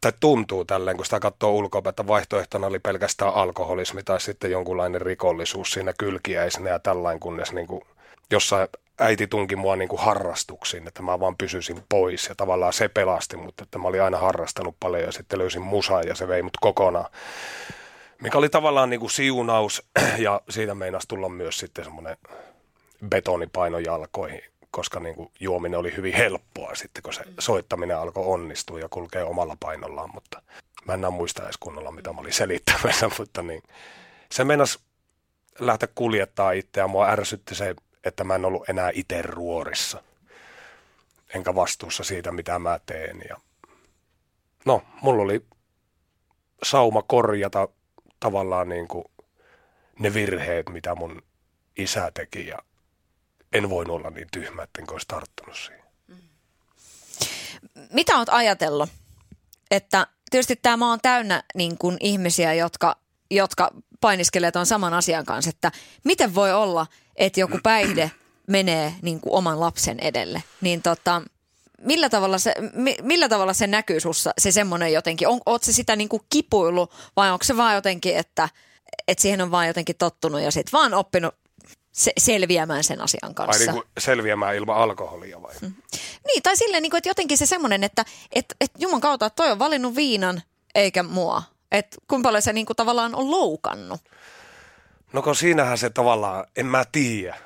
tai 0.00 0.12
tuntuu 0.20 0.64
tälleen, 0.64 0.96
kun 0.96 1.06
sitä 1.06 1.20
katsoo 1.20 1.50
ulkoa, 1.50 1.82
että 1.88 2.06
vaihtoehtona 2.06 2.66
oli 2.66 2.78
pelkästään 2.78 3.34
alkoholismi 3.34 4.02
tai 4.02 4.20
sitten 4.20 4.50
jonkunlainen 4.50 5.00
rikollisuus 5.00 5.72
siinä 5.72 5.92
kylkiäisenä 5.98 6.70
ja 6.70 6.78
tällainen, 6.78 7.20
kunnes 7.20 7.52
niin 7.52 7.66
kuin 7.66 7.82
jossain 8.30 8.68
äiti 9.00 9.26
tunki 9.26 9.56
mua 9.56 9.76
niin 9.76 9.88
kuin 9.88 10.00
harrastuksiin, 10.00 10.88
että 10.88 11.02
mä 11.02 11.20
vaan 11.20 11.36
pysyisin 11.36 11.82
pois 11.88 12.28
ja 12.28 12.34
tavallaan 12.34 12.72
se 12.72 12.88
pelasti 12.88 13.36
mut, 13.36 13.60
että 13.62 13.78
mä 13.78 13.88
olin 13.88 14.02
aina 14.02 14.18
harrastanut 14.18 14.76
paljon 14.80 15.02
ja 15.02 15.12
sitten 15.12 15.38
löysin 15.38 15.62
musaa 15.62 16.02
ja 16.02 16.14
se 16.14 16.28
vei 16.28 16.42
mut 16.42 16.56
kokonaan. 16.60 17.10
Mikä 18.22 18.38
oli 18.38 18.48
tavallaan 18.48 18.90
niin 18.90 19.00
kuin 19.00 19.10
siunaus 19.10 19.82
ja 20.18 20.40
siitä 20.48 20.74
meinasi 20.74 21.08
tulla 21.08 21.28
myös 21.28 21.58
sitten 21.58 21.84
semmoinen 21.84 22.16
betonipaino 23.08 23.78
jalkoihin, 23.78 24.42
koska 24.70 25.00
niin 25.00 25.14
kuin 25.14 25.32
juominen 25.40 25.78
oli 25.78 25.96
hyvin 25.96 26.14
helppoa 26.14 26.74
sitten, 26.74 27.02
kun 27.02 27.12
se 27.12 27.24
soittaminen 27.38 27.98
alkoi 27.98 28.24
onnistua 28.26 28.80
ja 28.80 28.88
kulkee 28.88 29.24
omalla 29.24 29.56
painollaan, 29.60 30.10
mutta 30.14 30.42
mä 30.84 30.94
en 30.94 31.12
muista 31.12 31.44
edes 31.44 31.56
kunnolla, 31.60 31.90
mitä 31.90 32.12
mä 32.12 32.20
olin 32.20 32.32
selittämässä, 32.32 33.10
mutta 33.18 33.42
niin, 33.42 33.62
se 34.32 34.44
meinasi 34.44 34.78
lähteä 35.58 35.88
kuljettaa 35.94 36.52
itseä. 36.52 36.88
Mua 36.88 37.08
ärsytti 37.08 37.54
se, 37.54 37.74
että 38.04 38.24
mä 38.24 38.34
en 38.34 38.44
ollut 38.44 38.68
enää 38.68 38.90
itse 38.94 39.22
ruorissa, 39.22 40.02
enkä 41.34 41.54
vastuussa 41.54 42.04
siitä, 42.04 42.32
mitä 42.32 42.58
mä 42.58 42.80
teen. 42.86 43.22
Ja 43.28 43.36
no, 44.64 44.82
mulla 45.02 45.22
oli 45.22 45.46
sauma 46.62 47.02
korjata 47.02 47.68
tavallaan 48.20 48.68
niin 48.68 48.88
kuin 48.88 49.04
ne 49.98 50.14
virheet, 50.14 50.68
mitä 50.68 50.94
mun 50.94 51.22
isä 51.76 52.10
teki 52.14 52.46
ja 52.46 52.58
en 53.52 53.70
voinut 53.70 53.96
olla 53.96 54.10
niin 54.10 54.28
tyhmä, 54.32 54.62
ettenkö 54.62 54.92
olisi 54.92 55.08
tarttunut 55.08 55.56
siihen. 55.56 55.84
mitä 57.92 58.18
oot 58.18 58.28
ajatellut, 58.28 58.88
että 59.70 60.06
tietysti 60.30 60.56
tämä 60.56 60.76
maa 60.76 60.92
on 60.92 60.98
täynnä 61.02 61.42
niin 61.54 61.78
kuin 61.78 61.96
ihmisiä, 62.00 62.54
jotka, 62.54 62.96
jotka 63.30 63.70
painiskelee 64.00 64.52
tuon 64.52 64.66
saman 64.66 64.94
asian 64.94 65.24
kanssa, 65.24 65.48
että 65.48 65.72
miten 66.04 66.34
voi 66.34 66.52
olla, 66.52 66.86
että 67.16 67.40
joku 67.40 67.58
päihde 67.62 68.10
menee 68.46 68.94
niin 69.02 69.20
kuin 69.20 69.32
oman 69.32 69.60
lapsen 69.60 70.00
edelle. 70.00 70.42
Niin 70.60 70.82
tota, 70.82 71.22
millä 71.80 72.08
tavalla 72.08 72.38
se, 72.38 72.54
millä 73.02 73.28
tavalla 73.28 73.52
se 73.52 73.66
näkyy 73.66 74.00
sussa, 74.00 74.32
se 74.38 74.52
semmoinen 74.52 74.92
jotenkin, 74.92 75.28
on, 75.28 75.40
oot 75.46 75.62
se 75.62 75.72
sitä 75.72 75.96
niin 75.96 76.08
kuin 76.08 76.22
kipuillut 76.30 76.92
vai 77.16 77.30
onko 77.30 77.44
se 77.44 77.56
vaan 77.56 77.74
jotenkin, 77.74 78.16
että, 78.16 78.48
että 79.08 79.22
siihen 79.22 79.40
on 79.40 79.50
vaan 79.50 79.66
jotenkin 79.66 79.96
tottunut 79.96 80.40
ja 80.40 80.50
sitten 80.50 80.72
vaan 80.72 80.94
oppinut 80.94 81.34
se, 81.92 82.12
selviämään 82.18 82.84
sen 82.84 83.00
asian 83.00 83.34
kanssa. 83.34 83.62
Ai 83.62 83.66
niin 83.66 83.82
kuin 83.82 83.92
selviämään 83.98 84.56
ilman 84.56 84.76
alkoholia 84.76 85.42
vai? 85.42 85.54
Mm. 85.60 85.72
Niin, 86.26 86.42
tai 86.42 86.56
silleen, 86.56 86.82
niin 86.82 86.90
kuin, 86.90 86.98
että 86.98 87.10
jotenkin 87.10 87.38
se 87.38 87.46
semmoinen, 87.46 87.84
että 87.84 88.04
että 88.32 88.54
että 88.60 88.78
Juman 88.82 89.00
kautta, 89.00 89.26
että 89.26 89.36
toi 89.36 89.50
on 89.50 89.58
valinnut 89.58 89.96
viinan 89.96 90.42
eikä 90.74 91.02
mua. 91.02 91.42
Että 91.72 91.96
kuinka 92.08 92.26
paljon 92.28 92.42
se 92.42 92.52
niin 92.52 92.66
kuin, 92.66 92.76
tavallaan 92.76 93.14
on 93.14 93.30
loukannut. 93.30 94.00
No 95.12 95.22
kun 95.22 95.36
siinähän 95.36 95.78
se 95.78 95.90
tavallaan, 95.90 96.44
en 96.56 96.66
mä 96.66 96.84
tiedä. 96.92 97.36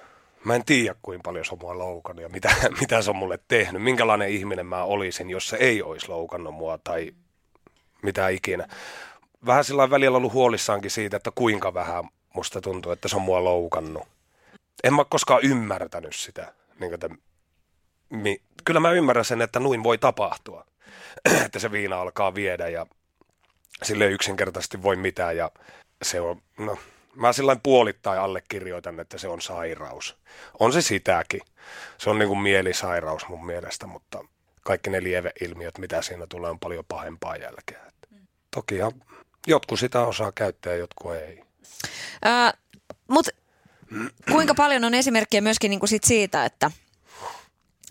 Mä 0.44 0.54
en 0.54 0.64
tiedä, 0.64 0.94
kuinka 1.02 1.22
paljon 1.22 1.44
se 1.44 1.52
on 1.52 1.59
mua 1.61 1.78
loukannut 1.78 2.22
ja 2.22 2.28
mitä, 2.28 2.54
mitä 2.80 3.02
se 3.02 3.11
on 3.11 3.16
mulle 3.16 3.38
tehnyt. 3.48 3.83
Minkälainen 3.83 4.28
ihminen 4.28 4.66
mä 4.66 4.85
olisin, 4.85 5.30
jos 5.30 5.48
se 5.48 5.57
ei 5.57 5.83
olisi 5.83 6.09
loukannut 6.09 6.54
mua 6.54 6.78
tai 6.78 7.14
mitä 8.02 8.28
ikinä. 8.28 8.68
Vähän 9.46 9.64
sillä 9.64 9.90
välillä 9.90 10.16
ollut 10.16 10.33
huolissaankin 10.33 10.90
siitä, 10.90 11.16
että 11.16 11.30
kuinka 11.35 11.74
vähän 11.74 12.04
musta 12.35 12.61
tuntuu, 12.61 12.92
että 12.92 13.09
se 13.09 13.16
on 13.16 13.22
mua 13.22 13.44
loukannut. 13.44 14.09
En 14.85 14.95
mä 14.95 15.05
koskaan 15.05 15.43
ymmärtänyt 15.43 16.15
sitä. 16.15 16.55
Niin 16.81 16.95
että, 16.95 17.09
mi, 18.11 18.41
kyllä 18.65 18.81
mä 18.81 18.93
ymmärrän 18.93 19.25
sen, 19.25 19.43
että 19.43 19.61
nuin 19.61 19.83
voi 19.83 19.99
tapahtua. 19.99 20.67
että 21.47 21.59
se 21.59 21.73
viina 21.73 22.01
alkaa 22.01 22.35
viedä 22.35 22.69
ja 22.69 22.87
sille 23.83 24.07
yksinkertaisesti 24.07 24.83
voi 24.83 24.97
mitään 24.97 25.37
ja 25.37 25.51
se 26.03 26.21
on, 26.21 26.43
no, 26.59 26.79
mä 27.15 27.33
sillä 27.33 27.57
puolittain 27.63 28.21
allekirjoitan, 28.21 29.01
että 29.01 29.19
se 29.19 29.29
on 29.29 29.41
sairaus. 29.41 30.17
On 30.61 30.73
se 30.73 30.83
sitäkin. 30.83 31.41
Se 31.99 32.11
on 32.11 32.19
niin 32.19 32.29
kuin 32.29 32.41
mielisairaus 32.41 33.29
mun 33.29 33.47
mielestä, 33.47 33.87
mutta 33.87 34.25
kaikki 34.63 34.91
ne 34.91 35.03
lieveilmiöt, 35.03 35.79
mitä 35.79 36.03
siinä 36.03 36.27
tulee, 36.29 36.51
on 36.51 36.59
paljon 36.59 36.85
pahempaa 36.89 37.37
jälkeen. 37.37 37.93
Tokihan 38.51 38.93
jotkut 39.47 39.79
sitä 39.79 40.01
osaa 40.01 40.33
käyttää 40.33 40.73
ja 40.73 40.79
jotkut 40.79 41.15
ei. 41.15 41.45
Äh, 42.27 42.53
Mutta 43.09 43.31
kuinka 44.30 44.54
paljon 44.54 44.85
on 44.85 44.94
esimerkkejä 44.94 45.40
myöskin 45.40 45.70
niinku 45.70 45.87
sit 45.87 46.04
siitä, 46.04 46.44
että, 46.44 46.70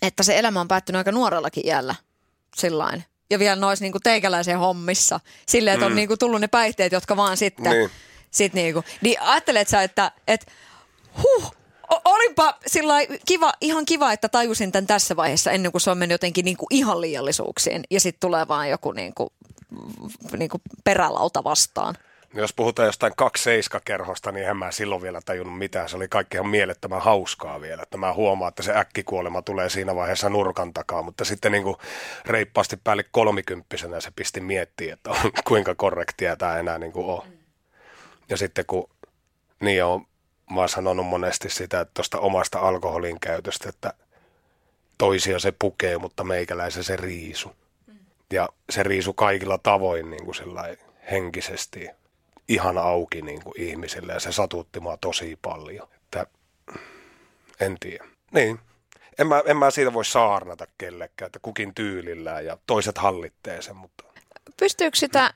että 0.02 0.24
se 0.24 0.40
elämä 0.40 0.62
on 0.62 0.68
päättynyt 0.68 0.98
aika 0.98 1.12
nuorellakin 1.12 1.68
iällä 1.68 1.96
sillain. 2.56 3.04
Ja 3.30 3.40
vielä 3.40 3.56
noissa 3.56 3.84
niinku 3.84 4.00
teikäläisen 4.00 4.60
hommissa. 4.60 5.20
Silleen, 5.48 5.74
että 5.74 5.86
on 5.86 5.92
mm. 5.92 5.96
niinku 5.96 6.18
tullut 6.18 6.42
ne 6.42 6.48
päihteet, 6.48 6.92
jotka 6.92 7.18
vaan 7.18 7.38
sitten... 7.38 7.72
Niin. 7.72 7.90
Sit 8.32 8.54
niinku, 8.54 8.84
niin 9.02 9.22
ajattelet 9.22 9.68
sä, 9.68 9.84
että 9.84 10.12
et, 10.28 10.48
huh, 11.24 11.56
olinpa 12.06 12.58
sillä 12.68 12.94
kiva, 13.26 13.54
ihan 13.62 13.86
kiva, 13.86 14.12
että 14.12 14.30
tajusin 14.30 14.72
tämän 14.72 14.88
tässä 14.88 15.16
vaiheessa 15.16 15.52
ennen 15.52 15.72
kuin 15.72 15.82
se 15.82 15.92
on 15.92 15.98
mennyt 15.98 16.14
jotenkin 16.14 16.46
niinku 16.46 16.68
ihan 16.70 17.02
liiallisuuksiin. 17.02 17.84
Ja 17.92 18.00
sitten 18.00 18.20
tulee 18.20 18.48
vaan 18.48 18.70
joku 18.70 18.92
niinku, 18.92 19.34
niinku 20.38 20.62
perälauta 20.84 21.44
vastaan. 21.44 21.96
Jos 22.34 22.54
puhutaan 22.54 22.86
jostain 22.86 23.14
kaksi 23.18 23.50
kerhosta, 23.86 24.32
niin 24.32 24.48
en 24.48 24.58
mä 24.58 24.72
silloin 24.72 25.02
vielä 25.02 25.22
tajunnut 25.26 25.58
mitään. 25.58 25.90
Se 25.90 25.96
oli 25.96 26.08
kaikki 26.08 26.38
ihan 26.38 26.48
mielettömän 26.48 27.02
hauskaa 27.02 27.62
vielä. 27.62 27.84
Että 27.84 27.98
mä 27.98 28.14
huomaan, 28.14 28.50
että 28.50 28.64
se 28.64 28.74
äkkikuolema 28.76 29.42
tulee 29.42 29.70
siinä 29.70 29.96
vaiheessa 29.96 30.30
nurkan 30.30 30.74
takaa, 30.74 31.02
mutta 31.02 31.26
sitten 31.26 31.52
niin 31.52 31.64
kuin 31.64 31.76
reippaasti 32.26 32.78
päälle 32.84 33.06
kolmikymppisenä 33.12 34.02
se 34.02 34.12
pisti 34.16 34.42
miettiä, 34.42 34.94
että 34.94 35.10
on, 35.10 35.18
kuinka 35.48 35.76
korrektia 35.76 36.36
tämä 36.36 36.58
enää 36.60 36.78
niin 36.78 36.92
kuin 36.92 37.06
on. 37.06 37.28
Ja 38.30 38.38
sitten 38.38 38.66
kun 38.66 38.90
niin 39.60 39.84
on, 39.84 40.06
mä 40.52 40.60
oon 40.60 40.70
sanonut 40.70 41.06
monesti 41.06 41.50
sitä, 41.50 41.80
että 41.80 41.92
tuosta 41.94 42.20
omasta 42.20 42.60
alkoholin 42.60 43.20
käytöstä, 43.20 43.70
että 43.70 43.94
toisia 44.98 45.40
se 45.40 45.54
pukee, 45.60 45.98
mutta 45.98 46.24
meikäläisen 46.24 46.84
se 46.84 46.96
riisu. 46.96 47.56
Ja 48.34 48.50
se 48.70 48.84
riisu 48.84 49.14
kaikilla 49.14 49.58
tavoin 49.58 50.10
niin 50.12 50.26
kuin 50.26 50.36
henkisesti 51.12 51.90
ihan 52.48 52.78
auki 52.78 53.22
niin 53.22 53.44
kuin 53.44 53.62
ihmisille 53.62 54.14
ja 54.14 54.20
se 54.20 54.32
satutti 54.32 54.80
mua 54.80 54.98
tosi 54.98 55.40
paljon. 55.42 55.88
Että, 55.96 56.28
en 57.60 57.78
tiedä. 57.80 58.06
Niin, 58.32 58.60
en 59.20 59.28
mä, 59.28 59.44
en 59.46 59.58
mä 59.58 59.72
siitä 59.72 59.94
voi 59.94 60.06
saarnata 60.06 60.68
kellekään, 60.78 61.28
että 61.28 61.40
kukin 61.42 61.76
tyylillään 61.76 62.46
ja 62.46 62.58
toiset 62.68 62.98
hallittee 62.98 63.62
sen, 63.62 63.76
mutta... 63.76 64.04
Pystyykö 64.58 64.98
sitä, 64.98 65.34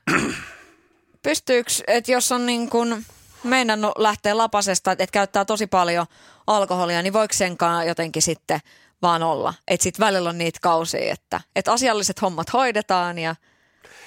pystyykö, 1.22 1.70
että 1.86 2.12
jos 2.12 2.32
on 2.32 2.46
niin 2.46 2.70
kuin 2.70 3.04
meinannut 3.44 3.92
lähteä 3.98 4.36
lapasesta, 4.36 4.92
että 4.92 5.06
käyttää 5.12 5.44
tosi 5.44 5.66
paljon 5.66 6.06
alkoholia, 6.46 7.02
niin 7.02 7.12
voiko 7.12 7.34
senkaan 7.34 7.86
jotenkin 7.86 8.22
sitten 8.22 8.60
vaan 9.02 9.22
olla? 9.22 9.54
Että 9.68 9.82
sitten 9.82 10.06
välillä 10.06 10.28
on 10.28 10.38
niitä 10.38 10.58
kausia, 10.62 11.12
että, 11.12 11.40
että 11.56 11.72
asialliset 11.72 12.22
hommat 12.22 12.52
hoidetaan 12.52 13.18
ja 13.18 13.34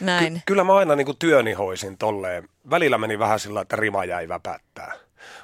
näin. 0.02 0.34
Ky- 0.34 0.40
kyllä 0.46 0.64
mä 0.64 0.76
aina 0.76 0.96
niin 0.96 1.06
kuin 1.06 1.18
työni 1.18 1.54
hoisin 1.54 1.98
tolleen. 1.98 2.50
Välillä 2.70 2.98
meni 2.98 3.20
vähän 3.20 3.40
sillä 3.40 3.62
että 3.62 3.76
rima 3.76 4.06
jäi 4.06 4.28
väpättää. 4.28 4.94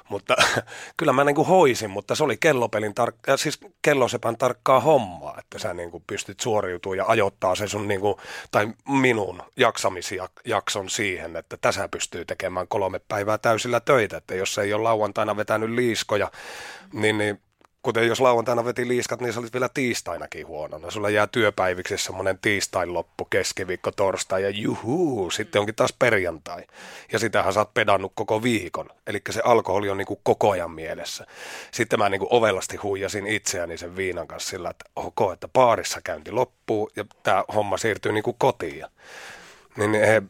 Mutta 0.08 0.36
kyllä 0.96 1.12
mä 1.12 1.24
niin 1.24 1.34
kuin 1.34 1.48
hoisin, 1.48 1.90
mutta 1.90 2.14
se 2.14 2.24
oli 2.24 2.36
kellopelin 2.36 2.94
tar- 3.00 3.36
siis 3.36 3.60
kellosepän 3.82 4.36
tarkkaa 4.36 4.80
hommaa, 4.80 5.36
että 5.38 5.58
sä 5.58 5.74
niin 5.74 5.90
kuin 5.90 6.04
pystyt 6.06 6.40
suoriutumaan 6.40 6.98
ja 6.98 7.04
ajoittaa 7.08 7.54
se 7.54 7.68
sun 7.68 7.88
niin 7.88 8.00
kuin, 8.00 8.14
tai 8.50 8.68
minun 8.88 9.42
jaksamisjakson 9.56 10.90
siihen, 10.90 11.36
että 11.36 11.56
tässä 11.60 11.88
pystyy 11.88 12.24
tekemään 12.24 12.68
kolme 12.68 13.00
päivää 13.08 13.38
täysillä 13.38 13.80
töitä, 13.80 14.16
että 14.16 14.34
jos 14.34 14.58
ei 14.58 14.72
ole 14.72 14.82
lauantaina 14.82 15.36
vetänyt 15.36 15.70
liiskoja, 15.70 16.30
niin, 16.92 17.18
niin 17.18 17.40
kuten 17.82 18.06
jos 18.06 18.20
lauantaina 18.20 18.64
veti 18.64 18.88
liiskat, 18.88 19.20
niin 19.20 19.32
se 19.32 19.40
oli 19.40 19.48
vielä 19.52 19.68
tiistainakin 19.74 20.46
huonona. 20.46 20.90
Sulla 20.90 21.10
jää 21.10 21.26
työpäiviksi 21.26 21.98
semmoinen 21.98 22.38
tiistain 22.38 22.94
loppu, 22.94 23.24
keskiviikko, 23.24 23.90
torstai 23.90 24.42
ja 24.42 24.50
juhuu, 24.50 25.30
sitten 25.30 25.60
onkin 25.60 25.74
taas 25.74 25.94
perjantai. 25.98 26.62
Ja 27.12 27.18
sitähän 27.18 27.52
sä 27.52 27.60
oot 27.60 27.74
pedannut 27.74 28.12
koko 28.14 28.42
viikon. 28.42 28.90
Eli 29.06 29.20
se 29.30 29.40
alkoholi 29.44 29.90
on 29.90 29.96
niin 29.96 30.06
kuin 30.06 30.20
koko 30.22 30.50
ajan 30.50 30.70
mielessä. 30.70 31.26
Sitten 31.70 31.98
mä 31.98 32.08
niin 32.08 32.18
kuin 32.18 32.32
ovelasti 32.32 32.76
huijasin 32.76 33.26
itseäni 33.26 33.78
sen 33.78 33.96
viinan 33.96 34.28
kanssa 34.28 34.50
sillä, 34.50 34.70
että 34.70 34.84
ok, 34.96 35.32
että 35.32 35.48
baarissa 35.48 36.00
käynti 36.04 36.32
loppuu 36.32 36.90
ja 36.96 37.04
tämä 37.22 37.44
homma 37.54 37.76
siirtyy 37.76 38.12
niin 38.12 38.24
kuin 38.24 38.36
kotiin. 38.38 38.86
Niin 39.76 39.94
he, 39.94 40.22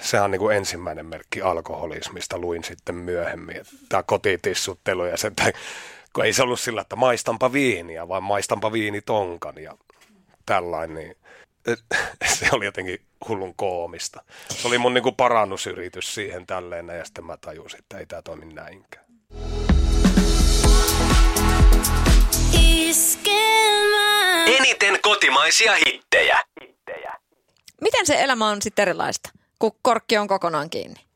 sehän 0.00 0.24
on 0.24 0.30
niin 0.30 0.40
kuin 0.40 0.56
ensimmäinen 0.56 1.06
merkki 1.06 1.42
alkoholismista, 1.42 2.38
luin 2.38 2.64
sitten 2.64 2.94
myöhemmin. 2.94 3.62
Tämä 3.88 4.02
kotitissuttelu 4.02 5.04
ja 5.04 5.16
se, 5.16 5.32
kun 6.12 6.24
ei 6.24 6.32
se 6.32 6.42
ollut 6.42 6.60
sillä, 6.60 6.80
että 6.80 6.96
maistanpa 6.96 7.52
viiniä, 7.52 8.08
vaan 8.08 8.22
maistanpa 8.22 8.72
viinitonkan 8.72 9.62
ja 9.62 9.76
tällainen. 10.46 10.94
Niin 10.94 11.16
se 12.38 12.48
oli 12.52 12.64
jotenkin 12.64 13.00
hullun 13.28 13.54
koomista. 13.54 14.22
Se 14.48 14.68
oli 14.68 14.78
mun 14.78 14.94
niinku 14.94 15.12
parannusyritys 15.12 16.14
siihen 16.14 16.46
tälleen 16.46 16.88
ja 16.88 17.04
sitten 17.04 17.24
mä 17.24 17.36
tajusin, 17.36 17.78
että 17.78 17.98
ei 17.98 18.06
tämä 18.06 18.22
toimi 18.22 18.52
näinkään. 18.52 19.04
Eniten 24.46 24.98
kotimaisia 25.02 25.72
hittejä. 25.86 26.38
Miten 27.80 28.06
se 28.06 28.22
elämä 28.22 28.48
on 28.48 28.62
sitten 28.62 28.82
erilaista, 28.82 29.30
kun 29.58 29.72
korkki 29.82 30.18
on 30.18 30.28
kokonaan 30.28 30.70
kiinni? 30.70 31.11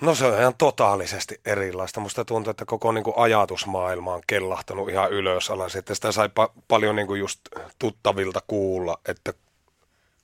No 0.00 0.14
se 0.14 0.24
on 0.24 0.40
ihan 0.40 0.54
totaalisesti 0.58 1.40
erilaista. 1.44 2.00
Musta 2.00 2.24
tuntuu, 2.24 2.50
että 2.50 2.64
koko 2.64 2.92
niin 2.92 3.04
kuin, 3.04 3.14
ajatusmaailma 3.16 4.14
on 4.14 4.22
kellahtanut 4.26 4.88
ihan 4.88 5.12
ylös 5.12 5.50
alas. 5.50 5.76
Että 5.76 5.94
sitä 5.94 6.12
sai 6.12 6.26
pa- 6.26 6.60
paljon 6.68 6.96
niin 6.96 7.06
kuin, 7.06 7.20
just 7.20 7.40
tuttavilta 7.78 8.42
kuulla, 8.46 8.98
että, 9.08 9.34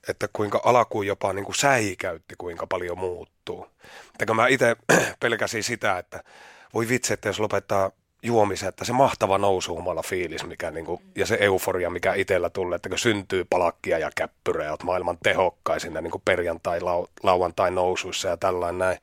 että 0.09 0.27
kuinka 0.33 0.61
alkuun 0.63 1.07
jopa 1.07 1.33
niin 1.33 1.45
kuin, 1.45 1.55
säikäytti, 1.55 2.35
kuinka 2.37 2.67
paljon 2.67 2.97
muuttuu. 2.97 3.67
Että 4.19 4.33
mä 4.33 4.47
itse 4.47 4.75
pelkäsin 5.19 5.63
sitä, 5.63 5.97
että 5.97 6.23
voi 6.73 6.89
vitsi, 6.89 7.13
että 7.13 7.29
jos 7.29 7.39
lopettaa 7.39 7.91
juomisen, 8.23 8.69
että 8.69 8.85
se 8.85 8.93
mahtava 8.93 9.37
nousuhumala 9.37 10.01
fiilis 10.01 10.45
mikä, 10.45 10.71
niin 10.71 10.85
kuin, 10.85 11.01
ja 11.15 11.25
se 11.25 11.37
euforia, 11.39 11.89
mikä 11.89 12.13
itsellä 12.13 12.49
tulee, 12.49 12.75
että 12.75 12.89
kun 12.89 12.97
syntyy 12.97 13.45
palakkia 13.49 13.99
ja 13.99 14.11
käppyrejä, 14.15 14.69
olet 14.69 14.83
maailman 14.83 15.17
tehokkaisin 15.23 15.93
niin 15.93 16.11
kuin 16.11 16.21
perjantai, 16.25 16.81
lau, 16.81 17.07
lauantai 17.23 17.71
nousuissa 17.71 18.27
ja 18.27 18.37
tällainen 18.37 18.79
näin 18.79 18.97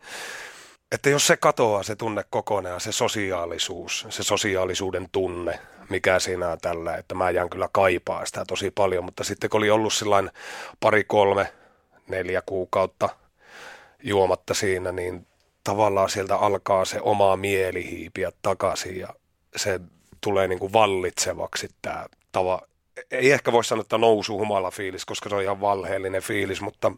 että 0.95 1.11
jos 1.11 1.27
se 1.27 1.37
katoaa 1.37 1.83
se 1.83 1.97
tunne 1.97 2.25
kokonaan, 2.31 2.81
se 2.81 2.93
sosiaalisuus, 2.93 4.07
se 4.09 4.23
sosiaalisuuden 4.23 5.09
tunne, 5.13 5.61
mikä 5.89 6.19
siinä 6.19 6.49
on 6.49 6.59
tällä, 6.61 6.97
että 6.97 7.15
mä 7.15 7.31
jään 7.31 7.51
kyllä 7.51 7.69
kaipaa 7.73 8.27
sitä 8.27 8.45
tosi 8.45 8.71
paljon, 8.71 9.05
mutta 9.05 9.25
sitten 9.25 9.51
kun 9.51 9.59
oli 9.59 9.71
ollut 9.71 9.93
sillain 9.93 10.31
pari, 10.81 11.05
kolme, 11.05 11.53
neljä 12.09 12.43
kuukautta 12.47 13.09
juomatta 14.03 14.55
siinä, 14.55 14.93
niin 14.93 15.27
tavallaan 15.65 16.11
sieltä 16.11 16.37
alkaa 16.37 16.85
se 16.85 17.01
oma 17.01 17.37
mieli 17.37 17.91
hiipiä 17.91 18.33
takaisin 18.43 18.99
ja 18.99 19.09
se 19.57 19.81
tulee 20.21 20.49
niin 20.49 20.59
kuin 20.59 20.73
vallitsevaksi 20.73 21.69
tämä 21.83 22.07
tava, 22.33 22.61
ei 23.11 23.33
ehkä 23.33 23.53
voi 23.53 23.65
sanoa, 23.65 23.83
että 23.83 23.99
nousu 23.99 24.39
humala 24.39 24.71
fiilis, 24.71 25.05
koska 25.05 25.29
se 25.29 25.35
on 25.35 25.43
ihan 25.43 25.61
valheellinen 25.61 26.23
fiilis, 26.23 26.61
mutta 26.61 26.93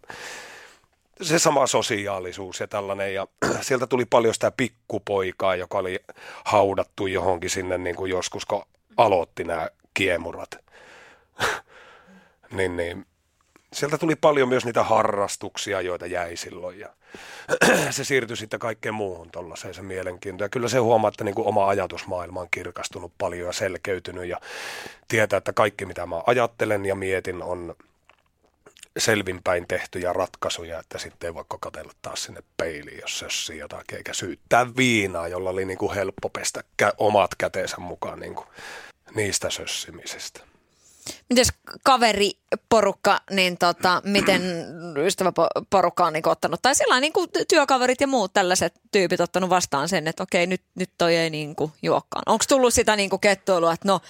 se 1.22 1.38
sama 1.38 1.66
sosiaalisuus 1.66 2.60
ja 2.60 2.66
tällainen. 2.66 3.14
Ja 3.14 3.26
sieltä 3.60 3.86
tuli 3.86 4.04
paljon 4.04 4.34
sitä 4.34 4.50
pikkupoikaa, 4.50 5.56
joka 5.56 5.78
oli 5.78 6.00
haudattu 6.44 7.06
johonkin 7.06 7.50
sinne 7.50 7.78
niin 7.78 7.96
kuin 7.96 8.10
joskus, 8.10 8.46
kun 8.46 8.62
aloitti 8.96 9.44
nämä 9.44 9.68
kiemurat. 9.94 10.50
niin, 12.56 12.76
niin. 12.76 13.06
Sieltä 13.72 13.98
tuli 13.98 14.16
paljon 14.16 14.48
myös 14.48 14.64
niitä 14.64 14.82
harrastuksia, 14.82 15.80
joita 15.80 16.06
jäi 16.06 16.36
silloin. 16.36 16.78
Ja 16.78 16.88
se 17.90 18.04
siirtyi 18.04 18.36
sitten 18.36 18.60
kaikkeen 18.60 18.94
muuhun 18.94 19.30
tuollaiseen 19.30 19.74
se 19.74 19.82
mielenkiinto. 19.82 20.44
Ja 20.44 20.48
kyllä 20.48 20.68
se 20.68 20.78
huomaa, 20.78 21.08
että 21.08 21.24
niin 21.24 21.34
kuin 21.34 21.48
oma 21.48 21.68
ajatusmaailma 21.68 22.40
on 22.40 22.48
kirkastunut 22.50 23.12
paljon 23.18 23.46
ja 23.46 23.52
selkeytynyt 23.52 24.28
ja 24.28 24.40
tietää, 25.08 25.36
että 25.36 25.52
kaikki 25.52 25.86
mitä 25.86 26.06
mä 26.06 26.22
ajattelen 26.26 26.86
ja 26.86 26.94
mietin 26.94 27.42
on 27.42 27.74
selvinpäin 28.98 29.68
tehtyjä 29.68 30.12
ratkaisuja, 30.12 30.80
että 30.80 30.98
sitten 30.98 31.28
ei 31.28 31.34
voi 31.34 31.44
katsella 31.60 31.92
taas 32.02 32.24
sinne 32.24 32.42
peiliin, 32.56 33.00
jos 33.00 33.18
sössii 33.18 33.58
jotakin, 33.58 33.96
eikä 33.96 34.12
syyttää 34.12 34.76
viinaa, 34.76 35.28
jolla 35.28 35.50
oli 35.50 35.64
niin 35.64 35.78
kuin 35.78 35.94
helppo 35.94 36.28
pestä 36.28 36.64
omat 36.98 37.30
käteensä 37.38 37.76
mukaan 37.78 38.20
niin 38.20 38.34
kuin 38.34 38.46
niistä 39.14 39.50
sössimisistä. 39.50 40.40
Mites 41.28 41.48
kaveriporukka, 41.82 43.20
niin 43.30 43.58
tota, 43.58 44.02
miten 44.04 44.42
ystäväporukka 44.96 46.06
on 46.06 46.12
niin 46.12 46.28
ottanut, 46.28 46.62
tai 46.62 46.74
sillä 46.74 47.00
niin 47.00 47.12
kuin 47.12 47.30
työkaverit 47.48 48.00
ja 48.00 48.06
muut 48.06 48.32
tällaiset 48.32 48.74
tyypit 48.92 49.20
ottanut 49.20 49.50
vastaan 49.50 49.88
sen, 49.88 50.08
että 50.08 50.22
okei, 50.22 50.46
nyt, 50.46 50.62
nyt 50.74 50.90
toi 50.98 51.16
ei 51.16 51.30
niin 51.30 51.56
kuin 51.56 51.72
juokkaan. 51.82 52.22
Onko 52.26 52.44
tullut 52.48 52.74
sitä 52.74 52.96
niin 52.96 53.10
kuin 53.10 53.20
kettuilua, 53.20 53.72
että 53.72 53.88
no, 53.88 54.00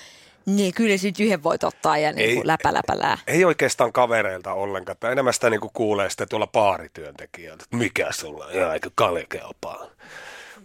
niin, 0.46 0.74
kyllä 0.74 0.96
se 0.96 1.12
yhden 1.20 1.42
voit 1.42 1.64
ottaa 1.64 1.98
ja 1.98 2.12
niin 2.12 2.35
kuin 2.35 2.46
läpä, 2.46 2.74
läpä, 2.74 2.98
lää. 2.98 3.18
Ei 3.26 3.44
oikeastaan 3.44 3.92
kavereilta 3.92 4.52
ollenkaan. 4.52 4.92
Että 4.92 5.11
enemmän 5.11 5.35
sitä 5.35 5.50
niin 5.50 5.61
kuin 5.61 5.70
kuulee 5.74 6.11
sitten 6.11 6.28
tuolla 6.28 6.46
paarityöntekijöiltä, 6.46 7.64
että 7.64 7.76
mikä 7.76 8.09
sulla 8.11 8.46
on, 8.46 8.54
ja 8.54 8.70
aika 8.70 8.90
kalkeopaa. 8.94 9.87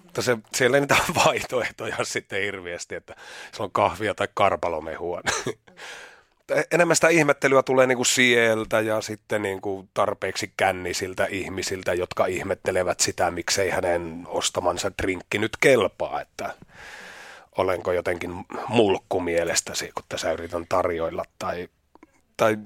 Mutta 0.04 0.22
se, 0.22 0.38
siellä 0.56 0.78
ei 0.78 0.82
niitä 0.82 0.98
vaihtoehtoja 1.26 1.98
sitten 2.04 2.44
hirveästi, 2.44 2.96
että 2.96 3.16
se 3.52 3.64
on 3.64 3.72
kahvia 3.72 4.16
tai 4.16 4.28
karpalomehua. 4.34 5.22
enemmän 6.72 6.96
sitä 6.96 7.10
ihmettelyä 7.10 7.64
tulee 7.64 7.88
niin 7.88 7.96
kuin 7.96 8.06
sieltä 8.06 8.80
ja 8.80 9.02
sitten 9.02 9.42
niin 9.42 9.62
kuin 9.62 9.90
tarpeeksi 9.94 10.54
kännisiltä 10.58 11.26
ihmisiltä, 11.26 11.94
jotka 11.94 12.26
ihmettelevät 12.26 13.00
sitä, 13.00 13.32
miksei 13.32 13.70
hänen 13.70 14.24
ostamansa 14.28 14.92
drinkki 15.02 15.38
nyt 15.38 15.58
kelpaa, 15.58 16.22
että 16.22 16.54
olenko 17.58 17.92
jotenkin 17.92 18.46
mulkku 18.68 19.20
mielestäsi, 19.20 19.92
kun 19.96 20.04
tässä 20.10 20.32
yritän 20.32 20.66
tarjoilla, 20.70 21.24
tai, 21.40 21.70
tai 22.38 22.58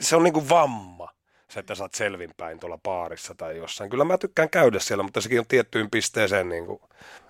se 0.00 0.16
on 0.16 0.22
niin 0.24 0.34
kuin 0.34 0.48
vamma, 0.48 1.14
se, 1.48 1.60
että 1.60 1.74
sä 1.74 1.84
oot 1.84 1.94
selvinpäin 1.94 2.60
tuolla 2.60 2.78
baarissa 2.82 3.34
tai 3.34 3.56
jossain. 3.56 3.90
Kyllä 3.90 4.04
mä 4.04 4.18
tykkään 4.18 4.50
käydä 4.50 4.78
siellä, 4.78 5.02
mutta 5.02 5.20
sekin 5.20 5.40
on 5.40 5.46
tiettyyn 5.46 5.90
pisteeseen 5.90 6.48
niin 6.48 6.66
kuin 6.66 6.80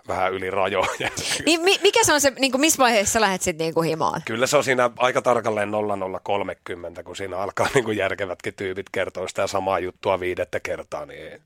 vähän 0.09 0.33
yli 0.33 0.51
rajoja. 0.51 1.11
Niin, 1.47 1.61
mikä 1.61 2.05
se 2.05 2.13
on 2.13 2.21
se, 2.21 2.33
niin 2.39 2.53
kuin 2.53 2.61
missä 2.61 2.79
vaiheessa 2.79 3.21
lähdet 3.21 3.43
sitten 3.43 3.65
niin 3.65 3.75
kuin 3.75 3.89
himaan? 3.89 4.23
Kyllä 4.25 4.47
se 4.47 4.57
on 4.57 4.65
siinä 4.65 4.91
aika 4.97 5.23
tarkalleen 5.23 5.71
0030, 5.71 7.03
kun 7.03 7.17
siinä 7.17 7.39
alkaa 7.39 7.69
niin 7.75 7.85
kuin 7.85 7.97
järkevätkin 7.97 8.55
tyypit 8.55 8.87
kertoa 8.93 9.29
sitä 9.29 9.47
samaa 9.47 9.79
juttua 9.79 10.21
viidettä 10.21 10.61
kertaa. 10.61 11.07
Niin 11.07 11.43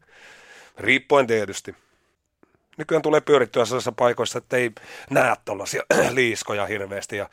riippuen 0.78 1.26
tietysti 1.26 1.74
nykyään 2.78 3.02
tulee 3.02 3.20
pyörittyä 3.20 3.64
sellaisissa 3.64 3.92
paikoissa, 3.92 4.38
että 4.38 4.56
ei 4.56 4.70
näe 5.10 5.34
tuollaisia 5.44 5.82
liiskoja 6.10 6.66
hirveästi. 6.66 7.16
Ja 7.16 7.28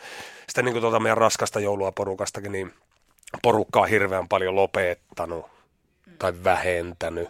sitten 0.47 0.65
niin 0.65 0.73
kuin 0.73 0.81
tuota 0.81 0.99
meidän 0.99 1.17
raskasta 1.17 1.59
joulua 1.59 1.91
porukastakin, 1.91 2.51
niin 2.51 2.73
porukkaa 3.41 3.85
hirveän 3.85 4.27
paljon 4.27 4.55
lopettanut 4.55 5.45
tai 6.19 6.33
vähentänyt. 6.43 7.29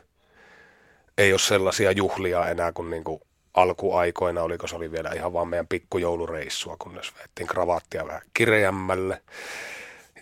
Ei 1.17 1.33
ole 1.33 1.39
sellaisia 1.39 1.91
juhlia 1.91 2.49
enää 2.49 2.71
kuin, 2.71 2.89
niin 2.89 3.03
kuin 3.03 3.21
alkuaikoina, 3.53 4.41
oliko 4.41 4.67
se 4.67 4.75
oli 4.75 4.91
vielä 4.91 5.09
ihan 5.15 5.33
vaan 5.33 5.47
meidän 5.47 5.67
pikkujoulureissua, 5.67 6.75
kunnes 6.79 7.13
vettiin 7.19 7.47
kravaattia 7.47 8.07
vähän 8.07 8.21
kireämmälle. 8.33 9.21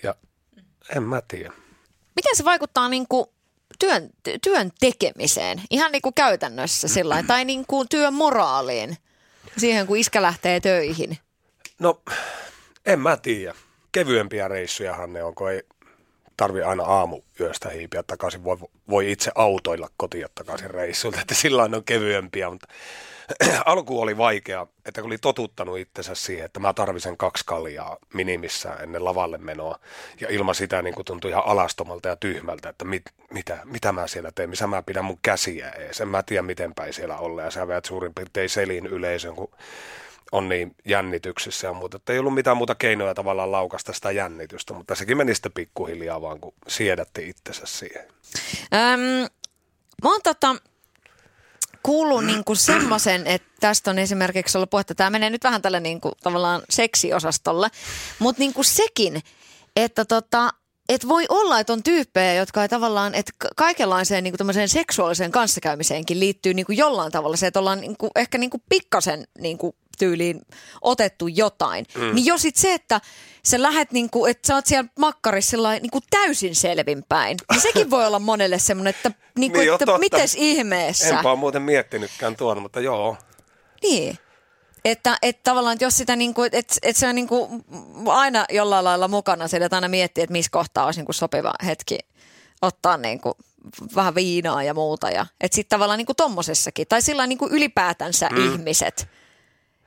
Ja 0.03 0.15
en 0.95 1.03
mä 1.03 1.21
tiedä. 1.27 1.53
Miten 2.15 2.35
se 2.35 2.45
vaikuttaa 2.45 2.89
niin 2.89 3.05
kuin 3.09 3.25
työn, 3.83 4.09
työn 4.43 4.71
tekemiseen, 4.79 5.61
ihan 5.69 5.91
niin 5.91 6.01
kuin 6.01 6.13
käytännössä 6.13 6.87
sillä 6.87 7.23
tai 7.27 7.45
niin 7.45 7.65
kuin 7.67 7.89
työn 7.89 8.13
moraaliin, 8.13 8.97
siihen 9.57 9.87
kun 9.87 9.97
iskä 9.97 10.21
lähtee 10.21 10.59
töihin? 10.59 11.17
No, 11.79 12.01
en 12.85 12.99
mä 12.99 13.17
tiedä. 13.17 13.55
Kevyempiä 13.91 14.47
reissujahan 14.47 15.13
ne 15.13 15.23
on, 15.23 15.35
kun 15.35 15.51
ei 15.51 15.63
tarvi 16.37 16.61
aina 16.61 16.83
aamu 16.83 17.21
yöstä 17.39 17.69
hiipiä 17.69 18.03
takaisin. 18.03 18.43
Voi, 18.43 18.57
voi 18.89 19.11
itse 19.11 19.31
autoilla 19.35 19.89
kotiin 19.97 20.27
takaisin 20.35 20.71
reissulta, 20.71 21.21
että 21.21 21.35
sillä 21.35 21.63
on 21.63 21.83
kevyempiä, 21.85 22.49
mutta 22.49 22.67
alku 23.65 24.01
oli 24.01 24.17
vaikea, 24.17 24.67
että 24.85 25.01
kun 25.01 25.09
oli 25.09 25.17
totuttanut 25.17 25.77
itsensä 25.77 26.15
siihen, 26.15 26.45
että 26.45 26.59
mä 26.59 26.73
tarvisen 26.73 27.17
kaksi 27.17 27.43
kaljaa 27.45 27.97
minimissään 28.13 28.83
ennen 28.83 29.05
lavalle 29.05 29.37
menoa. 29.37 29.79
Ja 30.21 30.27
ilman 30.29 30.55
sitä 30.55 30.81
niin 30.81 30.95
kuin 30.95 31.05
tuntui 31.05 31.31
ihan 31.31 31.45
alastomalta 31.45 32.07
ja 32.07 32.15
tyhmältä, 32.15 32.69
että 32.69 32.85
mit, 32.85 33.03
mitä, 33.33 33.59
mitä 33.63 33.91
mä 33.91 34.07
siellä 34.07 34.31
teen, 34.35 34.49
missä 34.49 34.67
mä 34.67 34.83
pidän 34.83 35.05
mun 35.05 35.19
käsiä 35.21 35.69
ees. 35.69 36.01
En 36.01 36.07
mä 36.07 36.23
tiedä, 36.23 36.41
miten 36.41 36.75
päin 36.75 36.93
siellä 36.93 37.17
olla. 37.17 37.41
Ja 37.41 37.51
sä 37.51 37.67
veät 37.67 37.85
suurin 37.85 38.13
piirtein 38.13 38.49
selin 38.49 38.85
yleisön, 38.85 39.35
kun 39.35 39.51
on 40.31 40.49
niin 40.49 40.75
jännityksessä 40.85 41.67
ja 41.67 41.73
muuta. 41.73 41.97
Että 41.97 42.13
ei 42.13 42.19
ollut 42.19 42.33
mitään 42.33 42.57
muuta 42.57 42.75
keinoja 42.75 43.13
tavallaan 43.13 43.51
laukasta 43.51 43.93
sitä 43.93 44.11
jännitystä, 44.11 44.73
mutta 44.73 44.95
sekin 44.95 45.17
meni 45.17 45.35
sitten 45.35 45.51
pikkuhiljaa 45.51 46.21
vaan, 46.21 46.39
kun 46.39 46.53
siedätti 46.67 47.29
itsensä 47.29 47.65
siihen. 47.65 48.05
Öm, 48.73 49.29
mä 50.03 50.09
oon 50.09 50.21
tota, 50.23 50.55
kuullut 51.83 52.25
niinku 52.25 52.55
semmoisen, 52.55 53.27
että 53.27 53.47
tästä 53.59 53.91
on 53.91 53.99
esimerkiksi 53.99 54.57
ollut 54.57 54.69
puhetta, 54.69 54.95
tämä 54.95 55.09
menee 55.09 55.29
nyt 55.29 55.43
vähän 55.43 55.61
tällä 55.61 55.79
niinku, 55.79 56.11
tavallaan 56.23 56.61
seksiosastolle, 56.69 57.69
mutta 58.19 58.39
niinku 58.39 58.63
sekin, 58.63 59.21
että 59.75 60.05
tota, 60.05 60.49
et 60.89 61.07
voi 61.07 61.25
olla, 61.29 61.59
että 61.59 61.73
on 61.73 61.83
tyyppejä, 61.83 62.33
jotka 62.33 62.61
ei 62.61 62.69
tavallaan, 62.69 63.15
että 63.15 63.31
kaikenlaiseen 63.55 64.23
niin 64.23 64.33
kuin 64.37 64.69
seksuaaliseen 64.69 65.31
kanssakäymiseenkin 65.31 66.19
liittyy 66.19 66.53
niin 66.53 66.65
kuin 66.65 66.77
jollain 66.77 67.11
tavalla 67.11 67.37
se, 67.37 67.47
että 67.47 67.59
ollaan 67.59 67.81
niin 67.81 67.97
kuin, 67.97 68.11
ehkä 68.15 68.37
niin 68.37 68.49
kuin 68.49 68.63
pikkasen 68.69 69.27
niin 69.39 69.57
kuin 69.57 69.75
tyyliin 69.97 70.41
otettu 70.81 71.27
jotain. 71.27 71.85
Mm. 71.95 72.15
Niin 72.15 72.25
jos 72.25 72.41
sit 72.41 72.55
se, 72.55 72.73
että 72.73 73.01
sä 73.45 73.61
lähet 73.61 73.91
niinku, 73.91 74.25
että 74.25 74.47
sä 74.47 74.55
oot 74.55 74.65
siellä 74.65 74.89
makkarissa 74.99 75.57
niinku 75.81 75.99
täysin 76.09 76.55
selvinpäin, 76.55 77.37
niin 77.51 77.61
sekin 77.61 77.89
voi 77.89 78.05
olla 78.05 78.19
monelle 78.19 78.59
semmoinen, 78.59 78.93
että, 78.97 79.11
niinku, 79.37 79.59
niin 79.59 79.73
että 79.73 79.97
mites 79.97 80.35
ihmeessä. 80.35 81.17
Enpä 81.17 81.31
ole 81.31 81.39
muuten 81.39 81.61
miettinytkään 81.61 82.35
tuon, 82.35 82.61
mutta 82.61 82.79
joo. 82.79 83.17
Niin. 83.81 84.17
Että, 84.85 85.17
että 85.21 85.41
tavallaan, 85.43 85.73
että 85.73 85.85
jos 85.85 85.97
sitä 85.97 86.15
niinku, 86.15 86.43
että, 86.43 86.59
että 86.59 86.99
se 86.99 87.07
on 87.07 87.15
niinku 87.15 87.49
aina 88.05 88.45
jollain 88.49 88.85
lailla 88.85 89.07
mukana 89.07 89.47
siellä, 89.47 89.65
että 89.65 89.77
aina 89.77 89.87
miettii, 89.87 90.23
että 90.23 90.31
missä 90.31 90.51
kohtaa 90.51 90.85
olisi 90.85 90.99
niinku 90.99 91.13
sopiva 91.13 91.53
hetki 91.65 91.99
ottaa 92.61 92.97
niinku 92.97 93.37
vähän 93.95 94.15
viinaa 94.15 94.63
ja 94.63 94.73
muuta. 94.73 95.09
Ja, 95.09 95.25
että 95.41 95.55
sitten 95.55 95.75
tavallaan 95.75 95.97
niinku 95.97 96.13
tommosessakin, 96.13 96.87
tai 96.87 97.01
sillä 97.01 97.27
niinku 97.27 97.47
ylipäätänsä 97.51 98.29
mm. 98.29 98.53
ihmiset– 98.53 99.07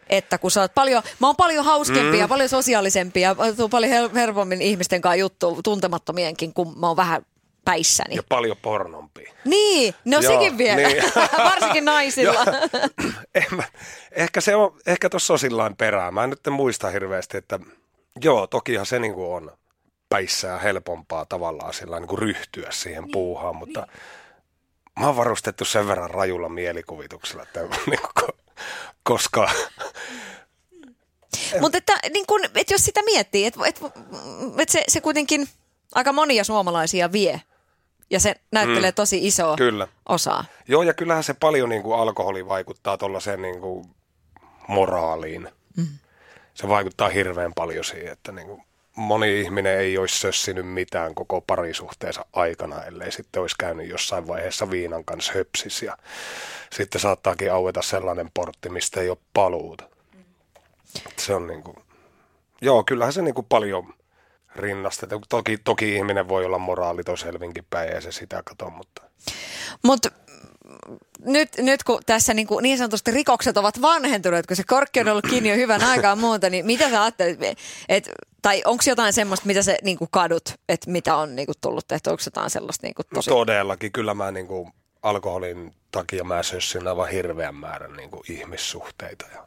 että 0.08 0.38
kun 0.38 0.50
sä 0.50 0.60
oot 0.60 0.74
paljon, 0.74 1.02
mä 1.20 1.26
oon 1.26 1.36
paljon 1.36 1.64
hauskempi 1.64 2.20
mm. 2.20 2.28
paljon 2.28 2.48
sosiaalisempia, 2.48 3.28
ja 3.28 3.68
paljon 3.70 4.14
helpommin 4.14 4.62
ihmisten 4.62 5.00
kanssa 5.00 5.16
juttu, 5.16 5.60
tuntemattomienkin, 5.64 6.54
kun 6.54 6.78
mä 6.78 6.86
oon 6.86 6.96
vähän 6.96 7.22
päissäni. 7.66 8.14
Ja 8.14 8.22
paljon 8.28 8.56
pornompi. 8.62 9.24
Niin, 9.44 9.94
no 10.04 10.18
Joo, 10.20 10.32
sekin 10.32 10.58
vielä, 10.58 10.88
niin. 10.88 11.02
varsinkin 11.50 11.84
naisilla. 11.84 12.44
mä, 13.56 13.62
ehkä 14.12 14.40
se 14.40 14.56
on, 14.56 14.78
ehkä 14.86 15.10
tuossa 15.10 15.32
on 15.32 15.38
sillä 15.38 15.70
perää. 15.78 16.10
Mä 16.10 16.24
en 16.24 16.30
nyt 16.30 16.40
muista 16.50 16.90
hirveästi, 16.90 17.36
että 17.36 17.60
joo, 18.22 18.46
tokihan 18.46 18.86
se 18.86 18.98
niinku 18.98 19.32
on 19.32 19.52
päissään 20.08 20.60
helpompaa 20.60 21.24
tavallaan 21.24 21.74
sillä 21.74 22.00
niin 22.00 22.08
kuin 22.08 22.18
ryhtyä 22.18 22.68
siihen 22.70 23.02
niin, 23.02 23.12
puuhaan, 23.12 23.56
mutta 23.56 23.80
niin. 23.80 23.90
mä 25.00 25.06
oon 25.06 25.16
varustettu 25.16 25.64
sen 25.64 25.88
verran 25.88 26.10
rajulla 26.10 26.48
mielikuvituksella, 26.48 27.42
että 27.42 27.60
niin 27.90 28.00
kuin, 28.20 28.38
koska... 29.02 29.50
Mutta 31.60 31.78
että, 31.78 31.92
niin 32.12 32.26
kun, 32.26 32.44
että 32.44 32.74
jos 32.74 32.84
sitä 32.84 33.02
miettii, 33.02 33.46
että, 33.46 33.60
että, 33.66 33.86
että 34.58 34.72
se, 34.72 34.84
se 34.88 35.00
kuitenkin 35.00 35.48
aika 35.94 36.12
monia 36.12 36.44
suomalaisia 36.44 37.12
vie 37.12 37.42
ja 38.10 38.20
se 38.20 38.34
näyttelee 38.52 38.90
mm, 38.90 38.94
tosi 38.94 39.26
isoa 39.26 39.56
kyllä. 39.56 39.88
osaa. 40.08 40.44
Joo, 40.68 40.82
ja 40.82 40.94
kyllähän 40.94 41.24
se 41.24 41.34
paljon 41.34 41.68
niin 41.68 41.82
kuin 41.82 41.98
alkoholi 41.98 42.48
vaikuttaa 42.48 42.98
tuollaiseen 42.98 43.42
niin 43.42 43.60
kuin 43.60 43.90
moraaliin. 44.68 45.48
Mm. 45.76 45.86
Se 46.54 46.68
vaikuttaa 46.68 47.08
hirveän 47.08 47.52
paljon 47.54 47.84
siihen, 47.84 48.12
että 48.12 48.32
niin 48.32 48.46
kuin 48.46 48.62
moni 48.96 49.40
ihminen 49.40 49.78
ei 49.78 49.98
olisi 49.98 50.18
sössinyt 50.18 50.68
mitään 50.68 51.14
koko 51.14 51.40
parisuhteensa 51.40 52.24
aikana, 52.32 52.84
ellei 52.84 53.12
sitten 53.12 53.40
olisi 53.42 53.56
käynyt 53.58 53.88
jossain 53.88 54.28
vaiheessa 54.28 54.70
viinan 54.70 55.04
kanssa 55.04 55.32
höpsis 55.34 55.82
ja 55.82 55.96
sitten 56.72 57.00
saattaakin 57.00 57.52
aueta 57.52 57.82
sellainen 57.82 58.30
portti, 58.34 58.68
mistä 58.68 59.00
ei 59.00 59.10
ole 59.10 59.18
paluuta. 59.32 59.84
Se 61.18 61.34
on 61.34 61.46
niin 61.46 61.62
kuin, 61.62 61.76
joo, 62.60 62.84
kyllähän 62.84 63.12
se 63.12 63.22
niin 63.22 63.34
kuin 63.34 63.46
paljon 63.48 63.94
rinnasteta. 64.56 65.20
Toki, 65.28 65.58
toki 65.58 65.94
ihminen 65.94 66.28
voi 66.28 66.44
olla 66.44 66.58
moraaliton 66.58 67.18
selvinkin 67.18 67.66
päin, 67.70 67.92
ei 67.92 68.02
se 68.02 68.12
sitä 68.12 68.42
kato, 68.44 68.70
mutta... 68.70 69.02
Mutta 69.82 70.10
nyt, 71.24 71.48
nyt 71.58 71.82
kun 71.82 72.00
tässä 72.06 72.34
niin, 72.34 72.46
kuin 72.46 72.62
niin 72.62 72.78
sanotusti 72.78 73.10
rikokset 73.10 73.56
ovat 73.56 73.82
vanhentuneet, 73.82 74.46
kun 74.46 74.56
se 74.56 74.64
korkki 74.66 75.00
on 75.00 75.08
ollut 75.08 75.26
kiinni 75.30 75.48
jo 75.48 75.56
hyvän 75.56 75.84
aikaa 75.84 76.16
muuta, 76.16 76.50
niin 76.50 76.66
mitä 76.66 76.90
sä 76.90 77.02
ajattelet, 77.02 77.38
et, 77.88 78.10
tai 78.42 78.62
onko 78.64 78.82
jotain 78.86 79.12
semmoista, 79.12 79.46
mitä 79.46 79.62
se 79.62 79.78
niin 79.82 79.98
kuin 79.98 80.08
kadut, 80.10 80.54
että 80.68 80.90
mitä 80.90 81.16
on 81.16 81.36
niin 81.36 81.46
kuin 81.46 81.56
tullut 81.60 81.88
tehty, 81.88 82.10
onko 82.10 82.22
jotain 82.26 82.50
sellaista 82.50 82.86
niin 82.86 82.94
kuin 82.94 83.06
tosi... 83.14 83.30
Todellakin, 83.30 83.92
kyllä 83.92 84.14
mä 84.14 84.30
niin 84.30 84.46
kuin 84.46 84.72
alkoholin 85.02 85.74
takia 85.90 86.24
mä 86.24 86.42
sössin 86.42 86.88
aivan 86.88 87.08
hirveän 87.08 87.54
määrän 87.54 87.96
niin 87.96 88.10
kuin 88.10 88.22
ihmissuhteita 88.28 89.26
ja 89.34 89.46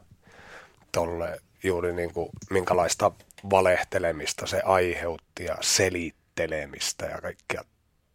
tolle 0.92 1.40
juuri 1.62 1.92
niin 1.92 2.14
kuin, 2.14 2.28
minkälaista 2.50 3.12
valehtelemista 3.50 4.46
se 4.46 4.60
aiheutti 4.64 5.44
ja 5.44 5.56
selittelemistä 5.60 7.06
ja 7.06 7.20
kaikkia 7.20 7.64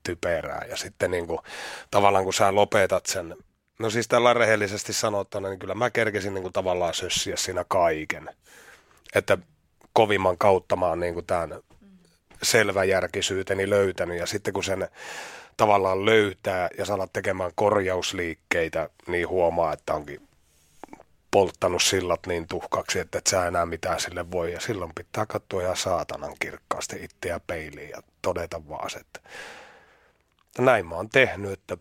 typerää. 0.05 0.65
Ja 0.69 0.77
sitten 0.77 1.11
niin 1.11 1.27
kuin, 1.27 1.39
tavallaan 1.91 2.23
kun 2.23 2.33
sä 2.33 2.55
lopetat 2.55 3.05
sen, 3.05 3.35
no 3.79 3.89
siis 3.89 4.07
tällä 4.07 4.33
rehellisesti 4.33 4.93
sanottuna, 4.93 5.49
niin 5.49 5.59
kyllä 5.59 5.75
mä 5.75 5.89
kerkesin 5.89 6.33
niin 6.33 6.41
kuin, 6.41 6.53
tavallaan 6.53 6.93
sössiä 6.93 7.35
siinä 7.37 7.65
kaiken. 7.67 8.29
Että 9.15 9.37
kovimman 9.93 10.37
kautta 10.37 10.75
mä 10.75 10.85
oon 10.85 10.99
niin 10.99 11.13
kuin, 11.13 11.25
tämän 11.25 11.59
selväjärkisyyteni 12.43 13.69
löytänyt 13.69 14.17
ja 14.19 14.25
sitten 14.25 14.53
kun 14.53 14.63
sen 14.63 14.87
tavallaan 15.57 16.05
löytää 16.05 16.69
ja 16.77 16.85
saada 16.85 17.07
tekemään 17.13 17.51
korjausliikkeitä, 17.55 18.89
niin 19.07 19.27
huomaa, 19.27 19.73
että 19.73 19.93
onkin 19.93 20.27
polttanut 21.31 21.83
sillat 21.83 22.27
niin 22.27 22.47
tuhkaksi, 22.47 22.99
että 22.99 23.17
et 23.17 23.27
sä 23.27 23.47
enää 23.47 23.65
mitään 23.65 23.99
sille 23.99 24.31
voi. 24.31 24.53
Ja 24.53 24.59
silloin 24.59 24.91
pitää 24.95 25.25
katsoa 25.25 25.61
ihan 25.61 25.77
saatanan 25.77 26.33
kirkkaasti 26.39 27.03
itseä 27.03 27.39
peiliin 27.47 27.89
ja 27.89 28.01
todeta 28.21 28.69
vaan 28.69 28.89
se, 28.89 28.99
että 30.55 30.61
näin 30.61 30.85
mä 30.85 30.95
oon 30.95 31.09
tehnyt, 31.09 31.51
että 31.51 31.77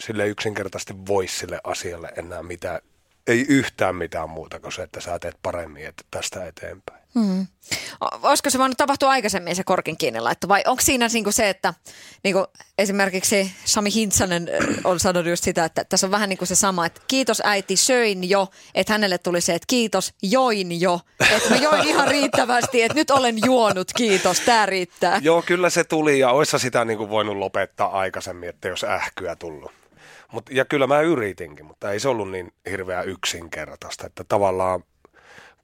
sille 0.00 0.28
yksinkertaisesti 0.28 0.94
voisi 1.08 1.38
sille 1.38 1.60
asialle 1.64 2.12
enää 2.16 2.42
mitään, 2.42 2.80
ei 3.26 3.46
yhtään 3.48 3.94
mitään 3.96 4.30
muuta 4.30 4.60
kuin 4.60 4.72
se, 4.72 4.82
että 4.82 5.00
sä 5.00 5.18
teet 5.18 5.36
paremmin 5.42 5.86
että 5.86 6.04
tästä 6.10 6.46
eteenpäin. 6.46 7.05
Hmm. 7.18 7.46
Olisiko 8.00 8.50
se 8.50 8.58
voinut 8.58 8.76
tapahtua 8.76 9.10
aikaisemmin 9.10 9.56
se 9.56 9.64
korkin 9.64 9.96
kiinni 9.96 10.20
laitto 10.20 10.48
vai 10.48 10.62
onko 10.66 10.82
siinä 10.82 11.08
niinku 11.12 11.32
se, 11.32 11.48
että 11.48 11.74
niinku 12.24 12.44
esimerkiksi 12.78 13.52
Sami 13.64 13.94
Hintsanen 13.94 14.48
on 14.84 15.00
sanonut 15.00 15.30
just 15.30 15.44
sitä, 15.44 15.64
että 15.64 15.84
tässä 15.84 16.06
on 16.06 16.10
vähän 16.10 16.28
niin 16.28 16.38
kuin 16.38 16.48
se 16.48 16.54
sama, 16.54 16.86
että 16.86 17.00
kiitos 17.08 17.42
äiti, 17.44 17.76
söin 17.76 18.30
jo, 18.30 18.48
että 18.74 18.92
hänelle 18.92 19.18
tuli 19.18 19.40
se, 19.40 19.54
että 19.54 19.66
kiitos, 19.66 20.14
join 20.22 20.80
jo, 20.80 21.00
että 21.34 21.50
mä 21.50 21.56
join 21.56 21.88
ihan 21.88 22.08
riittävästi, 22.08 22.82
että 22.82 22.94
nyt 22.94 23.10
olen 23.10 23.36
juonut, 23.44 23.92
kiitos, 23.96 24.40
tämä 24.40 24.66
riittää. 24.66 25.20
Joo, 25.22 25.42
kyllä 25.42 25.70
se 25.70 25.84
tuli 25.84 26.18
ja 26.18 26.30
oissa 26.30 26.58
sitä 26.58 26.84
niinku 26.84 27.08
voinut 27.08 27.36
lopettaa 27.36 27.98
aikaisemmin, 27.98 28.48
että 28.48 28.68
jos 28.68 28.84
ähkyä 28.84 29.36
tullut. 29.36 29.72
Mut, 30.32 30.50
ja 30.50 30.64
kyllä 30.64 30.86
mä 30.86 31.00
yritinkin, 31.00 31.66
mutta 31.66 31.92
ei 31.92 32.00
se 32.00 32.08
ollut 32.08 32.30
niin 32.30 32.52
hirveän 32.70 33.08
yksinkertaista, 33.08 34.06
että 34.06 34.24
tavallaan 34.24 34.84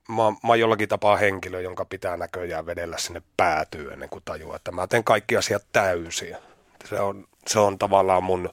mä, 0.09 0.17
mä 0.17 0.49
oon 0.49 0.61
jollakin 0.61 0.89
tapaa 0.89 1.17
henkilö, 1.17 1.61
jonka 1.61 1.85
pitää 1.85 2.17
näköjään 2.17 2.67
vedellä 2.67 2.99
sinne 2.99 3.23
päätyyn 3.37 3.93
ennen 3.93 4.09
kuin 4.09 4.23
tajua, 4.25 4.57
että 4.57 4.73
mä 4.73 4.87
teen 4.87 5.05
kaikki 5.05 5.37
asiat 5.37 5.65
täysiä. 5.73 6.39
Se 6.85 7.01
on, 7.01 7.27
se 7.47 7.59
on 7.59 7.79
tavallaan 7.79 8.25
mun 8.25 8.51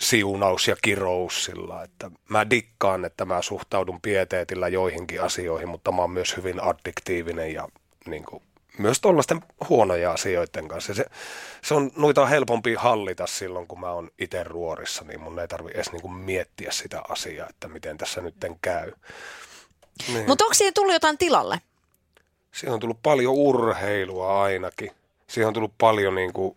siunaus 0.00 0.68
ja 0.68 0.76
kirous 0.82 1.44
sillä, 1.44 1.82
että 1.82 2.10
mä 2.28 2.50
dikkaan, 2.50 3.04
että 3.04 3.24
mä 3.24 3.42
suhtaudun 3.42 4.00
pieteetillä 4.00 4.68
joihinkin 4.68 5.22
asioihin, 5.22 5.68
mutta 5.68 5.92
mä 5.92 6.02
oon 6.02 6.10
myös 6.10 6.36
hyvin 6.36 6.62
addiktiivinen 6.62 7.54
ja 7.54 7.68
niin 8.06 8.24
kuin, 8.24 8.42
myös 8.78 9.00
tuollaisten 9.00 9.40
huonoja 9.68 10.12
asioiden 10.12 10.68
kanssa. 10.68 10.94
Se, 10.94 11.04
se 11.62 11.74
on, 11.74 11.90
noita 11.96 12.22
on 12.22 12.28
helpompi 12.28 12.74
hallita 12.74 13.26
silloin, 13.26 13.66
kun 13.66 13.80
mä 13.80 13.90
oon 13.92 14.10
itse 14.18 14.44
ruorissa, 14.44 15.04
niin 15.04 15.20
mun 15.20 15.38
ei 15.38 15.48
tarvi 15.48 15.70
edes 15.74 15.92
niin 15.92 16.02
kuin 16.02 16.14
miettiä 16.14 16.72
sitä 16.72 17.02
asiaa, 17.08 17.48
että 17.50 17.68
miten 17.68 17.98
tässä 17.98 18.20
nyt 18.20 18.34
käy. 18.62 18.92
Niin. 20.08 20.26
Mutta 20.26 20.44
onko 20.44 20.54
siihen 20.54 20.74
tullut 20.74 20.92
jotain 20.92 21.18
tilalle? 21.18 21.60
Siihen 22.52 22.74
on 22.74 22.80
tullut 22.80 23.02
paljon 23.02 23.34
urheilua 23.34 24.42
ainakin. 24.42 24.90
Siihen 25.26 25.48
on 25.48 25.54
tullut 25.54 25.74
paljon 25.78 26.14
niin 26.14 26.32
kuin 26.32 26.56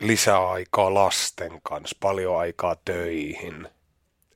lisäaikaa 0.00 0.94
lasten 0.94 1.60
kanssa, 1.62 1.96
paljon 2.00 2.38
aikaa 2.38 2.76
töihin. 2.84 3.68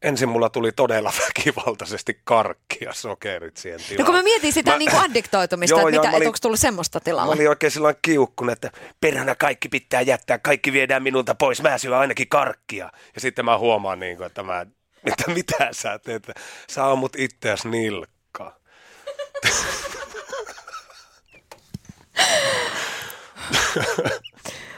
Ensin 0.03 0.29
mulla 0.29 0.49
tuli 0.49 0.73
todella 0.73 1.13
väkivaltaisesti 1.27 2.21
karkki 2.25 2.85
ja 2.85 2.93
sokerit 2.93 3.57
siihen 3.57 3.81
tilaan. 3.89 3.99
No 3.99 4.07
kun 4.07 4.15
mä 4.15 4.23
mietin 4.23 4.53
sitä 4.53 4.71
mä, 4.71 4.79
niin 4.79 4.91
kuin 4.91 5.03
addiktoitumista, 5.03 5.81
joo, 5.81 5.89
että, 5.89 6.01
mitä, 6.01 6.17
olin, 6.17 6.29
onko 6.29 6.39
tullut 6.43 6.61
semmoista 6.61 7.01
tilalla? 7.01 7.27
Mä 7.27 7.33
olin 7.33 7.49
oikein 7.49 7.71
silloin 7.71 7.97
kiukkun, 8.03 8.51
että 8.51 8.71
perhana 9.01 9.35
kaikki 9.35 9.69
pitää 9.69 10.01
jättää, 10.01 10.39
kaikki 10.39 10.73
viedään 10.73 11.03
minulta 11.03 11.35
pois, 11.35 11.63
mä 11.63 11.79
syön 11.79 11.99
ainakin 11.99 12.29
karkkia. 12.29 12.91
Ja 13.15 13.21
sitten 13.21 13.45
mä 13.45 13.59
huomaan, 13.59 14.01
niin 14.01 14.17
kuin, 14.17 14.27
että 14.27 14.43
mä 14.43 14.67
että 15.13 15.31
mitä 15.31 15.69
sä 15.73 15.99
teet? 15.99 16.31
Sä 16.71 16.91
ammut 16.91 17.17
itseäsi 17.17 17.69
nilkkaa. 17.69 18.59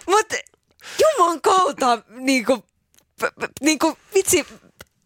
Mutta 0.06 0.36
juman 1.02 1.40
kautta 1.40 1.98
niinku, 2.08 2.64
niinku 3.60 3.98
vitsi, 4.14 4.46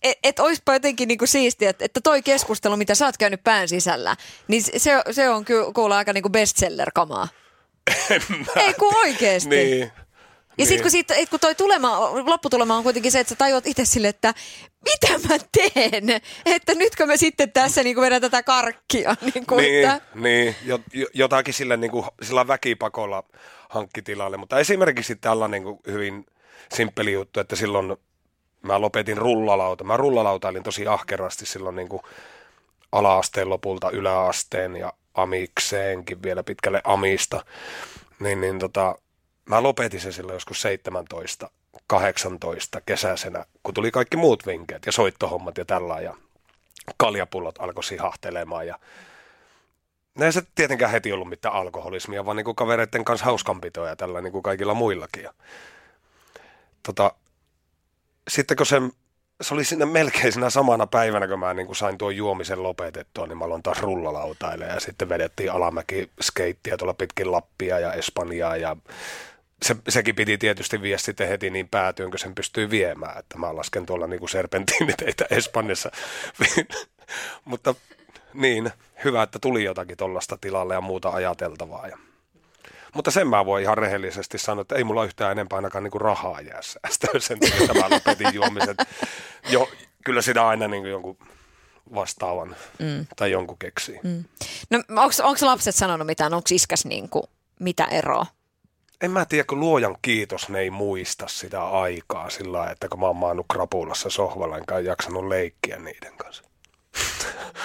et, 0.03 0.19
et 0.23 0.39
oispa 0.39 0.73
jotenkin 0.73 1.09
niinku 1.09 1.27
siistiä, 1.27 1.71
että, 1.71 1.85
että 1.85 2.01
toi 2.01 2.23
keskustelu, 2.23 2.77
mitä 2.77 2.95
sä 2.95 3.07
oot 3.07 3.17
käynyt 3.17 3.45
pään 3.45 3.69
sisällä, 3.69 4.17
niin 4.49 4.63
se, 4.63 5.03
se 5.11 5.29
on 5.29 5.45
kyllä 5.45 5.73
kuulla 5.73 5.97
aika 5.97 6.13
niinku 6.13 6.29
bestseller-kamaa. 6.29 7.29
Ei 8.57 8.75
kun 8.75 8.97
oikeesti. 8.97 9.49
Niin. 9.49 9.93
Ja 10.61 10.67
sitten 10.67 10.83
kun, 10.83 10.91
sit, 10.91 11.09
kun 11.31 11.41
toi 11.41 11.55
tulema, 11.55 12.01
lopputulema 12.27 12.77
on 12.77 12.83
kuitenkin 12.83 13.13
se, 13.13 13.21
että 13.21 13.29
sä 13.29 13.37
tajuat 13.37 13.67
itse 13.67 13.85
sille, 13.85 14.09
että 14.09 14.35
mitä 14.85 15.29
mä 15.29 15.37
teen? 15.53 16.21
Että 16.47 16.75
nytkö 16.75 17.07
me 17.07 17.17
sitten 17.17 17.53
tässä 17.53 17.83
niin 17.83 18.01
vedän 18.01 18.21
tätä 18.21 18.43
karkkia? 18.43 19.17
Niin, 19.35 19.47
kuin, 19.47 19.63
niin, 19.63 19.89
että... 19.89 20.01
niin 20.15 20.57
jotakin 21.15 21.55
sille 21.55 21.77
niin 21.77 21.91
kuin, 21.91 22.05
sillä 22.23 22.47
väkipakolla 22.47 23.23
hankkitilalle. 23.69 24.37
Mutta 24.37 24.59
esimerkiksi 24.59 25.17
tällainen 25.17 25.65
niin 25.65 25.79
hyvin 25.87 26.27
simppeli 26.75 27.13
juttu, 27.13 27.41
että 27.41 27.57
silloin 27.57 27.97
mä 28.63 28.81
lopetin 28.81 29.19
rullalauta. 29.19 29.85
Mä 29.85 29.97
rullalautailin 29.97 30.63
tosi 30.63 30.87
ahkerasti 30.87 31.47
silloin 31.47 31.77
niin 31.77 31.89
kuin 31.89 32.03
ala-asteen 32.93 33.51
lopulta 33.51 33.91
yläasteen 33.91 34.77
ja 34.77 34.93
amikseenkin 35.15 36.23
vielä 36.23 36.43
pitkälle 36.43 36.81
amista. 36.85 37.45
Niin, 38.21 38.41
niin 38.41 38.59
tota, 38.59 38.97
Mä 39.51 39.63
lopetin 39.63 40.01
sen 40.01 40.13
silloin 40.13 40.37
joskus 40.37 40.63
17, 40.63 41.51
18 41.87 42.81
kesäisenä, 42.81 43.45
kun 43.63 43.75
tuli 43.75 43.91
kaikki 43.91 44.17
muut 44.17 44.47
vinkkeet 44.47 44.87
ja 44.87 44.93
soittohommat 44.93 45.59
ja 45.59 45.65
tällä 45.65 46.01
ja 46.01 46.17
kaljapullot 46.97 47.55
alkoi 47.59 47.85
sihahtelemaan 47.85 48.67
ja 48.67 48.79
ne 50.15 50.27
ei 50.27 50.33
se 50.33 50.43
tietenkään 50.55 50.91
heti 50.91 51.13
ollut 51.13 51.29
mitään 51.29 51.55
alkoholismia, 51.55 52.27
vaan 52.27 52.37
niin 52.37 52.55
kavereiden 52.57 53.05
kanssa 53.05 53.27
hauskanpitoa 53.27 53.89
ja 53.89 53.97
tällä 53.97 54.31
kuin 54.31 54.43
kaikilla 54.43 54.75
muillakin. 54.75 55.23
Ja, 55.23 55.35
tota, 56.83 57.13
sitten 58.29 58.57
kun 58.57 58.67
se, 58.67 58.81
se 59.41 59.55
oli 59.55 59.65
sinne 59.65 59.87
melkein 59.87 60.33
siinä 60.33 60.51
samana 60.51 60.87
päivänä, 60.87 61.29
kun 61.29 61.39
mä 61.39 61.55
niin 61.55 61.67
kuin 61.67 61.77
sain 61.77 61.99
tuon 61.99 62.17
juomisen 62.17 62.63
lopetettua, 62.63 63.27
niin 63.27 63.39
mä 63.39 63.45
aloin 63.45 63.63
taas 63.63 63.81
rullalautaille 63.81 64.65
ja 64.65 64.81
sitten 64.81 65.09
vedettiin 65.09 65.53
alamäki 65.53 66.11
skeittiä 66.21 66.77
tuolla 66.77 66.95
pitkin 66.95 67.33
Lappia 67.33 67.79
ja 67.79 67.93
Espanjaa 67.93 68.57
ja 68.57 68.77
se, 69.63 69.77
sekin 69.89 70.15
piti 70.15 70.39
tietysti 70.39 70.83
vie 70.83 70.99
sitten 70.99 71.29
heti 71.29 71.51
niin 71.51 71.69
päätyyn, 71.69 72.11
kun 72.11 72.19
sen 72.19 72.35
pystyy 72.35 72.71
viemään, 72.71 73.19
että 73.19 73.39
mä 73.39 73.57
lasken 73.57 73.87
tuolla 73.87 74.07
niin 74.07 74.21
kuin 74.21 74.31
serpentiiniteitä 74.31 75.27
Espanjassa. 75.31 75.91
Mutta 77.45 77.75
niin, 78.35 78.73
hyvä, 79.05 79.23
että 79.23 79.39
tuli 79.39 79.65
jotakin 79.65 79.97
tuollaista 79.97 80.39
tilalle 80.41 80.75
ja 80.75 80.81
muuta 80.81 81.11
ajateltavaa. 81.11 81.89
Ja. 81.89 81.99
Mutta 82.95 83.11
sen 83.11 83.29
mä 83.29 83.47
voin 83.47 83.63
ihan 83.63 83.79
rehellisesti 83.79 84.39
sanoa, 84.39 84.63
että 84.63 84.75
ei 84.75 84.85
mulla 84.85 85.05
yhtään 85.05 85.33
enempää 85.33 85.57
ainakaan 85.57 85.85
niin 85.85 85.91
kuin 85.91 86.01
rahaa 86.01 86.41
jää 86.41 86.61
säästöön 86.63 87.21
sen 87.21 87.39
että 87.61 87.75
mä 87.75 87.91
lopetin 87.91 88.35
juomisen. 88.35 88.77
Jo, 89.49 89.69
kyllä 90.05 90.23
sitä 90.23 90.49
aina 90.49 90.69
niin 90.69 90.83
kuin 90.83 90.91
jonkun 90.91 91.19
vastaavan 91.95 92.57
mm. 92.79 93.07
tai 93.17 93.31
jonkun 93.31 93.59
keksii. 93.59 94.01
Mm. 94.03 94.25
No 94.71 94.83
onko 95.23 95.47
lapset 95.47 95.75
sanonut 95.75 96.07
mitään, 96.07 96.35
onko 96.35 96.49
iskäs 96.51 96.85
niin 96.85 97.09
kuin, 97.09 97.25
mitä 97.61 97.85
eroa? 97.85 98.27
En 99.01 99.11
mä 99.11 99.25
tiedä, 99.25 99.45
kun 99.45 99.61
luojan 99.61 99.97
kiitos 100.03 100.49
ne 100.49 100.59
ei 100.59 100.71
muista 100.71 101.29
sitä 101.29 101.65
aikaa 101.69 102.31
sillä 102.31 102.59
lailla, 102.59 102.73
että 102.73 102.89
kun 102.89 103.01
mä 103.01 103.07
oon 103.07 103.17
maannut 103.17 103.47
krapulassa 103.53 104.11
sohvalla, 104.11 104.59
enkä 104.59 104.79
jaksanut 104.79 105.29
leikkiä 105.29 105.79
niiden 105.79 106.17
kanssa. 106.17 106.43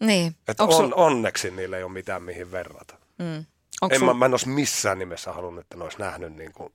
Niin. 0.00 0.36
Et 0.48 0.60
on, 0.60 0.72
sul... 0.72 0.92
Onneksi 0.96 1.50
niillä 1.50 1.76
ei 1.76 1.82
ole 1.82 1.92
mitään 1.92 2.22
mihin 2.22 2.52
verrata. 2.52 2.96
Mm. 3.18 3.44
En, 3.90 3.98
sul... 3.98 4.06
mä, 4.06 4.14
mä 4.14 4.24
en 4.24 4.32
olisi 4.32 4.48
missään 4.48 4.98
nimessä 4.98 5.32
halunnut, 5.32 5.64
että 5.64 5.76
ne 5.76 5.84
olisi 5.84 5.98
nähnyt 5.98 6.36
niin 6.36 6.52
kuin, 6.52 6.72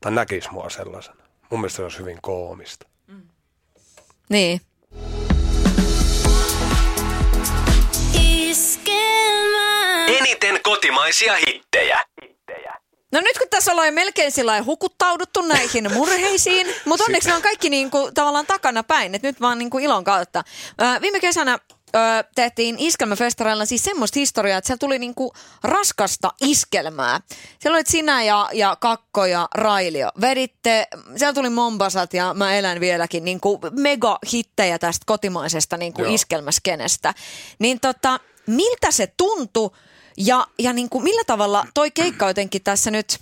tai 0.00 0.12
näkisi 0.12 0.50
mua 0.52 0.70
sellaisena. 0.70 1.22
Mun 1.50 1.60
mielestä 1.60 1.76
se 1.76 1.82
olisi 1.82 1.98
hyvin 1.98 2.18
koomista. 2.22 2.88
Mm. 3.06 3.22
Niin. 4.30 4.60
Eniten 10.18 10.60
kotimaisia 10.62 11.36
hittejä. 11.36 12.00
No 13.12 13.20
nyt 13.20 13.38
kun 13.38 13.46
tässä 13.50 13.72
ollaan 13.72 13.88
jo 13.88 13.92
melkein 13.92 14.32
sillä 14.32 14.62
hukuttauduttu 14.62 15.42
näihin 15.42 15.92
murheisiin, 15.92 16.66
mutta 16.88 17.04
onneksi 17.04 17.28
ne 17.28 17.34
on 17.34 17.42
kaikki 17.42 17.70
niin 17.70 17.90
kuin, 17.90 18.14
tavallaan 18.14 18.46
takana 18.46 18.82
päin, 18.82 19.14
että 19.14 19.28
nyt 19.28 19.40
vaan 19.40 19.58
niin 19.58 19.70
kuin 19.70 19.84
ilon 19.84 20.04
kautta. 20.04 20.44
Viime 21.00 21.20
kesänä 21.20 21.58
tehtiin 22.34 22.76
iskelmäfestareilla 22.78 23.64
siis 23.64 23.84
semmoista 23.84 24.18
historiaa, 24.18 24.58
että 24.58 24.66
siellä 24.66 24.78
tuli 24.78 24.98
niin 24.98 25.14
kuin 25.14 25.30
raskasta 25.62 26.32
iskelmää. 26.40 27.20
Siellä 27.58 27.76
olit 27.76 27.86
sinä 27.86 28.22
ja, 28.22 28.48
ja 28.52 28.76
Kakko 28.80 29.26
ja 29.26 29.48
Railio. 29.54 30.10
Veditte, 30.20 30.86
siellä 31.16 31.32
tuli 31.32 31.50
Mombasat 31.50 32.14
ja 32.14 32.34
mä 32.34 32.54
elän 32.54 32.80
vieläkin 32.80 33.24
niin 33.24 33.40
kuin 33.40 33.60
mega 33.70 34.18
hittejä 34.32 34.78
tästä 34.78 35.02
kotimaisesta 35.06 35.76
niin 35.76 35.92
kuin 35.92 36.04
Joo. 36.04 36.14
iskelmäskenestä. 36.14 37.14
Niin 37.58 37.80
tota, 37.80 38.20
miltä 38.46 38.90
se 38.90 39.12
tuntui 39.16 39.70
ja, 40.26 40.46
ja 40.58 40.72
niin 40.72 40.88
kuin 40.88 41.04
millä 41.04 41.22
tavalla 41.26 41.66
toi 41.74 41.90
keikka 41.90 42.28
jotenkin 42.28 42.62
tässä 42.62 42.90
nyt, 42.90 43.18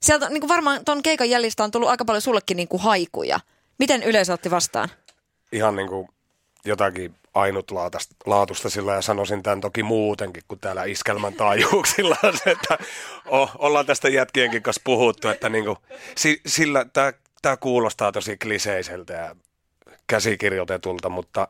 sieltä 0.00 0.28
niin 0.28 0.40
kuin 0.40 0.48
varmaan 0.48 0.84
ton 0.84 1.02
keikan 1.02 1.30
jäljistä 1.30 1.64
on 1.64 1.70
tullut 1.70 1.88
aika 1.88 2.04
paljon 2.04 2.22
sullekin 2.22 2.56
niin 2.56 2.68
kuin 2.68 2.82
haikuja. 2.82 3.40
Miten 3.78 4.02
yleisö 4.02 4.32
otti 4.32 4.50
vastaan? 4.50 4.88
Ihan 5.52 5.76
niin 5.76 5.88
kuin 5.88 6.08
jotakin 6.64 7.14
ainutlaatusta 7.34 8.70
sillä 8.70 8.94
ja 8.94 9.02
sanoisin 9.02 9.42
tämän 9.42 9.60
toki 9.60 9.82
muutenkin 9.82 10.42
kuin 10.48 10.60
täällä 10.60 10.84
iskelmän 10.84 11.34
taajuuksilla 11.34 12.16
on 12.22 12.38
se, 12.44 12.50
että 12.50 12.78
o, 13.30 13.48
ollaan 13.58 13.86
tästä 13.86 14.08
jätkienkin 14.08 14.62
kanssa 14.62 14.82
puhuttu, 14.84 15.28
että 15.28 15.48
niin 15.48 15.64
kuin, 15.64 15.76
si, 16.16 16.40
sillä 16.46 16.86
tämä, 16.92 17.12
tämä 17.42 17.56
kuulostaa 17.56 18.12
tosi 18.12 18.36
kliseiseltä 18.36 19.12
ja 19.12 19.36
käsikirjoitetulta, 20.06 21.08
mutta 21.08 21.48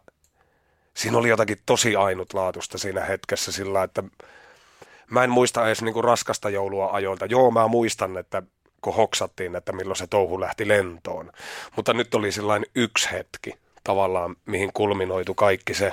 siinä 0.94 1.18
oli 1.18 1.28
jotakin 1.28 1.58
tosi 1.66 1.96
ainutlaatusta 1.96 2.78
siinä 2.78 3.00
hetkessä 3.00 3.52
sillä, 3.52 3.82
että 3.82 4.02
mä 5.12 5.24
en 5.24 5.30
muista 5.30 5.66
edes 5.66 5.82
niin 5.82 5.92
kuin 5.92 6.04
raskasta 6.04 6.50
joulua 6.50 6.90
ajoilta. 6.92 7.26
Joo, 7.26 7.50
mä 7.50 7.68
muistan, 7.68 8.16
että 8.16 8.42
kun 8.80 8.94
hoksattiin, 8.94 9.56
että 9.56 9.72
milloin 9.72 9.96
se 9.96 10.06
touhu 10.06 10.40
lähti 10.40 10.68
lentoon. 10.68 11.32
Mutta 11.76 11.94
nyt 11.94 12.14
oli 12.14 12.32
sellainen 12.32 12.70
yksi 12.74 13.12
hetki 13.12 13.54
tavallaan, 13.84 14.36
mihin 14.46 14.70
kulminoitu 14.74 15.34
kaikki 15.34 15.74
se 15.74 15.92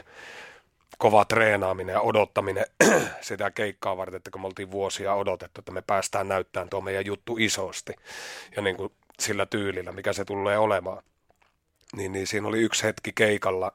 kova 0.97 1.25
treenaaminen 1.25 1.93
ja 1.93 2.01
odottaminen 2.01 2.65
sitä 3.21 3.51
keikkaa 3.51 3.97
varten, 3.97 4.17
että 4.17 4.31
kun 4.31 4.41
me 4.41 4.47
oltiin 4.47 4.71
vuosia 4.71 5.13
odotettu, 5.13 5.61
että 5.61 5.71
me 5.71 5.81
päästään 5.81 6.27
näyttämään 6.27 6.69
tuo 6.69 6.81
meidän 6.81 7.05
juttu 7.05 7.37
isosti 7.39 7.93
ja 8.55 8.61
niin 8.61 8.77
kuin 8.77 8.91
sillä 9.19 9.45
tyylillä, 9.45 9.91
mikä 9.91 10.13
se 10.13 10.25
tulee 10.25 10.57
olemaan. 10.57 11.03
Niin, 11.95 12.11
niin 12.11 12.27
siinä 12.27 12.47
oli 12.47 12.59
yksi 12.59 12.83
hetki 12.83 13.11
keikalla, 13.15 13.71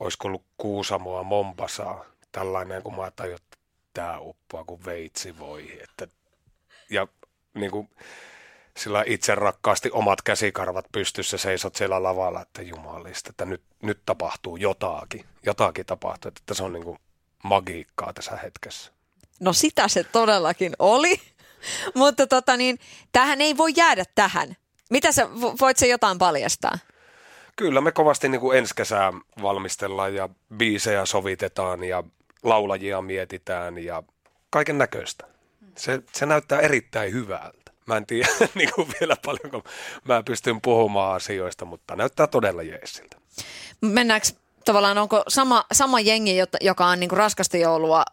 olisiko 0.00 0.28
ollut 0.28 0.44
Kuusamoa, 0.56 1.22
Mombasaa, 1.22 2.04
tällainen, 2.32 2.82
kun 2.82 2.96
mä 2.96 3.10
tajuin, 3.10 3.36
että 3.36 3.55
tämä 3.96 4.18
uppoa 4.20 4.64
kuin 4.64 4.84
veitsi 4.84 5.38
voi. 5.38 5.80
Että, 5.82 6.08
ja 6.90 7.06
niin 7.54 7.70
kuin, 7.70 7.90
sillä 8.76 9.04
itse 9.06 9.34
rakkaasti 9.34 9.90
omat 9.92 10.22
käsikarvat 10.22 10.84
pystyssä 10.92 11.38
seisot 11.38 11.76
siellä 11.76 12.02
lavalla, 12.02 12.42
että 12.42 12.62
jumalista, 12.62 13.30
että 13.30 13.44
nyt, 13.44 13.62
nyt 13.82 14.00
tapahtuu 14.06 14.56
jotakin. 14.56 15.24
Jotakin 15.46 15.86
tapahtuu, 15.86 16.28
että 16.28 16.54
se 16.54 16.62
on 16.62 16.72
niin 16.72 16.84
kuin 16.84 16.98
magiikkaa 17.44 18.12
tässä 18.12 18.36
hetkessä. 18.36 18.92
No 19.40 19.52
sitä 19.52 19.88
se 19.88 20.04
todellakin 20.04 20.72
oli, 20.78 21.20
mutta 21.94 22.26
tota 22.26 22.56
niin, 22.56 22.78
tähän 23.12 23.40
ei 23.40 23.56
voi 23.56 23.72
jäädä 23.76 24.04
tähän. 24.14 24.56
Mitä 24.90 25.12
sä, 25.12 25.22
vo- 25.22 25.56
voit 25.60 25.76
se 25.76 25.86
jotain 25.86 26.18
paljastaa? 26.18 26.78
Kyllä 27.56 27.80
me 27.80 27.92
kovasti 27.92 28.28
niin 28.28 28.40
kuin 28.40 28.58
ensi 28.58 28.74
kesää 28.74 29.12
valmistellaan 29.42 30.14
ja 30.14 30.28
biisejä 30.56 31.06
sovitetaan 31.06 31.84
ja 31.84 32.04
laulajia 32.42 33.02
mietitään 33.02 33.78
ja 33.78 34.02
kaiken 34.50 34.78
näköistä. 34.78 35.26
Se, 35.76 36.02
se 36.12 36.26
näyttää 36.26 36.60
erittäin 36.60 37.12
hyvältä. 37.12 37.72
Mä 37.86 37.96
en 37.96 38.06
tiedä 38.06 38.28
niin 38.54 38.70
kuin 38.74 38.88
vielä 39.00 39.16
paljonko 39.24 39.68
mä 40.04 40.22
pystyn 40.22 40.60
puhumaan 40.60 41.16
asioista, 41.16 41.64
mutta 41.64 41.96
näyttää 41.96 42.26
todella 42.26 42.62
jeesiltä. 42.62 43.16
Mennäänkö 43.80 44.28
tavallaan, 44.66 44.98
onko 44.98 45.22
sama, 45.28 45.64
sama 45.72 46.00
jengi, 46.00 46.36
joka 46.60 46.86
on 46.86 47.00
niinku 47.00 47.14
raskasta 47.14 47.56
joulua 47.56 48.04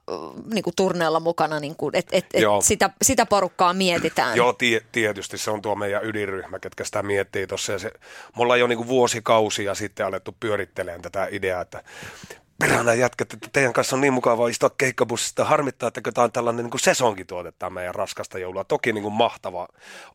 niinku 0.53 0.71
turneella 0.75 1.19
mukana, 1.19 1.59
niinku, 1.59 1.89
että 1.93 2.17
et, 2.17 2.25
et 2.33 2.43
sitä, 2.63 2.89
sitä 3.01 3.25
porukkaa 3.25 3.73
mietitään? 3.73 4.37
Joo, 4.37 4.53
tie, 4.53 4.81
tietysti 4.91 5.37
se 5.37 5.51
on 5.51 5.61
tuo 5.61 5.75
meidän 5.75 6.05
ydinryhmä, 6.05 6.59
ketkä 6.59 6.83
sitä 6.83 7.03
miettii 7.03 7.47
tuossa. 7.47 7.79
Se, 7.79 7.91
me 8.37 8.41
ollaan 8.43 8.59
jo 8.59 8.67
niin 8.67 8.77
kuin 8.77 8.87
vuosikausia 8.87 9.75
sitten 9.75 10.05
alettu 10.05 10.35
pyörittelemään 10.39 11.01
tätä 11.01 11.27
ideaa, 11.31 11.61
että 11.61 11.83
perhana 12.63 12.93
jätkät, 12.93 13.33
että 13.33 13.49
teidän 13.53 13.73
kanssa 13.73 13.95
on 13.95 14.01
niin 14.01 14.13
mukavaa 14.13 14.47
istua 14.47 14.69
keikkabussista. 14.69 15.45
Harmittaa, 15.45 15.87
että 15.87 16.11
tämä 16.11 16.25
on 16.25 16.31
tällainen 16.31 16.63
niin 16.65 16.71
kuin 16.71 16.81
sesonkituote, 16.81 17.51
tämä 17.51 17.69
meidän 17.69 17.95
raskasta 17.95 18.39
joulua. 18.39 18.63
Toki 18.63 18.93
niin 18.93 19.03
kuin 19.03 19.13
mahtava 19.13 19.67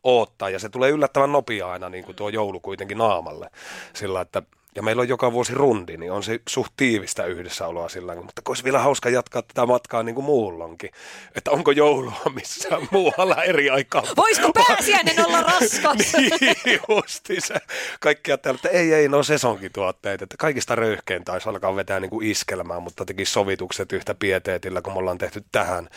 oottaa 0.03 0.49
ja 0.49 0.59
se 0.59 0.69
tulee 0.69 0.89
yllättävän 0.89 1.31
nopea 1.31 1.71
aina 1.71 1.89
niin 1.89 2.03
kuin 2.03 2.15
tuo 2.15 2.29
joulu 2.29 2.59
kuitenkin 2.59 2.97
naamalle. 2.97 3.49
Sillä, 3.93 4.21
että 4.21 4.41
ja 4.75 4.83
meillä 4.83 5.01
on 5.01 5.07
joka 5.07 5.31
vuosi 5.31 5.53
rundi, 5.53 5.97
niin 5.97 6.11
on 6.11 6.23
se 6.23 6.39
suht 6.49 6.73
tiivistä 6.77 7.25
yhdessäoloa 7.25 7.89
sillä 7.89 8.11
tavalla. 8.11 8.25
Mutta 8.25 8.41
olisi 8.49 8.63
vielä 8.63 8.79
hauska 8.79 9.09
jatkaa 9.09 9.41
tätä 9.41 9.65
matkaa 9.65 10.03
niin 10.03 10.15
kuin 10.15 10.25
muullonkin. 10.25 10.89
Että 11.35 11.51
onko 11.51 11.71
joulua 11.71 12.21
missään 12.35 12.87
muualla 12.91 13.43
eri 13.43 13.69
aikaa. 13.69 14.03
Voisiko 14.17 14.51
pääsiäinen 14.53 15.25
olla 15.25 15.41
raskas? 15.41 16.13
niin, 16.41 16.79
justi 16.89 17.41
se. 17.41 17.55
Kaikki 17.99 18.31
ajattelee, 18.31 18.55
että 18.55 18.69
ei, 18.69 18.93
ei, 18.93 19.07
no 19.07 19.23
sesonkituotteet. 19.23 20.21
Että 20.21 20.35
kaikista 20.39 20.75
röyhkein 20.75 21.23
taisi 21.23 21.49
alkaa 21.49 21.75
vetää 21.75 21.99
niin 21.99 22.09
kuin 22.09 22.27
iskelmään, 22.27 22.83
mutta 22.83 23.05
teki 23.05 23.25
sovitukset 23.25 23.93
yhtä 23.93 24.15
pieteetillä, 24.15 24.81
kun 24.81 24.93
me 24.93 24.99
ollaan 24.99 25.17
tehty 25.17 25.43
tähän. 25.51 25.89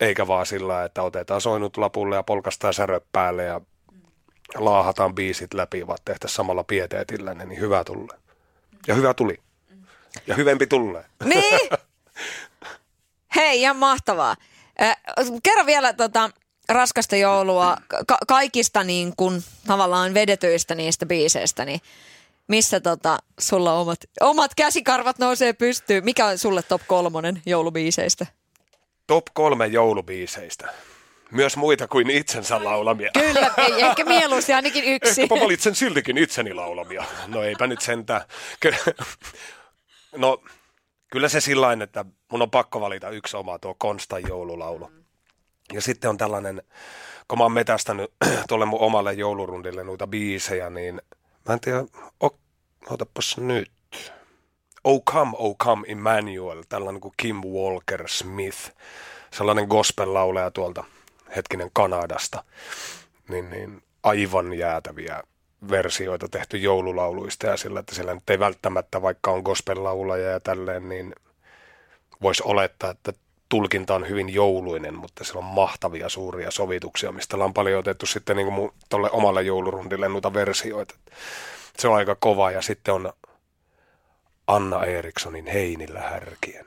Eikä 0.00 0.26
vaan 0.26 0.46
sillä, 0.46 0.84
että 0.84 1.02
otetaan 1.02 1.40
soinut 1.40 1.76
lapulle 1.76 2.16
ja 2.16 2.22
polkastaan 2.22 2.74
särö 2.74 3.00
päälle 3.12 3.44
ja 3.44 3.60
laahataan 4.54 5.14
biisit 5.14 5.54
läpi, 5.54 5.86
vaan 5.86 5.98
tehtäisiin 6.04 6.36
samalla 6.36 6.64
pieteetillä, 6.64 7.34
niin 7.34 7.60
hyvä 7.60 7.84
tulee. 7.84 8.18
Ja 8.86 8.94
hyvä 8.94 9.14
tuli. 9.14 9.40
Ja 10.26 10.34
hyvempi 10.34 10.66
tulee. 10.66 11.04
niin. 11.24 11.70
Hei, 13.36 13.60
ihan 13.60 13.76
mahtavaa. 13.76 14.36
Äh, 14.82 14.96
kerro 15.42 15.66
vielä 15.66 15.92
tota, 15.92 16.30
raskasta 16.68 17.16
joulua 17.16 17.76
ka- 18.06 18.18
kaikista 18.28 18.84
niin 18.84 19.12
kun, 19.16 19.42
tavallaan 19.66 20.14
vedetyistä 20.14 20.74
niistä 20.74 21.06
biiseistä, 21.06 21.64
niin 21.64 21.80
missä 22.48 22.80
tota, 22.80 23.18
sulla 23.40 23.72
omat, 23.72 23.98
omat 24.20 24.50
käsikarvat 24.56 25.18
nousee 25.18 25.52
pystyyn? 25.52 26.04
Mikä 26.04 26.26
on 26.26 26.38
sulle 26.38 26.62
top 26.62 26.82
kolmonen 26.86 27.42
joulubiiseistä? 27.46 28.26
Top 29.06 29.24
kolme 29.32 29.66
joulubiiseistä. 29.66 30.74
Myös 31.30 31.56
muita 31.56 31.88
kuin 31.88 32.10
itsensä 32.10 32.64
laulamia. 32.64 33.10
Kyllä, 33.12 33.50
ei, 33.56 33.80
ehkä 33.82 34.04
mieluusti 34.04 34.52
ainakin 34.52 34.84
yksi. 34.94 35.22
Ehkäpä 35.22 35.40
valitsen 35.40 35.74
siltikin 35.74 36.18
itseni 36.18 36.54
laulamia. 36.54 37.04
No 37.26 37.42
eipä 37.42 37.66
nyt 37.66 37.80
sentään. 37.80 38.20
Ky- 38.60 38.74
no 40.16 40.42
kyllä 41.10 41.28
se 41.28 41.40
sillain, 41.40 41.82
että 41.82 42.04
mun 42.32 42.42
on 42.42 42.50
pakko 42.50 42.80
valita 42.80 43.10
yksi 43.10 43.36
oma 43.36 43.58
tuo 43.58 43.74
Konstan 43.78 44.22
joululaulu. 44.28 44.90
Ja 45.72 45.80
sitten 45.80 46.10
on 46.10 46.16
tällainen, 46.18 46.62
kun 47.28 47.38
mä 47.38 47.44
oon 47.44 47.52
metästänyt 47.52 48.12
tuolle 48.48 48.66
mun 48.66 48.80
omalle 48.80 49.12
joulurundille 49.12 49.84
noita 49.84 50.06
biisejä, 50.06 50.70
niin 50.70 51.02
mä 51.48 51.54
en 51.54 51.60
tiedä, 51.60 51.84
o, 52.24 52.38
otapas 52.90 53.36
nyt. 53.38 53.70
Oh 54.84 55.02
come, 55.04 55.32
oh 55.38 55.56
come 55.56 55.86
Emmanuel, 55.88 56.62
tällainen 56.68 57.00
kuin 57.00 57.14
Kim 57.16 57.36
Walker 57.36 58.08
Smith, 58.08 58.58
sellainen 59.30 59.66
gospel-lauleja 59.68 60.50
tuolta 60.50 60.84
hetkinen 61.36 61.70
Kanadasta, 61.72 62.44
niin, 63.28 63.50
niin 63.50 63.82
aivan 64.02 64.54
jäätäviä 64.54 65.22
versioita 65.70 66.28
tehty 66.28 66.56
joululauluista 66.56 67.46
ja 67.46 67.56
sillä, 67.56 67.80
että 67.80 67.94
siellä 67.94 68.14
nyt 68.14 68.30
ei 68.30 68.38
välttämättä, 68.38 69.02
vaikka 69.02 69.30
on 69.30 69.42
gospel-laulaja 69.42 70.30
ja 70.30 70.40
tälleen, 70.40 70.88
niin 70.88 71.14
voisi 72.22 72.42
olettaa, 72.46 72.90
että 72.90 73.12
tulkinta 73.48 73.94
on 73.94 74.08
hyvin 74.08 74.34
jouluinen, 74.34 74.94
mutta 74.94 75.24
siellä 75.24 75.38
on 75.38 75.54
mahtavia 75.54 76.08
suuria 76.08 76.50
sovituksia, 76.50 77.12
mistä 77.12 77.36
ollaan 77.36 77.54
paljon 77.54 77.80
otettu 77.80 78.06
sitten 78.06 78.36
niin 78.36 78.70
tuolle 78.88 79.10
omalle 79.10 79.42
joulurundille 79.42 80.08
noita 80.08 80.34
versioita. 80.34 80.94
Se 81.78 81.88
on 81.88 81.96
aika 81.96 82.14
kova 82.14 82.50
ja 82.50 82.62
sitten 82.62 82.94
on 82.94 83.12
Anna 84.46 84.84
Erikssonin 84.84 85.46
Heinillä 85.46 86.00
härkien. 86.00 86.66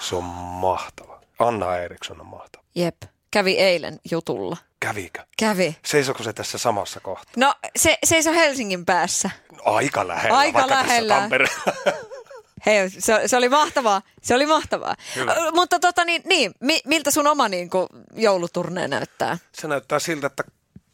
Se 0.00 0.16
on 0.16 0.24
mahtava. 0.24 1.20
Anna 1.38 1.76
Eriksson 1.76 2.20
on 2.20 2.26
mahtava. 2.26 2.64
Jep, 2.74 2.96
kävi 3.30 3.58
eilen 3.58 3.98
jutulla. 4.10 4.56
Kävikö? 4.80 5.24
Kävi. 5.38 5.76
Seisoko 5.84 6.22
se 6.22 6.32
tässä 6.32 6.58
samassa 6.58 7.00
kohtaa? 7.00 7.32
No 7.36 7.54
se, 7.76 7.98
se 8.04 8.30
on 8.30 8.34
Helsingin 8.34 8.84
päässä. 8.84 9.30
Aika 9.64 10.08
lähellä. 10.08 10.38
Aika 10.38 10.58
vaikka 10.58 10.74
tässä 10.74 10.86
lähellä. 10.86 11.14
Tampereella. 11.14 11.62
Hei, 12.66 12.90
se, 12.90 13.22
se 13.26 13.36
oli 13.36 13.48
mahtavaa. 13.48 14.02
Se 14.22 14.34
oli 14.34 14.46
mahtavaa. 14.46 14.96
Hyvä. 15.16 15.36
Mutta 15.54 15.80
tota 15.80 16.04
niin, 16.04 16.22
niin 16.24 16.52
mi, 16.60 16.80
miltä 16.84 17.10
sun 17.10 17.26
oma 17.26 17.48
niin 17.48 17.70
kuin, 17.70 17.88
jouluturneen 18.14 18.90
näyttää? 18.90 19.38
Se 19.52 19.68
näyttää 19.68 19.98
siltä, 19.98 20.26
että 20.26 20.44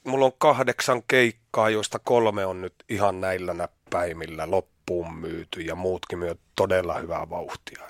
mulla 0.05 0.27
on 0.27 0.33
kahdeksan 0.39 1.03
keikkaa, 1.09 1.71
joista 1.71 1.99
kolme 1.99 2.47
on 2.47 2.63
nyt 2.63 2.75
ihan 2.89 3.21
näillä 3.21 3.55
näppäimillä 3.55 4.51
loppuun 4.51 5.15
myyty 5.15 5.61
ja 5.61 5.75
muutkin 5.75 6.19
myy 6.19 6.39
todella 6.57 6.99
hyvää 6.99 7.31
vauhtia. 7.31 7.83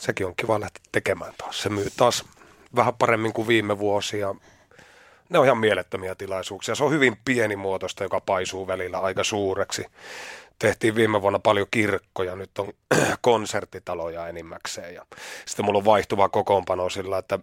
Sekin 0.00 0.26
on 0.26 0.36
kiva 0.36 0.60
lähteä 0.60 0.82
tekemään 0.92 1.34
taas. 1.38 1.62
Se 1.62 1.68
myy 1.68 1.88
taas 1.96 2.24
vähän 2.76 2.94
paremmin 2.94 3.32
kuin 3.32 3.48
viime 3.48 3.78
vuosia. 3.78 4.34
Ne 5.28 5.38
on 5.38 5.44
ihan 5.44 5.58
mielettömiä 5.58 6.14
tilaisuuksia. 6.14 6.74
Se 6.74 6.84
on 6.84 6.92
hyvin 6.92 7.16
pienimuotoista, 7.24 8.02
joka 8.02 8.20
paisuu 8.20 8.66
välillä 8.66 8.98
aika 8.98 9.24
suureksi. 9.24 9.86
Tehtiin 10.58 10.94
viime 10.94 11.22
vuonna 11.22 11.38
paljon 11.38 11.66
kirkkoja, 11.70 12.36
nyt 12.36 12.58
on 12.58 12.72
konserttitaloja 13.20 14.28
enimmäkseen. 14.28 14.94
Ja 14.94 15.06
sitten 15.46 15.64
mulla 15.64 15.78
on 15.78 15.84
vaihtuva 15.84 16.28
kokoonpano 16.28 16.88
sillä, 16.88 17.18
että 17.18 17.38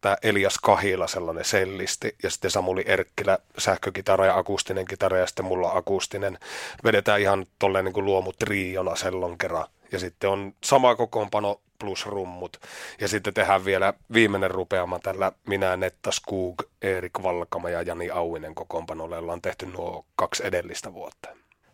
tämä 0.00 0.16
Elias 0.22 0.58
Kahila 0.62 1.06
sellainen 1.06 1.44
sellisti 1.44 2.16
ja 2.22 2.30
sitten 2.30 2.50
Samuli 2.50 2.84
Erkkilä 2.86 3.38
sähkökitara 3.58 4.26
ja 4.26 4.38
akustinen 4.38 4.84
kitara 4.84 5.18
ja 5.18 5.26
sitten 5.26 5.44
mulla 5.44 5.72
akustinen. 5.72 6.38
Vedetään 6.84 7.20
ihan 7.20 7.46
tolleen 7.58 7.84
niin 7.84 7.92
kuin 7.92 8.04
luomutriona 8.04 8.96
sellon 8.96 9.38
kerran. 9.38 9.66
Ja 9.92 9.98
sitten 9.98 10.30
on 10.30 10.54
sama 10.64 10.94
kokoonpano 10.94 11.60
plus 11.78 12.06
rummut. 12.06 12.60
Ja 13.00 13.08
sitten 13.08 13.34
tehdään 13.34 13.64
vielä 13.64 13.94
viimeinen 14.12 14.50
rupeama 14.50 14.98
tällä 14.98 15.32
minä, 15.46 15.76
Netta 15.76 16.12
Skug, 16.12 16.62
Erik 16.82 17.12
Valkama 17.22 17.70
ja 17.70 17.82
Jani 17.82 18.10
Auinen 18.10 18.54
kokoonpanolle, 18.54 19.16
jolla 19.16 19.32
on 19.32 19.42
tehty 19.42 19.66
nuo 19.66 20.04
kaksi 20.16 20.46
edellistä 20.46 20.94
vuotta. 20.94 21.28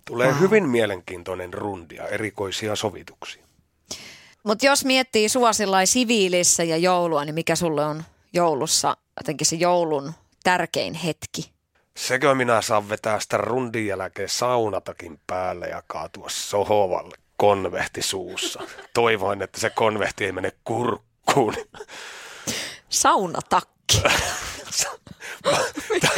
Tulee 0.05 0.29
wow. 0.29 0.41
hyvin 0.41 0.69
mielenkiintoinen 0.69 1.55
rundia, 1.55 2.09
erikoisia 2.09 2.77
sovituksia. 2.77 3.45
Mutta 4.43 4.67
jos 4.67 4.85
miettii 4.85 5.29
sua 5.29 5.51
siviilissä 5.85 6.65
ja 6.65 6.77
joulua, 6.77 7.25
niin 7.25 7.35
mikä 7.35 7.57
sulle 7.57 7.85
on 7.85 8.03
joulussa 8.33 8.97
jotenkin 9.17 9.47
se 9.47 9.57
joulun 9.57 10.13
tärkein 10.45 10.95
hetki? 10.95 11.51
Sekö 11.97 12.35
minä 12.35 12.63
saan 12.63 12.89
vetää 12.89 13.21
sitä 13.21 13.37
rundin 13.37 13.87
jälkeen 13.87 14.29
saunatakin 14.29 15.21
päälle 15.27 15.67
ja 15.67 15.83
kaatua 15.87 16.27
sohovalle 16.29 17.17
konvehti 17.37 18.03
suussa. 18.03 18.63
Toivoin, 18.95 19.43
että 19.43 19.61
se 19.61 19.71
konvehti 19.71 20.25
ei 20.25 20.33
mene 20.33 20.53
kurkkuun. 20.65 21.55
Saunatakki. 22.89 24.03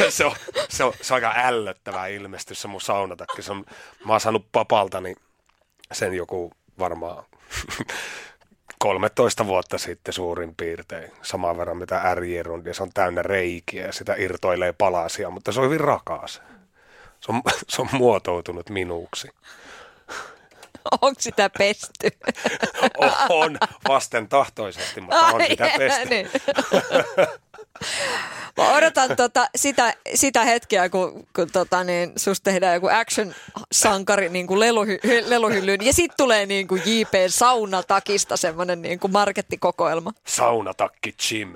se, 0.09 0.25
on, 0.25 0.35
se, 0.69 0.83
on, 0.83 0.93
se 1.01 1.13
on 1.13 1.23
aika 1.23 1.33
ällöttävä 1.35 2.07
ilmestys 2.07 2.61
se 2.61 2.67
mun 2.67 2.81
saunatakki. 2.81 3.41
Se 3.41 3.51
on, 3.51 3.65
mä 4.05 4.13
oon 4.13 4.19
saanut 4.19 4.51
papaltani 4.51 5.15
sen 5.91 6.13
joku 6.13 6.51
varmaan 6.79 7.23
13 8.79 9.45
vuotta 9.45 9.77
sitten 9.77 10.13
suurin 10.13 10.55
piirtein, 10.55 11.11
saman 11.21 11.57
verran 11.57 11.77
mitä 11.77 12.01
ja 12.65 12.73
se 12.73 12.83
on 12.83 12.91
täynnä 12.93 13.21
reikiä 13.21 13.85
ja 13.85 13.93
sitä 13.93 14.15
irtoilee 14.17 14.73
palasia, 14.73 15.29
mutta 15.29 15.51
se 15.51 15.59
on 15.59 15.65
hyvin 15.65 15.79
rakas. 15.79 16.41
Se 17.19 17.31
on, 17.31 17.41
se 17.69 17.81
on 17.81 17.87
muotoutunut 17.91 18.69
minuuksi. 18.69 19.29
Onko 21.01 21.21
sitä 21.21 21.49
pesty? 21.49 22.09
on, 23.29 23.57
vasten 23.87 24.27
tahtoisesti, 24.27 25.01
mutta 25.01 25.19
on 25.19 25.41
sitä 25.47 25.71
pesty. 25.77 26.09
Niin. 26.09 26.29
Mä 28.57 28.75
odotan 28.75 29.15
tota, 29.15 29.47
sitä, 29.55 29.93
sitä 30.15 30.43
hetkeä, 30.43 30.89
kun, 30.89 31.27
kun 31.35 31.51
tota, 31.51 31.83
niin, 31.83 32.13
susta 32.15 32.43
tehdään 32.43 32.73
joku 32.73 32.87
action-sankari 32.87 34.29
niin 34.29 34.47
kuin 34.47 34.59
leluhy, 34.59 34.99
leluhyllyyn. 35.25 35.85
Ja 35.85 35.93
sitten 35.93 36.17
tulee 36.17 36.45
niin 36.45 36.67
kuin 36.67 36.81
JP 36.85 37.13
Saunatakista 37.27 38.37
semmoinen 38.37 38.81
niin 38.81 38.99
kuin 38.99 39.11
markettikokoelma. 39.11 40.13
Saunatakki 40.27 41.15
Jim. 41.31 41.53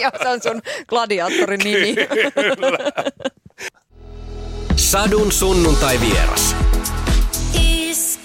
Joo, 0.00 0.10
se 0.22 0.28
on 0.28 0.42
sun 0.42 0.62
gladiaattorin 0.88 1.60
nimi. 1.64 1.96
Sadun 4.76 5.32
sunnuntai 5.32 6.00
vieras. 6.00 6.56
y 7.54 7.90
es 7.90 8.18